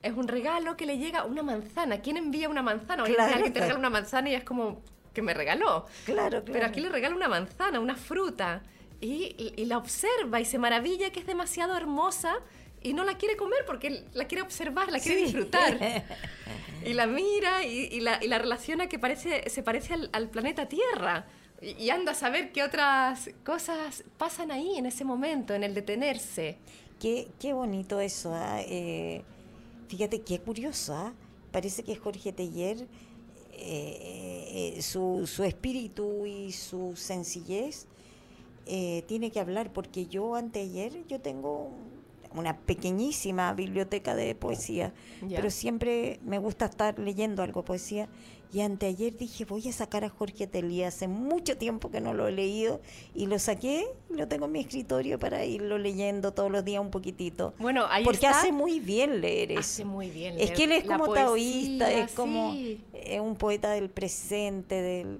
Es 0.03 0.13
un 0.15 0.29
regalo 0.29 0.77
que 0.77 0.87
le 0.87 0.99
llega 0.99 1.25
una 1.25 1.43
manzana. 1.43 2.01
¿Quién 2.01 2.17
envía 2.17 2.49
una 2.49 2.63
manzana? 2.63 3.05
Hoy 3.05 3.15
Claro, 3.15 3.35
alguien 3.35 3.53
te 3.53 3.61
regala 3.61 3.79
una 3.79 3.91
manzana 3.91 4.31
y 4.31 4.35
es 4.35 4.45
como 4.45 4.83
que 5.13 5.23
me 5.23 5.35
regaló. 5.35 5.87
Claro, 6.05 6.41
Pero 6.45 6.59
claro. 6.59 6.67
aquí 6.67 6.81
le 6.81 6.89
regala 6.89 7.15
una 7.15 7.29
manzana, 7.29 7.79
una 7.81 7.95
fruta. 7.97 8.63
Y, 9.01 9.35
y- 9.37 9.55
y 9.57 9.65
la 9.67 9.79
observa 9.79 10.41
y 10.41 10.45
se 10.45 10.59
maravilla 10.59 11.11
que 11.11 11.21
es 11.21 11.27
demasiado 11.27 11.77
hermosa 11.77 12.37
y 12.83 12.95
no 12.95 13.05
la 13.05 13.17
quiere 13.17 13.37
comer 13.37 13.65
porque 13.67 14.05
la 14.13 14.27
quiere 14.27 14.43
observar, 14.43 14.91
la 14.91 14.99
quiere 15.01 15.23
disfrutar. 15.23 15.79
y 16.85 16.95
la 16.95 17.07
mira 17.07 17.65
y, 17.65 18.01
la, 18.01 18.23
y, 18.23 18.29
la, 18.29 18.39
relaciona 18.39 18.89
que 18.89 18.99
parece, 18.99 19.49
se 19.51 19.63
parece 19.63 19.95
al, 20.13 20.29
planeta 20.31 20.69
Tierra. 20.69 21.27
Y, 21.63 21.91
anda 21.91 22.13
a 22.13 22.15
saber 22.15 22.51
qué 22.51 22.65
otras 22.65 23.31
cosas 23.45 24.03
pasan 24.19 24.51
ahí 24.51 24.77
en 24.77 24.87
ese 24.87 25.05
momento, 25.05 25.55
en 25.55 25.63
el 25.63 25.75
detenerse. 25.75 26.59
Qué, 26.99 27.29
qué 27.39 27.53
bonito 27.53 28.01
eso. 28.01 28.35
¿ah? 28.35 28.61
Eh, 28.63 29.23
fíjate 29.89 30.23
qué 30.23 30.41
curioso. 30.41 30.95
¿ah? 30.95 31.13
Parece 31.53 31.85
que 31.85 31.95
Jorge 31.95 32.33
Teller, 32.33 32.89
eh, 33.53 34.75
eh, 34.77 34.83
su, 34.83 35.27
su 35.27 35.45
espíritu 35.45 36.27
y 36.27 36.53
su 36.53 36.97
sencillez 36.97 37.87
tiene 38.65 39.31
que 39.31 39.41
hablar, 39.41 39.73
porque 39.73 40.07
yo 40.07 40.37
anteayer, 40.37 41.05
yo 41.09 41.21
tengo 41.21 41.73
una 42.35 42.57
pequeñísima 42.57 43.53
biblioteca 43.55 44.15
de 44.15 44.35
poesía, 44.35 44.93
pero 45.29 45.51
siempre 45.51 46.21
me 46.25 46.39
gusta 46.39 46.67
estar 46.67 46.99
leyendo 46.99 47.43
algo 47.43 47.65
poesía. 47.65 48.09
Y 48.53 48.61
anteayer 48.61 49.17
dije, 49.17 49.47
voy 49.47 49.67
a 49.67 49.73
sacar 49.73 50.05
a 50.05 50.11
Jorge 50.11 50.47
Telía, 50.47 50.89
hace 50.89 51.09
mucho 51.09 51.57
tiempo 51.57 51.91
que 51.91 52.03
no 52.03 52.13
lo 52.13 52.29
he 52.29 52.33
leído, 52.33 52.83
y 53.15 53.25
lo 53.25 53.39
saqué, 53.39 53.87
lo 54.11 54.29
tengo 54.29 54.45
en 54.45 54.53
mi 54.53 54.61
escritorio 54.61 55.19
para 55.19 55.47
irlo 55.47 55.79
leyendo 55.79 56.35
todos 56.35 56.51
los 56.51 56.63
días 56.63 56.83
un 56.83 56.91
poquitito. 56.91 57.55
Bueno, 57.59 57.87
ahí 57.89 58.05
Porque 58.05 58.27
hace 58.27 58.53
muy 58.53 58.79
bien 58.79 59.23
leer 59.23 59.53
eso. 59.53 59.61
Hace 59.61 59.85
muy 59.87 60.11
bien 60.11 60.39
Es 60.39 60.51
que 60.51 60.65
él 60.65 60.73
es 60.73 60.85
como 60.85 61.11
taoísta, 61.15 61.91
es 61.91 62.13
como 62.13 62.53
eh, 62.55 63.21
un 63.21 63.37
poeta 63.37 63.71
del 63.71 63.89
presente, 63.89 64.83
del 64.83 65.19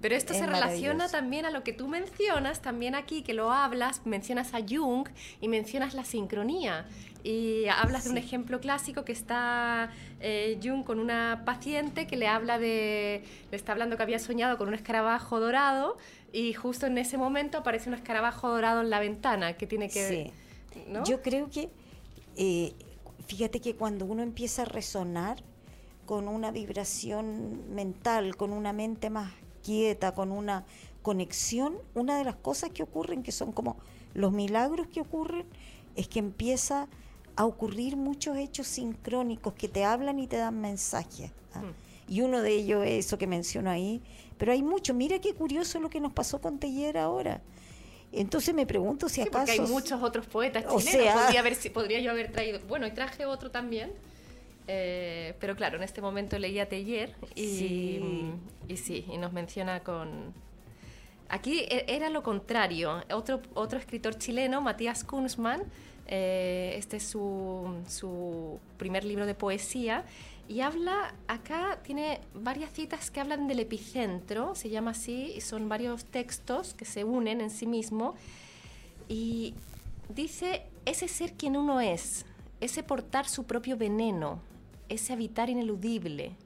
pero 0.00 0.14
esto 0.14 0.32
se 0.32 0.46
relaciona 0.46 1.08
también 1.08 1.44
a 1.44 1.50
lo 1.50 1.64
que 1.64 1.72
tú 1.72 1.88
mencionas, 1.88 2.62
también 2.62 2.94
aquí 2.94 3.22
que 3.22 3.34
lo 3.34 3.50
hablas, 3.50 4.06
mencionas 4.06 4.54
a 4.54 4.60
Jung 4.60 5.08
y 5.40 5.48
mencionas 5.48 5.94
la 5.94 6.04
sincronía. 6.04 6.86
Y 7.24 7.66
hablas 7.66 8.04
de 8.04 8.10
un 8.10 8.18
ejemplo 8.18 8.60
clásico 8.60 9.04
que 9.04 9.12
está 9.12 9.90
eh, 10.20 10.58
Jung 10.62 10.84
con 10.84 11.00
una 11.00 11.42
paciente 11.44 12.06
que 12.06 12.16
le 12.16 12.28
habla 12.28 12.58
de, 12.58 13.24
le 13.50 13.56
está 13.56 13.72
hablando 13.72 13.96
que 13.96 14.04
había 14.04 14.20
soñado 14.20 14.56
con 14.56 14.68
un 14.68 14.74
escarabajo 14.74 15.40
dorado 15.40 15.96
y 16.32 16.52
justo 16.52 16.86
en 16.86 16.96
ese 16.96 17.18
momento 17.18 17.58
aparece 17.58 17.88
un 17.88 17.94
escarabajo 17.94 18.48
dorado 18.48 18.82
en 18.82 18.90
la 18.90 19.00
ventana 19.00 19.54
que 19.54 19.66
tiene 19.66 19.88
que... 19.88 20.08
Sí. 20.08 20.32
Yo 21.04 21.22
creo 21.22 21.50
que, 21.50 21.70
eh, 22.36 22.72
fíjate 23.26 23.60
que 23.60 23.74
cuando 23.74 24.04
uno 24.04 24.22
empieza 24.22 24.62
a 24.62 24.64
resonar 24.64 25.42
con 26.06 26.28
una 26.28 26.52
vibración 26.52 27.74
mental, 27.74 28.36
con 28.36 28.52
una 28.52 28.72
mente 28.72 29.10
más 29.10 29.32
quieta, 29.68 30.14
con 30.14 30.32
una 30.32 30.64
conexión, 31.02 31.76
una 31.94 32.16
de 32.16 32.24
las 32.24 32.36
cosas 32.36 32.70
que 32.70 32.82
ocurren, 32.82 33.22
que 33.22 33.32
son 33.32 33.52
como 33.52 33.76
los 34.14 34.32
milagros 34.32 34.86
que 34.86 35.02
ocurren, 35.02 35.44
es 35.94 36.08
que 36.08 36.20
empieza 36.20 36.88
a 37.36 37.44
ocurrir 37.44 37.96
muchos 37.96 38.38
hechos 38.38 38.66
sincrónicos 38.66 39.52
que 39.52 39.68
te 39.68 39.84
hablan 39.84 40.18
y 40.20 40.26
te 40.26 40.38
dan 40.38 40.58
mensajes. 40.58 41.30
¿ah? 41.54 41.60
Hmm. 41.60 41.74
Y 42.10 42.22
uno 42.22 42.40
de 42.40 42.52
ellos 42.52 42.86
es 42.86 43.04
eso 43.04 43.18
que 43.18 43.26
menciono 43.26 43.68
ahí. 43.68 44.00
Pero 44.38 44.52
hay 44.52 44.62
mucho. 44.62 44.94
Mira 44.94 45.18
qué 45.18 45.34
curioso 45.34 45.78
lo 45.78 45.90
que 45.90 46.00
nos 46.00 46.14
pasó 46.14 46.40
con 46.40 46.58
Teller 46.58 46.96
ahora. 46.96 47.42
Entonces 48.10 48.54
me 48.54 48.64
pregunto 48.64 49.10
si 49.10 49.20
acaso... 49.20 49.52
hay 49.52 49.60
muchos 49.60 50.02
otros 50.02 50.26
poetas 50.26 50.62
chilenos. 50.62 50.86
O 50.86 50.90
sea, 50.90 51.14
podría, 51.14 51.40
haber, 51.40 51.72
podría 51.74 52.00
yo 52.00 52.10
haber 52.10 52.32
traído... 52.32 52.60
Bueno, 52.66 52.86
y 52.86 52.92
traje 52.92 53.26
otro 53.26 53.50
también. 53.50 53.92
Eh, 54.70 55.34
pero 55.40 55.56
claro, 55.56 55.78
en 55.78 55.82
este 55.82 56.02
momento 56.02 56.38
leía 56.38 56.68
Teller 56.68 57.16
y 57.34 57.46
sí. 57.46 58.32
y 58.68 58.76
sí, 58.76 59.04
y 59.10 59.16
nos 59.16 59.32
menciona 59.32 59.80
con... 59.80 60.34
Aquí 61.30 61.60
e, 61.60 61.86
era 61.88 62.10
lo 62.10 62.22
contrario. 62.22 63.02
Otro, 63.12 63.40
otro 63.54 63.78
escritor 63.78 64.16
chileno, 64.18 64.60
Matías 64.60 65.04
Kunzmann, 65.04 65.62
eh, 66.06 66.74
este 66.76 66.98
es 66.98 67.04
su, 67.04 67.82
su 67.88 68.60
primer 68.76 69.04
libro 69.04 69.24
de 69.24 69.34
poesía, 69.34 70.04
y 70.48 70.60
habla, 70.60 71.14
acá 71.28 71.78
tiene 71.82 72.20
varias 72.34 72.72
citas 72.72 73.10
que 73.10 73.20
hablan 73.20 73.48
del 73.48 73.60
epicentro, 73.60 74.54
se 74.54 74.70
llama 74.70 74.92
así, 74.92 75.32
y 75.36 75.42
son 75.42 75.68
varios 75.68 76.06
textos 76.06 76.72
que 76.72 76.86
se 76.86 77.04
unen 77.04 77.42
en 77.42 77.50
sí 77.50 77.66
mismo, 77.66 78.14
y 79.08 79.54
dice, 80.08 80.62
ese 80.86 81.08
ser 81.08 81.34
quien 81.34 81.56
uno 81.56 81.80
es, 81.80 82.24
ese 82.60 82.82
portar 82.82 83.28
su 83.28 83.44
propio 83.44 83.76
veneno, 83.76 84.40
ese 84.88 85.12
habitar 85.12 85.50
ineludible, 85.50 86.36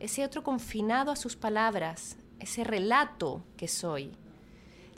ese 0.00 0.24
otro 0.24 0.42
confinado 0.42 1.10
a 1.10 1.16
sus 1.16 1.36
palabras, 1.36 2.16
ese 2.40 2.64
relato 2.64 3.42
que 3.56 3.68
soy, 3.68 4.12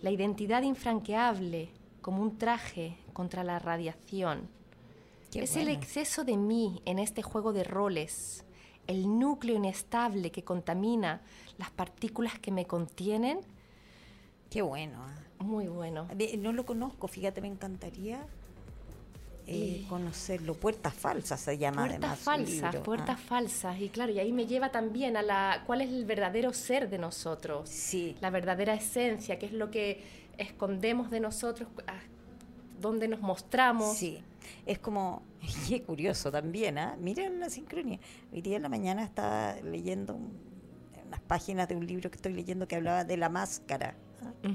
la 0.03 0.11
identidad 0.11 0.62
infranqueable 0.62 1.70
como 2.01 2.22
un 2.22 2.38
traje 2.38 2.96
contra 3.12 3.44
la 3.44 3.59
radiación. 3.59 4.49
es 5.32 5.57
el 5.57 5.68
exceso 5.68 6.24
de 6.24 6.36
mí 6.36 6.82
en 6.84 6.99
este 6.99 7.22
juego 7.22 7.53
de 7.53 7.64
roles, 7.64 8.44
el 8.86 9.18
núcleo 9.18 9.57
inestable 9.57 10.30
que 10.30 10.44
contamina 10.44 11.20
las 11.59 11.70
partículas 11.70 12.38
que 12.38 12.51
me 12.51 12.66
contienen. 12.66 13.40
Qué 14.51 14.62
bueno. 14.62 14.99
¿ah? 15.03 15.14
Muy 15.40 15.68
bueno. 15.68 16.09
No 16.38 16.53
lo 16.53 16.64
conozco, 16.64 17.07
fíjate, 17.07 17.40
me 17.40 17.49
encantaría 17.49 18.26
eh, 19.51 19.86
conocerlo. 19.88 20.55
Puertas 20.55 20.92
falsas 20.92 21.40
se 21.40 21.57
llama 21.57 21.86
puertas 21.86 22.18
falsas, 22.18 22.76
puertas 22.76 23.18
ah. 23.18 23.26
falsas. 23.26 23.80
Y 23.80 23.88
claro, 23.88 24.12
y 24.12 24.18
ahí 24.18 24.32
me 24.32 24.46
lleva 24.46 24.70
también 24.70 25.16
a 25.16 25.22
la 25.22 25.62
cuál 25.66 25.80
es 25.80 25.88
el 25.88 26.05
verdadero 26.05 26.53
ser 26.53 26.90
de 26.90 26.99
nosotros. 26.99 27.68
Sí. 27.68 28.16
La 28.20 28.30
verdadera 28.30 28.74
esencia, 28.74 29.38
qué 29.38 29.46
es 29.46 29.53
lo 29.53 29.70
que 29.70 30.03
escondemos 30.36 31.11
de 31.11 31.20
nosotros, 31.20 31.68
dónde 32.78 33.09
nos 33.09 33.20
mostramos. 33.20 33.96
Sí. 33.96 34.22
Es 34.66 34.78
como, 34.78 35.22
y 35.68 35.76
es 35.76 35.80
curioso 35.82 36.30
también, 36.30 36.76
¿ah? 36.78 36.96
Miren 37.01 37.40
la 37.40 37.49
sincronía. 37.49 37.99
Hoy 38.32 38.42
día 38.42 38.57
en 38.57 38.62
la 38.62 38.68
mañana 38.68 39.03
estaba 39.03 39.55
leyendo 39.62 40.14
unas 41.07 41.20
páginas 41.26 41.68
de 41.68 41.76
un 41.76 41.86
libro 41.86 42.11
que 42.11 42.16
estoy 42.16 42.34
leyendo 42.34 42.68
que 42.68 42.76
hablaba 42.76 43.05
de 43.05 43.16
la 43.16 43.30
máscara. 43.30 43.94
¿ah? 44.22 44.49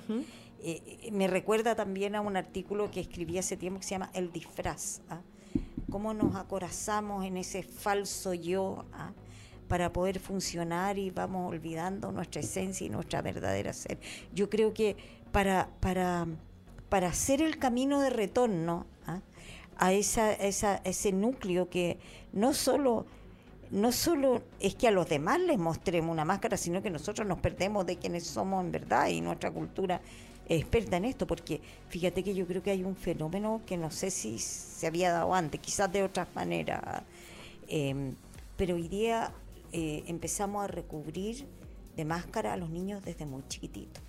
Eh, 0.66 1.10
me 1.12 1.28
recuerda 1.28 1.76
también 1.76 2.16
a 2.16 2.22
un 2.22 2.38
artículo 2.38 2.90
que 2.90 3.02
escribí 3.02 3.38
hace 3.38 3.58
tiempo 3.58 3.82
que 3.82 3.86
se 3.86 3.92
llama 3.92 4.10
El 4.14 4.32
disfraz. 4.32 5.02
¿ah? 5.10 5.20
Cómo 5.90 6.14
nos 6.14 6.36
acorazamos 6.38 7.26
en 7.26 7.36
ese 7.36 7.64
falso 7.64 8.34
yo 8.34 8.86
¿ah? 8.94 9.12
para 9.68 9.92
poder 9.92 10.20
funcionar 10.20 10.98
y 10.98 11.12
vamos 11.12 11.52
olvidando 11.52 12.14
nuestra 12.14 12.40
esencia 12.40 12.88
y 12.88 12.90
nuestra 12.90 13.22
verdadera 13.22 13.74
ser. 13.74 14.00
Yo 14.34 14.50
creo 14.50 14.74
que 14.74 14.96
para, 15.34 15.68
para, 15.82 16.28
para 16.88 17.08
hacer 17.10 17.42
el 17.42 17.58
camino 17.58 18.00
de 18.00 18.10
retorno 18.10 18.86
¿ah? 19.06 19.20
a 19.76 19.92
esa, 19.92 20.32
esa, 20.32 20.78
ese 20.86 21.12
núcleo 21.12 21.70
que 21.70 22.00
no 22.32 22.54
solo 22.54 23.06
no 23.70 23.92
solo 23.92 24.44
es 24.60 24.76
que 24.76 24.88
a 24.88 24.92
los 24.92 25.10
demás 25.10 25.40
les 25.40 25.58
mostremos 25.58 26.12
una 26.12 26.24
máscara, 26.24 26.58
sino 26.58 26.84
que 26.84 26.92
nosotros 26.92 27.28
nos 27.28 27.40
perdemos 27.40 27.88
de 27.88 27.98
quienes 27.98 28.24
somos 28.24 28.64
en 28.64 28.72
verdad 28.72 29.08
y 29.08 29.20
nuestra 29.20 29.50
cultura 29.50 30.00
experta 30.48 30.98
en 30.98 31.06
esto, 31.06 31.26
porque 31.28 31.62
fíjate 31.90 32.24
que 32.24 32.34
yo 32.34 32.46
creo 32.46 32.62
que 32.62 32.72
hay 32.72 32.84
un 32.84 32.96
fenómeno 32.96 33.62
que 33.66 33.78
no 33.78 33.92
sé 33.92 34.12
si 34.12 34.40
se 34.40 34.88
había 34.88 35.12
dado 35.12 35.34
antes, 35.34 35.60
quizás 35.62 35.92
de 35.92 36.04
otras 36.04 36.28
maneras, 36.36 37.04
em, 37.68 38.16
pero 38.58 38.76
hoy 38.76 38.88
día 38.88 39.32
eh, 39.72 40.04
empezamos 40.08 40.64
a 40.64 40.68
recubrir 40.68 41.46
de 41.96 42.06
máscara 42.06 42.54
a 42.54 42.58
los 42.58 42.70
niños 42.70 43.04
desde 43.04 43.26
muy 43.26 43.44
chiquititos, 43.48 44.04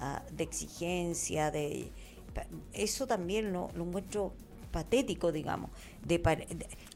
¿ah? 0.00 0.22
de 0.32 0.44
exigencia, 0.44 1.50
de 1.50 1.90
eso 2.72 3.06
también 3.06 3.52
lo, 3.52 3.70
lo 3.74 3.84
encuentro 3.84 4.32
patético, 4.76 5.32
digamos. 5.32 5.70
De, 6.04 6.20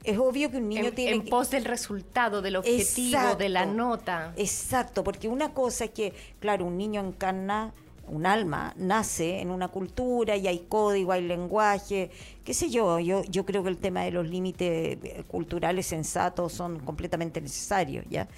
es 0.04 0.18
obvio 0.18 0.50
que 0.50 0.58
un 0.58 0.68
niño 0.68 0.92
tiene... 0.92 1.12
En 1.12 1.24
pos 1.24 1.50
del 1.50 1.64
resultado, 1.64 2.42
del 2.42 2.56
objetivo, 2.56 3.36
de 3.36 3.48
la 3.48 3.64
nota. 3.64 4.34
Exacto, 4.36 5.02
porque 5.02 5.28
una 5.28 5.54
cosa 5.54 5.86
es 5.86 5.90
que, 5.92 6.12
claro, 6.40 6.66
un 6.66 6.76
niño 6.76 7.00
encarna 7.00 7.72
un 8.08 8.26
alma 8.26 8.74
nace 8.76 9.40
en 9.40 9.50
una 9.50 9.68
cultura 9.68 10.36
y 10.36 10.46
hay 10.48 10.66
código, 10.68 11.12
hay 11.12 11.22
lenguaje, 11.22 12.10
qué 12.44 12.54
sé 12.54 12.70
yo, 12.70 12.98
yo, 12.98 13.22
yo 13.24 13.44
creo 13.46 13.62
que 13.62 13.68
el 13.68 13.78
tema 13.78 14.02
de 14.02 14.10
los 14.10 14.28
límites 14.28 14.98
eh, 15.02 15.24
culturales 15.28 15.86
sensatos 15.86 16.52
son 16.52 16.80
completamente 16.80 17.40
necesarios, 17.40 18.04
¿ya? 18.08 18.28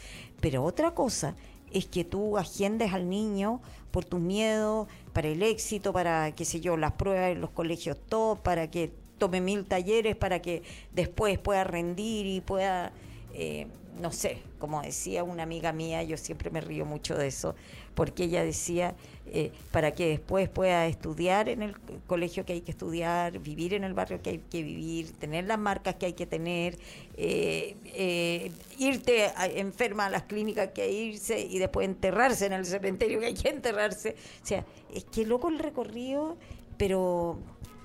Pero 0.40 0.64
otra 0.64 0.92
cosa 0.94 1.34
es 1.72 1.86
que 1.86 2.04
tú 2.04 2.36
agendes 2.36 2.92
al 2.92 3.08
niño 3.08 3.60
por 3.90 4.04
tus 4.04 4.20
miedos, 4.20 4.88
para 5.12 5.28
el 5.28 5.42
éxito, 5.42 5.92
para, 5.92 6.34
qué 6.34 6.44
sé 6.44 6.60
yo, 6.60 6.76
las 6.76 6.92
pruebas 6.92 7.32
en 7.32 7.40
los 7.40 7.50
colegios 7.50 7.96
top, 8.08 8.40
para 8.40 8.70
que 8.70 8.92
tome 9.18 9.40
mil 9.40 9.64
talleres, 9.64 10.16
para 10.16 10.42
que 10.42 10.62
después 10.92 11.38
pueda 11.38 11.64
rendir 11.64 12.26
y 12.26 12.40
pueda... 12.40 12.92
Eh, 13.34 13.66
no 14.00 14.10
sé, 14.10 14.42
como 14.58 14.80
decía 14.80 15.22
una 15.22 15.42
amiga 15.42 15.72
mía, 15.72 16.02
yo 16.02 16.16
siempre 16.16 16.50
me 16.50 16.60
río 16.60 16.86
mucho 16.86 17.14
de 17.14 17.26
eso, 17.26 17.54
porque 17.94 18.24
ella 18.24 18.42
decía, 18.42 18.94
eh, 19.34 19.50
para 19.70 19.92
que 19.92 20.08
después 20.08 20.50
pueda 20.50 20.86
estudiar 20.86 21.48
en 21.48 21.62
el 21.62 21.74
colegio 22.06 22.44
que 22.44 22.52
hay 22.52 22.60
que 22.60 22.70
estudiar, 22.70 23.38
vivir 23.38 23.72
en 23.72 23.82
el 23.82 23.94
barrio 23.94 24.20
que 24.20 24.28
hay 24.28 24.38
que 24.38 24.62
vivir, 24.62 25.12
tener 25.12 25.46
las 25.46 25.58
marcas 25.58 25.94
que 25.94 26.04
hay 26.04 26.12
que 26.12 26.26
tener, 26.26 26.78
eh, 27.16 27.74
eh, 27.86 28.52
irte 28.78 29.32
enferma 29.58 30.04
a 30.04 30.10
las 30.10 30.24
clínicas 30.24 30.72
que 30.74 30.82
hay 30.82 30.94
irse 30.94 31.40
y 31.40 31.58
después 31.58 31.88
enterrarse 31.88 32.44
en 32.44 32.52
el 32.52 32.66
cementerio 32.66 33.20
que 33.20 33.26
hay 33.26 33.34
que 33.34 33.48
enterrarse. 33.48 34.16
O 34.42 34.46
sea, 34.46 34.66
es 34.94 35.04
que 35.04 35.24
loco 35.24 35.48
el 35.48 35.60
recorrido, 35.60 36.36
pero, 36.76 37.38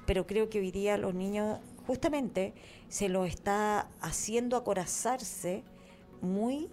pero 0.05 0.27
creo 0.27 0.49
que 0.49 0.59
hoy 0.59 0.71
día 0.71 0.97
los 0.97 1.13
niños 1.13 1.59
justamente 1.85 2.53
se 2.89 3.07
lo 3.07 3.23
está 3.23 3.87
haciendo 4.01 4.57
acorazarse 4.57 5.63
muy 6.21 6.67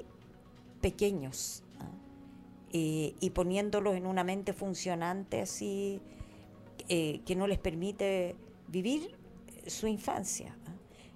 pequeños. 0.80 1.63
Eh, 2.76 3.14
y 3.20 3.30
poniéndolos 3.30 3.94
en 3.94 4.04
una 4.04 4.24
mente 4.24 4.52
funcionante 4.52 5.40
así 5.40 6.00
eh, 6.88 7.20
que 7.24 7.36
no 7.36 7.46
les 7.46 7.60
permite 7.60 8.34
vivir 8.66 9.14
su 9.68 9.86
infancia. 9.86 10.56
¿ah? 10.66 10.72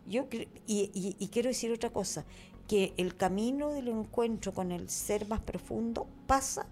Yo 0.07 0.29
y, 0.69 1.17
y 1.19 1.29
quiero 1.33 1.49
decir 1.49 1.73
otra 1.73 1.91
cosa, 1.91 2.25
que 2.69 2.95
el 2.97 3.17
camino 3.17 3.73
del 3.73 3.89
encuentro 3.89 4.55
con 4.55 4.71
el 4.71 4.89
ser 4.89 5.27
más 5.27 5.41
profundo 5.41 6.07
pasa 6.29 6.69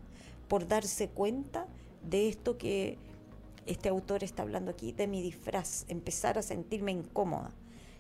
por 0.46 0.68
darse 0.68 1.08
cuenta 1.08 1.66
de 2.08 2.28
esto 2.28 2.56
que 2.56 2.96
este 3.66 3.88
autor 3.88 4.22
está 4.22 4.44
hablando 4.44 4.70
aquí, 4.70 4.92
de 4.92 5.08
mi 5.08 5.20
disfraz, 5.20 5.84
empezar 5.88 6.38
a 6.38 6.42
sentirme 6.42 6.92
incómoda, 6.92 7.50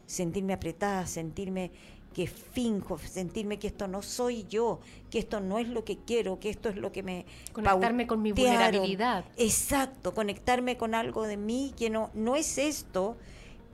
sentirme 0.06 0.52
apretada, 0.52 1.04
sentirme 1.08 1.72
que 2.16 2.26
finjo, 2.26 2.96
sentirme 2.96 3.58
que 3.58 3.66
esto 3.66 3.88
no 3.88 4.00
soy 4.00 4.46
yo, 4.48 4.80
que 5.10 5.18
esto 5.18 5.40
no 5.40 5.58
es 5.58 5.68
lo 5.68 5.84
que 5.84 5.98
quiero, 5.98 6.40
que 6.40 6.48
esto 6.48 6.70
es 6.70 6.76
lo 6.76 6.90
que 6.90 7.02
me... 7.02 7.26
Conectarme 7.52 8.06
con 8.06 8.22
mi 8.22 8.32
vulnerabilidad. 8.32 9.26
Exacto, 9.36 10.14
conectarme 10.14 10.78
con 10.78 10.94
algo 10.94 11.24
de 11.26 11.36
mí 11.36 11.74
que 11.76 11.90
no, 11.90 12.08
no 12.14 12.34
es 12.34 12.56
esto, 12.56 13.18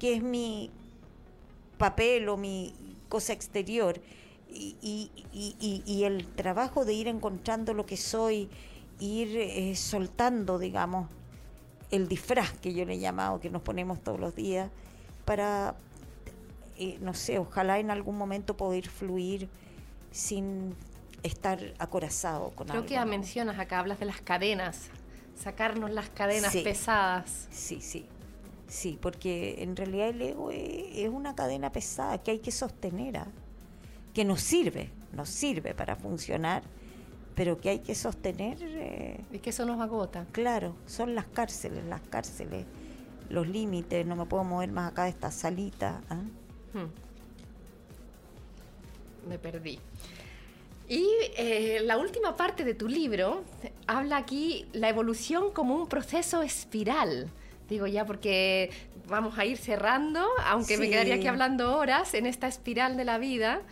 que 0.00 0.14
es 0.14 0.24
mi 0.24 0.72
papel 1.78 2.28
o 2.28 2.36
mi 2.36 2.74
cosa 3.08 3.32
exterior. 3.32 4.00
Y, 4.50 4.74
y, 4.82 5.84
y, 5.86 6.02
el 6.02 6.26
trabajo 6.26 6.84
de 6.84 6.94
ir 6.94 7.06
encontrando 7.06 7.74
lo 7.74 7.86
que 7.86 7.96
soy, 7.96 8.48
ir 8.98 9.36
eh, 9.36 9.76
soltando, 9.76 10.58
digamos, 10.58 11.08
el 11.92 12.08
disfraz 12.08 12.58
que 12.58 12.74
yo 12.74 12.84
le 12.86 12.94
he 12.94 12.98
llamado, 12.98 13.38
que 13.38 13.50
nos 13.50 13.62
ponemos 13.62 14.02
todos 14.02 14.18
los 14.18 14.34
días, 14.34 14.68
para, 15.24 15.76
eh, 16.78 16.98
no 17.00 17.14
sé, 17.14 17.38
ojalá 17.38 17.78
en 17.78 17.90
algún 17.90 18.16
momento 18.16 18.56
poder 18.56 18.88
fluir 18.88 19.48
sin 20.10 20.74
estar 21.22 21.58
acorazado 21.78 22.50
con 22.50 22.68
Creo 22.68 22.86
que 22.86 23.02
mencionas 23.04 23.58
acá, 23.58 23.78
hablas 23.78 24.00
de 24.00 24.06
las 24.06 24.20
cadenas, 24.20 24.88
sacarnos 25.34 25.90
las 25.90 26.10
cadenas 26.10 26.54
pesadas. 26.56 27.48
Sí, 27.50 27.80
sí, 27.80 28.06
sí, 28.68 28.98
porque 29.00 29.62
en 29.62 29.76
realidad 29.76 30.08
el 30.08 30.22
ego 30.22 30.50
es, 30.50 31.08
una 31.08 31.34
cadena 31.34 31.72
pesada 31.72 32.18
que 32.18 32.32
hay 32.32 32.38
que 32.40 32.50
sostener, 32.50 33.18
¿ah? 33.18 33.28
que 34.12 34.24
nos 34.24 34.40
sirve, 34.40 34.90
nos 35.12 35.28
sirve 35.28 35.74
para 35.74 35.96
funcionar 35.96 36.62
pero 37.34 37.60
que 37.60 37.70
hay 37.70 37.78
que 37.80 37.94
sostener. 37.94 38.58
Eh, 38.60 39.24
y 39.32 39.38
que 39.38 39.50
eso 39.50 39.64
nos 39.64 39.80
agota. 39.80 40.26
Claro, 40.32 40.74
son 40.86 41.14
las 41.14 41.26
cárceles, 41.26 41.84
las 41.84 42.00
cárceles, 42.02 42.66
los 43.30 43.48
límites, 43.48 44.06
no 44.06 44.16
me 44.16 44.26
puedo 44.26 44.44
mover 44.44 44.70
más 44.72 44.92
acá 44.92 45.04
de 45.04 45.10
esta 45.10 45.30
salita. 45.30 46.02
¿ah? 46.10 46.20
Hmm. 46.74 46.88
Me 49.28 49.38
perdí. 49.38 49.78
Y 50.88 51.06
eh, 51.36 51.80
la 51.84 51.96
última 51.96 52.36
parte 52.36 52.64
de 52.64 52.74
tu 52.74 52.88
libro 52.88 53.44
habla 53.86 54.16
aquí 54.16 54.66
la 54.72 54.88
evolución 54.88 55.52
como 55.52 55.76
un 55.76 55.88
proceso 55.88 56.42
espiral. 56.42 57.28
Digo 57.68 57.86
ya 57.86 58.04
porque 58.04 58.70
vamos 59.08 59.38
a 59.38 59.44
ir 59.44 59.56
cerrando, 59.56 60.26
aunque 60.44 60.76
me 60.76 60.90
quedaría 60.90 61.14
aquí 61.14 61.28
hablando 61.28 61.76
horas 61.76 62.14
en 62.14 62.26
esta 62.26 62.48
espiral 62.48 62.96
de 62.96 63.04
la 63.04 63.18
vida 63.18 63.62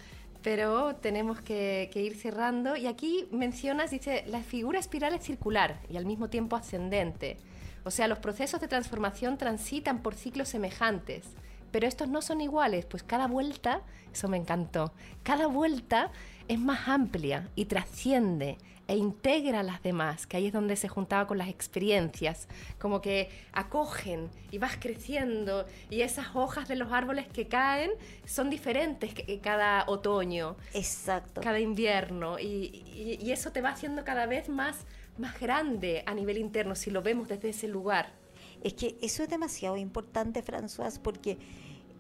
pero 0.43 0.97
tenemos 0.97 1.41
que, 1.41 1.91
ir 1.95 2.17
cerrando. 2.17 2.77
Y 2.77 2.87
aquí 2.87 3.27
mencionas, 3.31 3.91
dice, 3.91 4.25
la 4.27 4.43
figura 4.43 4.79
espiral 4.79 5.15
es 5.15 5.23
circular 5.23 5.81
y 5.89 5.97
al 5.97 6.07
mismo 6.07 6.29
tiempo 6.29 6.57
ascendente. 6.57 7.37
O 7.85 7.91
sea, 7.91 8.09
los 8.09 8.19
procesos 8.19 8.61
de 8.61 8.69
transformación 8.69 9.39
transitan 9.39 10.03
por 10.03 10.15
ciclos 10.15 10.49
semejantes, 10.49 11.25
pero 11.71 11.87
estos 11.87 12.09
no 12.09 12.23
son 12.23 12.41
iguales, 12.41 12.85
pues 12.87 13.03
cada 13.03 13.27
vuelta, 13.27 13.83
eso 14.13 14.29
me 14.29 14.37
encantó, 14.37 14.93
cada 15.23 15.47
vuelta 15.47 16.11
es 16.49 16.59
más 16.59 16.89
amplia 16.89 17.49
y 17.55 17.67
trasciende 17.67 18.59
e 18.91 18.97
integra 18.97 19.61
a 19.61 19.63
las 19.63 19.85
demás, 19.85 20.27
que 20.27 20.37
ahí 20.37 20.49
es 20.49 20.53
donde 20.53 20.75
se 20.75 20.89
juntaba 20.89 21.29
con 21.29 21.39
las 21.39 21.49
experiencias, 21.49 22.49
como 22.81 23.01
que 23.01 23.31
acogen 23.53 24.29
y 24.51 24.59
vas 24.59 24.79
creciendo 24.81 25.65
y 25.91 26.01
esas 26.01 26.35
hojas 26.35 26.67
de 26.67 26.75
los 26.75 26.91
árboles 26.91 27.29
que 27.29 27.47
caen 27.47 27.93
son 28.27 28.51
diferentes 28.51 29.15
que 29.15 29.39
cada 29.39 29.85
otoño, 29.87 30.57
exacto, 30.75 31.41
cada 31.41 31.61
invierno 31.61 32.41
y, 32.41 33.19
y, 33.23 33.31
eso 33.31 33.53
te 33.53 33.61
va 33.61 33.69
haciendo 33.69 34.03
cada 34.03 34.27
vez 34.27 34.49
más 34.49 34.87
más 35.19 35.39
grande 35.39 36.03
a 36.07 36.15
nivel 36.15 36.39
interno 36.39 36.75
si 36.75 36.91
lo 36.91 37.01
vemos 37.01 37.29
desde 37.29 37.51
ese 37.51 37.69
lugar. 37.69 38.20
Es 38.63 38.75
que 38.75 38.97
eso 39.01 39.23
es 39.23 39.29
demasiado 39.29 39.77
importante, 39.77 40.43
François, 40.43 40.99
porque 40.99 41.39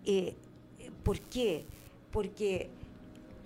eh, 0.04 0.34
¿por 1.02 1.20
qué? 1.20 1.64
Porque 2.10 2.70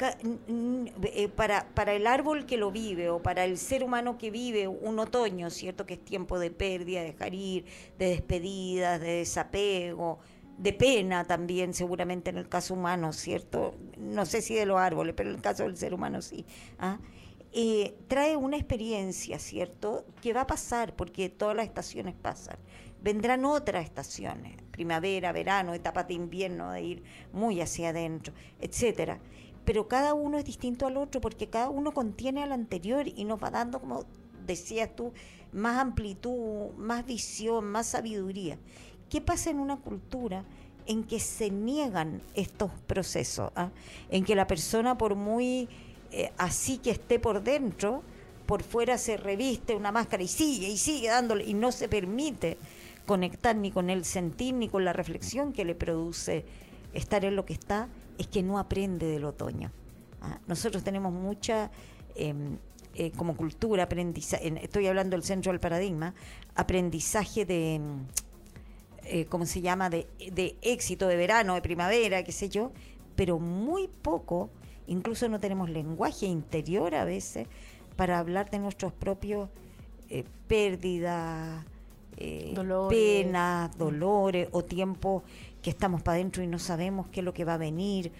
eh, 0.01 1.29
para, 1.29 1.95
el 1.95 2.07
árbol 2.07 2.47
que 2.47 2.57
lo 2.57 2.73
vive 2.73 3.11
o 3.11 3.23
para 3.23 3.45
el 3.45 3.59
ser 3.59 3.85
humano 3.85 4.19
que 4.19 4.31
vive 4.31 4.67
un 4.67 4.99
otoño, 4.99 5.51
¿cierto? 5.51 5.87
Que 5.87 5.95
es 5.95 6.05
tiempo 6.05 6.39
de 6.39 6.51
pérdida, 6.51 7.01
de 7.01 7.13
dejar 7.13 7.35
ir, 7.35 7.65
de 7.99 8.07
despedidas, 8.09 9.01
de 9.01 9.19
desapego, 9.19 10.19
de 10.59 10.73
pena 10.73 11.25
también, 11.25 11.75
seguramente 11.75 12.31
en 12.31 12.39
el 12.39 12.49
caso 12.49 12.75
humano, 12.75 13.13
¿cierto? 13.13 13.75
No 13.97 14.27
sé 14.27 14.43
si 14.43 14.55
de 14.55 14.67
los 14.67 14.79
árboles, 14.79 15.15
pero 15.17 15.31
en 15.31 15.37
el 15.37 15.43
caso 15.43 15.63
del 15.63 15.77
ser 15.77 15.95
humano 15.95 16.23
sí. 16.23 16.45
¿ah? 16.79 16.99
Eh, 17.53 17.97
trae 18.09 18.37
una 18.37 18.57
experiencia, 18.57 19.39
¿cierto? 19.39 20.05
Que 20.21 20.33
va 20.33 20.43
a 20.43 20.47
pasar, 20.47 20.97
porque 20.97 21.29
todas 21.29 21.55
las 21.55 21.67
estaciones 21.67 22.15
pasan. 22.21 22.57
Vendrán 23.05 23.45
otras 23.45 23.85
estaciones, 23.85 24.61
primavera, 24.73 25.31
verano, 25.31 25.75
etapas 25.75 26.09
de 26.09 26.15
invierno, 26.15 26.73
de 26.73 26.83
ir 26.83 27.03
muy 27.33 27.61
hacia 27.61 27.91
adentro, 27.91 28.35
etcétera 28.61 29.21
pero 29.65 29.89
cada 29.89 30.15
uno 30.15 30.39
es 30.39 30.45
distinto 30.45 30.87
al 30.87 30.97
otro 30.97 31.21
porque 31.21 31.49
cada 31.49 31.71
uno 31.71 31.93
contiene 31.93 32.43
al 32.43 32.53
anterior 32.53 33.07
y 33.09 33.25
nos 33.25 33.43
va 33.43 33.51
dando, 33.51 33.81
como 33.81 34.05
decías 34.47 34.95
tú, 34.95 35.13
más 35.53 35.79
amplitud, 35.79 36.71
más 36.77 37.07
visión, 37.07 37.65
más 37.65 37.87
sabiduría. 37.87 38.59
¿Qué 39.09 39.21
pasa 39.21 39.51
en 39.51 39.59
una 39.59 39.77
cultura 39.77 40.45
en 40.87 41.05
que 41.05 41.19
se 41.19 41.51
niegan 41.51 42.21
estos 42.35 42.71
procesos? 42.87 43.53
Ah? 43.57 43.71
En 44.11 44.25
que 44.25 44.35
la 44.35 44.47
persona, 44.47 44.99
por 44.99 45.15
muy 45.15 45.69
eh, 46.13 46.31
así 46.37 46.79
que 46.79 46.91
esté 46.91 47.19
por 47.19 47.43
dentro, 47.43 48.03
por 48.45 48.63
fuera 48.63 48.99
se 48.99 49.17
reviste 49.17 49.75
una 49.75 49.93
máscara 49.93 50.23
y 50.23 50.29
sigue 50.29 50.69
y 50.69 50.77
sigue 50.77 51.09
dándole 51.09 51.45
y 51.45 51.55
no 51.55 51.73
se 51.73 51.89
permite 51.89 52.59
conectar 53.07 53.57
ni 53.57 53.71
con 53.71 53.91
el 53.91 54.05
sentir 54.05 54.55
ni 54.55 54.69
con 54.69 54.85
la 54.85 54.93
reflexión 54.93 55.53
que 55.53 55.65
le 55.65 55.75
produce 55.75 56.45
estar 56.93 57.25
en 57.25 57.37
lo 57.37 57.45
que 57.45 57.53
está, 57.53 57.89
es 58.19 58.27
que 58.29 58.43
no 58.43 58.59
aprende 58.59 59.07
del 59.07 59.25
otoño. 59.25 59.71
¿ah? 60.23 60.39
Nosotros 60.47 60.85
tenemos 60.85 61.13
mucha, 61.13 61.71
em, 62.15 62.59
eh, 62.95 63.11
como 63.13 63.37
cultura, 63.37 63.85
aprendizaje, 63.85 64.55
estoy 64.63 64.87
hablando 64.87 65.17
del 65.17 65.25
centro 65.25 65.53
del 65.53 65.61
paradigma, 65.61 66.15
aprendizaje 66.55 67.45
de, 67.45 67.75
em, 67.75 68.07
eh, 69.05 69.27
¿cómo 69.27 69.47
se 69.47 69.61
llama?, 69.61 69.91
de, 69.91 70.07
de 70.33 70.57
éxito 70.63 71.09
de 71.09 71.17
verano, 71.17 71.55
de 71.55 71.63
primavera, 71.63 72.23
qué 72.23 72.33
sé 72.33 72.49
yo, 72.49 72.73
pero 73.17 73.39
muy 73.39 73.89
poco, 73.89 74.51
incluso 74.87 75.29
no 75.29 75.41
tenemos 75.41 75.69
lenguaje 75.71 76.27
interior 76.27 76.95
a 76.95 77.05
veces 77.05 77.49
para 77.97 78.19
hablar 78.19 78.51
de 78.51 78.59
nuestros 78.59 78.93
propios 78.93 79.49
eh, 80.11 80.25
pérdidas, 80.47 81.65
penas, 82.89 83.77
dolores 83.77 84.49
o 84.53 84.63
tiempo 84.63 85.23
que 85.63 85.71
estamos 85.71 86.03
para 86.03 86.17
adentro 86.17 86.43
y 86.43 86.47
no 86.47 86.59
sabemos 86.59 87.07
qué 87.09 87.21
es 87.21 87.25
lo 87.25 87.35
que 87.35 87.45
va 87.45 87.55
a 87.55 87.59
venir. 87.59 88.13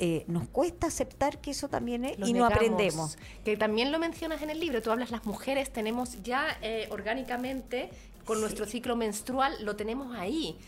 Eh, 0.00 0.24
nos 0.28 0.46
cuesta 0.48 0.86
aceptar 0.86 1.40
que 1.40 1.50
eso 1.50 1.68
también 1.68 2.04
es 2.04 2.16
y 2.24 2.32
no 2.32 2.46
aprendemos. 2.46 3.18
Que 3.44 3.56
también 3.56 3.90
lo 3.90 3.98
mencionas 3.98 4.42
en 4.42 4.50
el 4.50 4.60
libro, 4.60 4.80
tú 4.80 4.92
hablas, 4.92 5.10
las 5.10 5.26
mujeres 5.26 5.72
tenemos 5.72 6.22
ya 6.22 6.56
eh, 6.62 6.86
orgánicamente 6.90 7.90
con 8.28 8.42
nuestro 8.42 8.66
ciclo 8.66 8.94
menstrual 8.94 9.56
lo 9.64 9.74
tenemos 9.74 10.14
ahí. 10.14 10.58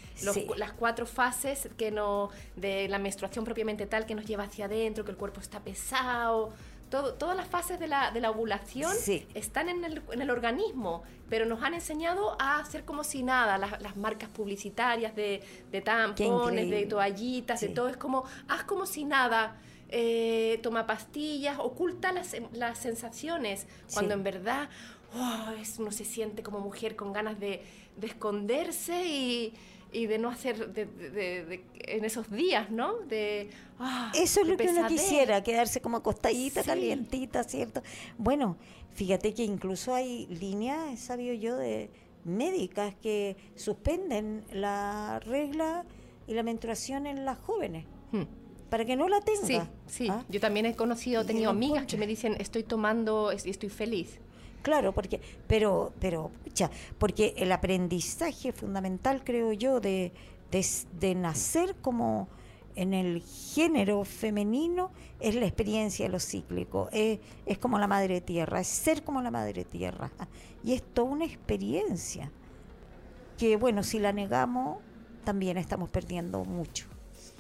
Las 0.57 0.73
cuatro 0.73 1.05
fases 1.05 1.69
que 1.77 1.91
no, 1.91 2.31
de 2.57 2.89
la 2.89 2.99
menstruación 2.99 3.45
propiamente 3.45 3.85
tal 3.85 4.07
que 4.07 4.15
nos 4.15 4.25
lleva 4.25 4.45
hacia 4.45 4.65
adentro, 4.65 5.05
que 5.05 5.11
el 5.11 5.19
cuerpo 5.19 5.43
está 5.43 5.61
pesado, 5.61 6.55
todas 6.91 7.37
las 7.37 7.47
fases 7.47 7.79
de 7.79 7.87
la, 7.87 8.11
de 8.11 8.21
la 8.21 8.31
ovulación 8.31 8.93
están 9.35 9.69
en 9.69 9.85
el, 9.85 10.03
en 10.11 10.21
el, 10.21 10.31
organismo, 10.31 11.03
pero 11.29 11.47
nos 11.47 11.63
han 11.63 11.75
enseñado 11.75 12.37
a 12.41 12.59
hacer 12.59 12.85
como 12.85 13.05
si 13.05 13.23
nada, 13.23 13.59
las, 13.59 13.97
marcas 13.97 14.29
publicitarias 14.29 15.15
de, 15.15 15.41
de 15.71 15.81
tampones, 15.81 16.69
de 16.69 16.87
toallitas, 16.87 17.61
de 17.61 17.69
todo, 17.69 17.89
es 17.89 17.97
como, 17.97 18.25
haz 18.49 18.65
como 18.65 18.87
si 18.87 19.05
nada. 19.05 19.57
Eh, 19.93 20.61
toma 20.63 20.87
pastillas, 20.87 21.59
oculta 21.59 22.13
las, 22.13 22.37
las 22.53 22.79
sensaciones, 22.79 23.67
cuando 23.93 24.15
en 24.15 24.23
verdad 24.23 24.69
oh, 25.17 25.51
es, 25.61 25.81
uno 25.81 25.91
se 25.91 26.05
siente 26.05 26.45
como 26.45 26.61
mujer 26.61 26.95
con 26.95 27.13
ganas 27.13 27.41
de, 27.41 27.65
de 27.97 28.07
esconderse 28.07 29.05
y, 29.05 29.55
y 29.93 30.07
de 30.07 30.19
no 30.19 30.29
hacer 30.29 30.73
de, 30.73 31.65
en 31.75 32.05
esos 32.05 32.31
días, 32.31 32.71
¿no? 32.71 32.99
De, 33.01 33.51
ah, 33.79 34.13
Eso 34.15 34.41
es 34.43 34.49
lo 34.49 34.57
que 34.57 34.69
uno 34.69 34.87
quisiera, 34.87 35.43
quedarse 35.43 35.81
como 35.81 35.99
acostadita, 35.99 36.63
calientita, 36.63 37.45
¿cierto? 37.45 37.83
Bueno, 38.19 38.57
fíjate 38.95 39.35
que 39.35 39.45
incluso 39.45 39.95
hay 39.95 40.27
líneas, 40.27 41.01
sabio 41.01 41.35
yo, 41.35 41.57
de 41.57 41.91
médicas 42.25 42.95
que 43.03 43.37
suspenden 43.57 44.45
la 44.53 45.21
regla 45.21 45.85
y 46.27 46.35
la 46.35 46.43
menstruación 46.43 47.07
en 47.07 47.25
las 47.25 47.39
jóvenes. 47.39 47.87
Hmm. 48.13 48.25
Para 48.69 48.85
que 48.85 48.95
no 48.95 49.09
la 49.09 49.21
tenga. 49.21 49.47
Sí, 49.47 49.59
sí. 49.89 50.09
¿ah? 50.09 50.25
Yo 50.29 50.39
también 50.39 50.65
he 50.67 50.77
conocido, 50.77 51.23
he 51.23 51.25
tenido 51.25 51.51
amigas 51.51 51.87
que 51.87 51.97
me 51.97 52.07
dicen, 52.07 52.37
estoy 52.39 52.63
tomando 52.63 53.33
estoy 53.33 53.69
feliz. 53.69 54.21
Claro, 54.63 54.93
porque, 54.93 55.21
pero, 55.47 55.93
pero, 56.01 56.31
pucha, 56.45 56.71
porque 56.99 57.35
el 57.37 57.53
aprendizaje 57.53 58.53
fundamental, 58.53 59.23
creo 59.25 59.53
yo, 59.53 59.81
de, 59.81 60.13
de, 60.51 61.15
nacer 61.15 61.77
como 61.77 62.29
en 62.77 62.95
el 62.95 63.23
género 63.23 64.05
femenino 64.05 64.91
es 65.19 65.35
la 65.35 65.47
experiencia 65.47 66.07
de 66.07 66.13
lo 66.13 66.21
cíclico, 66.21 66.89
es, 66.93 67.19
es 67.47 67.59
como 67.59 67.79
la 67.79 67.87
madre 67.87 68.21
tierra, 68.21 68.61
es 68.61 68.69
ser 68.69 69.03
como 69.03 69.23
la 69.23 69.31
madre 69.31 69.65
tierra. 69.65 70.11
Y 70.63 70.75
es 70.75 70.83
toda 70.83 71.11
una 71.11 71.25
experiencia 71.25 72.31
que, 73.39 73.57
bueno, 73.57 73.83
si 73.83 73.99
la 73.99 74.13
negamos, 74.13 74.79
también 75.25 75.57
estamos 75.57 75.89
perdiendo 75.89 76.45
mucho, 76.45 76.87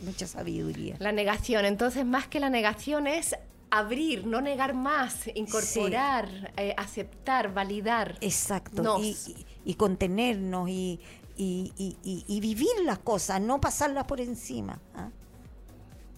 mucha 0.05 0.27
sabiduría. 0.27 0.97
La 0.99 1.13
negación. 1.13 1.65
Entonces, 1.65 2.07
más 2.07 2.27
que 2.27 2.41
la 2.41 2.49
negación 2.49 3.07
es 3.07 3.37
abrir, 3.71 4.27
no 4.27 4.41
negar 4.41 4.75
más, 4.75 5.29
incorporar, 5.35 6.53
eh, 6.57 6.75
aceptar, 6.77 7.53
validar. 7.55 8.17
Exacto, 8.21 8.99
y, 9.01 9.17
y- 9.27 9.47
y 9.65 9.75
contenernos 9.75 10.69
y, 10.69 11.01
y- 11.37 11.73
y- 11.77 11.97
y- 12.03 12.25
y 12.27 12.41
vivir 12.41 12.69
las 12.85 12.99
cosas, 12.99 13.41
no 13.41 13.61
pasarlas 13.61 14.05
por 14.05 14.21
encima. 14.21 14.81
¿ah? 14.95 15.11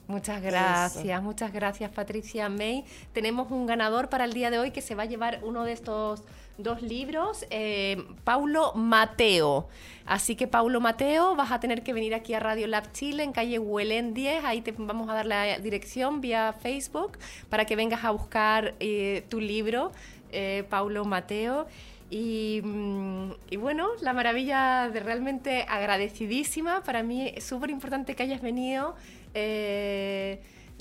Muchas 0.08 0.42
gracias, 0.42 1.22
muchas 1.22 1.52
gracias 1.52 1.90
Patricia 1.90 2.48
May. 2.48 2.84
Tenemos 3.12 3.50
un 3.50 3.66
ganador 3.66 4.08
para 4.08 4.24
el 4.24 4.32
día 4.32 4.50
de 4.50 4.58
hoy 4.58 4.70
que 4.70 4.82
se 4.82 4.94
va 4.94 5.04
a 5.04 5.06
llevar 5.06 5.40
uno 5.44 5.64
de 5.64 5.72
estos 5.72 6.22
dos 6.58 6.82
libros, 6.82 7.46
eh, 7.50 8.02
Paulo 8.24 8.72
Mateo. 8.74 9.68
Así 10.04 10.34
que 10.34 10.46
Paulo 10.46 10.80
Mateo, 10.80 11.36
vas 11.36 11.52
a 11.52 11.60
tener 11.60 11.82
que 11.82 11.92
venir 11.92 12.14
aquí 12.14 12.34
a 12.34 12.40
Radio 12.40 12.66
Lab 12.66 12.92
Chile 12.92 13.22
en 13.22 13.32
calle 13.32 13.58
Huelén 13.58 14.14
10, 14.14 14.44
ahí 14.44 14.60
te 14.60 14.72
vamos 14.72 15.08
a 15.08 15.14
dar 15.14 15.26
la 15.26 15.58
dirección 15.58 16.20
vía 16.20 16.54
Facebook 16.60 17.18
para 17.48 17.64
que 17.64 17.76
vengas 17.76 18.04
a 18.04 18.10
buscar 18.10 18.74
eh, 18.80 19.24
tu 19.28 19.40
libro, 19.40 19.92
eh, 20.32 20.64
Paulo 20.68 21.04
Mateo. 21.04 21.66
Y, 22.10 22.60
mm, 22.62 23.30
y 23.50 23.56
bueno, 23.56 23.88
la 24.00 24.12
maravilla 24.12 24.90
de 24.92 25.00
realmente 25.00 25.64
agradecidísima. 25.68 26.82
Para 26.82 27.02
mí 27.02 27.32
es 27.34 27.44
súper 27.44 27.70
importante 27.70 28.14
que 28.14 28.22
hayas 28.24 28.42
venido. 28.42 28.94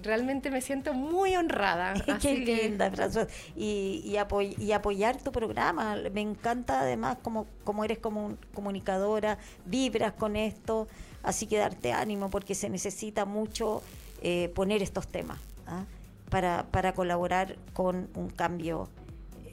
Realmente 0.04 0.50
me 0.52 0.62
siento 0.62 0.94
muy 0.94 1.36
honrada. 1.36 1.94
Qué 2.06 2.12
así 2.12 2.38
linda, 2.38 2.92
François. 2.92 3.28
Y, 3.56 4.02
y, 4.06 4.14
apoy- 4.16 4.58
y 4.58 4.72
apoyar 4.72 5.18
tu 5.18 5.32
programa. 5.32 5.96
Me 6.14 6.22
encanta 6.22 6.82
además 6.82 7.18
como, 7.22 7.48
como 7.64 7.84
eres 7.84 8.00
como 8.00 8.38
comunicadora, 8.54 9.38
vibras 9.66 10.14
con 10.14 10.36
esto, 10.36 10.88
así 11.24 11.48
que 11.48 11.58
darte 11.58 11.94
ánimo 11.94 12.30
porque 12.30 12.56
se 12.56 12.70
necesita 12.70 13.26
mucho 13.26 13.82
eh, 14.22 14.50
poner 14.56 14.82
estos 14.82 15.08
temas 15.08 15.40
¿ah? 15.68 15.84
para, 16.30 16.66
para 16.72 16.94
colaborar 16.94 17.56
con 17.74 18.10
un 18.16 18.30
cambio 18.30 18.90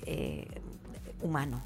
eh, 0.06 0.46
humano. 1.22 1.62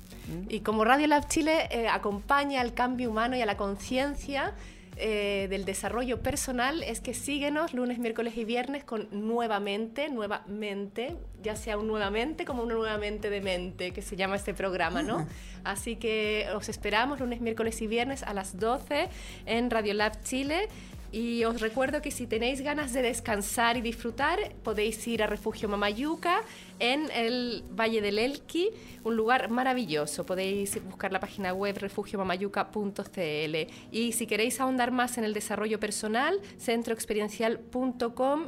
Y 0.49 0.61
como 0.61 0.85
Radio 0.85 1.07
Lab 1.07 1.29
Chile 1.29 1.69
eh, 1.71 1.89
acompaña 1.89 2.61
al 2.61 2.75
cambio 2.75 3.11
humano 3.11 3.37
y 3.37 3.41
a 3.41 3.47
la 3.47 3.57
conciencia 3.57 4.55
eh, 4.99 5.47
del 5.49 5.65
desarrollo 5.65 6.21
personal, 6.21 6.83
es 6.83 7.01
que 7.01 7.15
síguenos 7.15 7.73
lunes, 7.73 7.99
miércoles 7.99 8.37
y 8.37 8.45
viernes 8.45 8.85
con 8.85 9.09
nuevamente, 9.11 10.11
nuevamente, 10.11 11.17
ya 11.43 11.57
sea 11.57 11.79
un 11.79 11.87
nuevamente 11.87 12.45
como 12.45 12.63
una 12.63 12.75
nuevamente 12.75 13.31
de 13.31 13.41
mente, 13.41 13.93
que 13.93 14.03
se 14.03 14.17
llama 14.17 14.37
este 14.37 14.53
programa, 14.53 15.03
¿no? 15.03 15.27
Así 15.65 15.97
que 15.97 16.47
os 16.55 16.69
esperamos 16.69 17.21
lunes, 17.21 17.41
miércoles 17.41 17.81
y 17.81 17.87
viernes 17.87 18.23
a 18.23 18.35
las 18.35 18.59
12 18.61 19.09
en 19.47 19.71
Radio 19.71 19.95
Lab 19.95 20.23
Chile. 20.25 20.69
Y 21.13 21.45
os 21.45 21.61
recuerdo 21.61 22.01
que 22.01 22.11
si 22.11 22.27
tenéis 22.27 22.63
ganas 22.63 22.95
de 22.95 23.03
descansar 23.03 23.77
y 23.77 23.83
disfrutar, 23.83 24.55
podéis 24.65 25.07
ir 25.07 25.23
a 25.23 25.27
Refugio 25.27 25.69
Mamayuca 25.69 26.41
en 26.79 27.11
el 27.11 27.63
Valle 27.79 28.01
del 28.01 28.19
Elqui, 28.19 28.71
un 29.05 29.15
lugar 29.15 29.51
maravilloso. 29.51 30.25
Podéis 30.25 30.83
buscar 30.83 31.13
la 31.13 31.21
página 31.21 31.53
web 31.53 31.77
refugiomamayuca.cl. 31.77 33.57
Y 33.91 34.13
si 34.13 34.27
queréis 34.27 34.59
ahondar 34.59 34.91
más 34.91 35.19
en 35.19 35.25
el 35.25 35.35
desarrollo 35.35 35.79
personal, 35.79 36.41
centroexperiencial.com. 36.59 38.47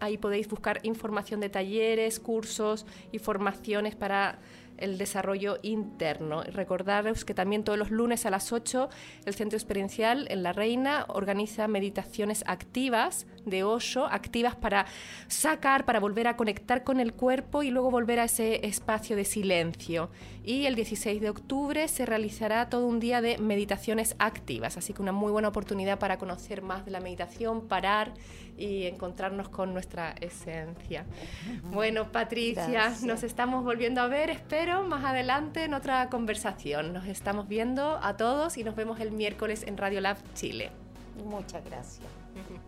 Ahí 0.00 0.16
podéis 0.16 0.48
buscar 0.48 0.80
información 0.84 1.40
de 1.40 1.50
talleres, 1.50 2.20
cursos 2.20 2.86
y 3.12 3.18
formaciones 3.18 3.96
para 3.96 4.38
el 4.78 4.98
desarrollo 4.98 5.58
interno. 5.62 6.42
Recordaros 6.42 7.24
que 7.24 7.34
también 7.34 7.64
todos 7.64 7.78
los 7.78 7.90
lunes 7.90 8.26
a 8.26 8.30
las 8.30 8.52
8 8.52 8.88
el 9.26 9.34
Centro 9.34 9.56
Experiencial 9.56 10.26
en 10.30 10.42
La 10.42 10.52
Reina 10.52 11.04
organiza 11.08 11.68
meditaciones 11.68 12.44
activas 12.46 13.26
de 13.50 13.64
Osho, 13.64 14.06
activas 14.06 14.56
para 14.56 14.86
sacar, 15.26 15.84
para 15.84 16.00
volver 16.00 16.26
a 16.28 16.36
conectar 16.36 16.84
con 16.84 17.00
el 17.00 17.12
cuerpo 17.12 17.62
y 17.62 17.70
luego 17.70 17.90
volver 17.90 18.20
a 18.20 18.24
ese 18.24 18.66
espacio 18.66 19.16
de 19.16 19.24
silencio. 19.24 20.10
Y 20.44 20.66
el 20.66 20.74
16 20.74 21.20
de 21.20 21.30
octubre 21.30 21.88
se 21.88 22.06
realizará 22.06 22.68
todo 22.70 22.86
un 22.86 23.00
día 23.00 23.20
de 23.20 23.38
meditaciones 23.38 24.16
activas, 24.18 24.76
así 24.76 24.92
que 24.92 25.02
una 25.02 25.12
muy 25.12 25.30
buena 25.30 25.48
oportunidad 25.48 25.98
para 25.98 26.18
conocer 26.18 26.62
más 26.62 26.84
de 26.84 26.90
la 26.90 27.00
meditación, 27.00 27.68
parar 27.68 28.14
y 28.56 28.86
encontrarnos 28.86 29.48
con 29.48 29.72
nuestra 29.72 30.14
esencia. 30.20 31.04
Bueno, 31.64 32.10
Patricia, 32.10 32.66
Gracias. 32.68 33.04
nos 33.04 33.22
estamos 33.22 33.64
volviendo 33.64 34.00
a 34.00 34.08
ver, 34.08 34.30
espero, 34.30 34.82
más 34.82 35.04
adelante 35.04 35.64
en 35.64 35.74
otra 35.74 36.08
conversación. 36.08 36.92
Nos 36.92 37.06
estamos 37.06 37.48
viendo 37.48 37.98
a 38.02 38.16
todos 38.16 38.58
y 38.58 38.64
nos 38.64 38.74
vemos 38.74 39.00
el 39.00 39.12
miércoles 39.12 39.64
en 39.66 39.76
Radio 39.76 40.00
Lab 40.00 40.16
Chile. 40.34 40.70
Muchas 41.24 41.64
gracias. 41.64 42.06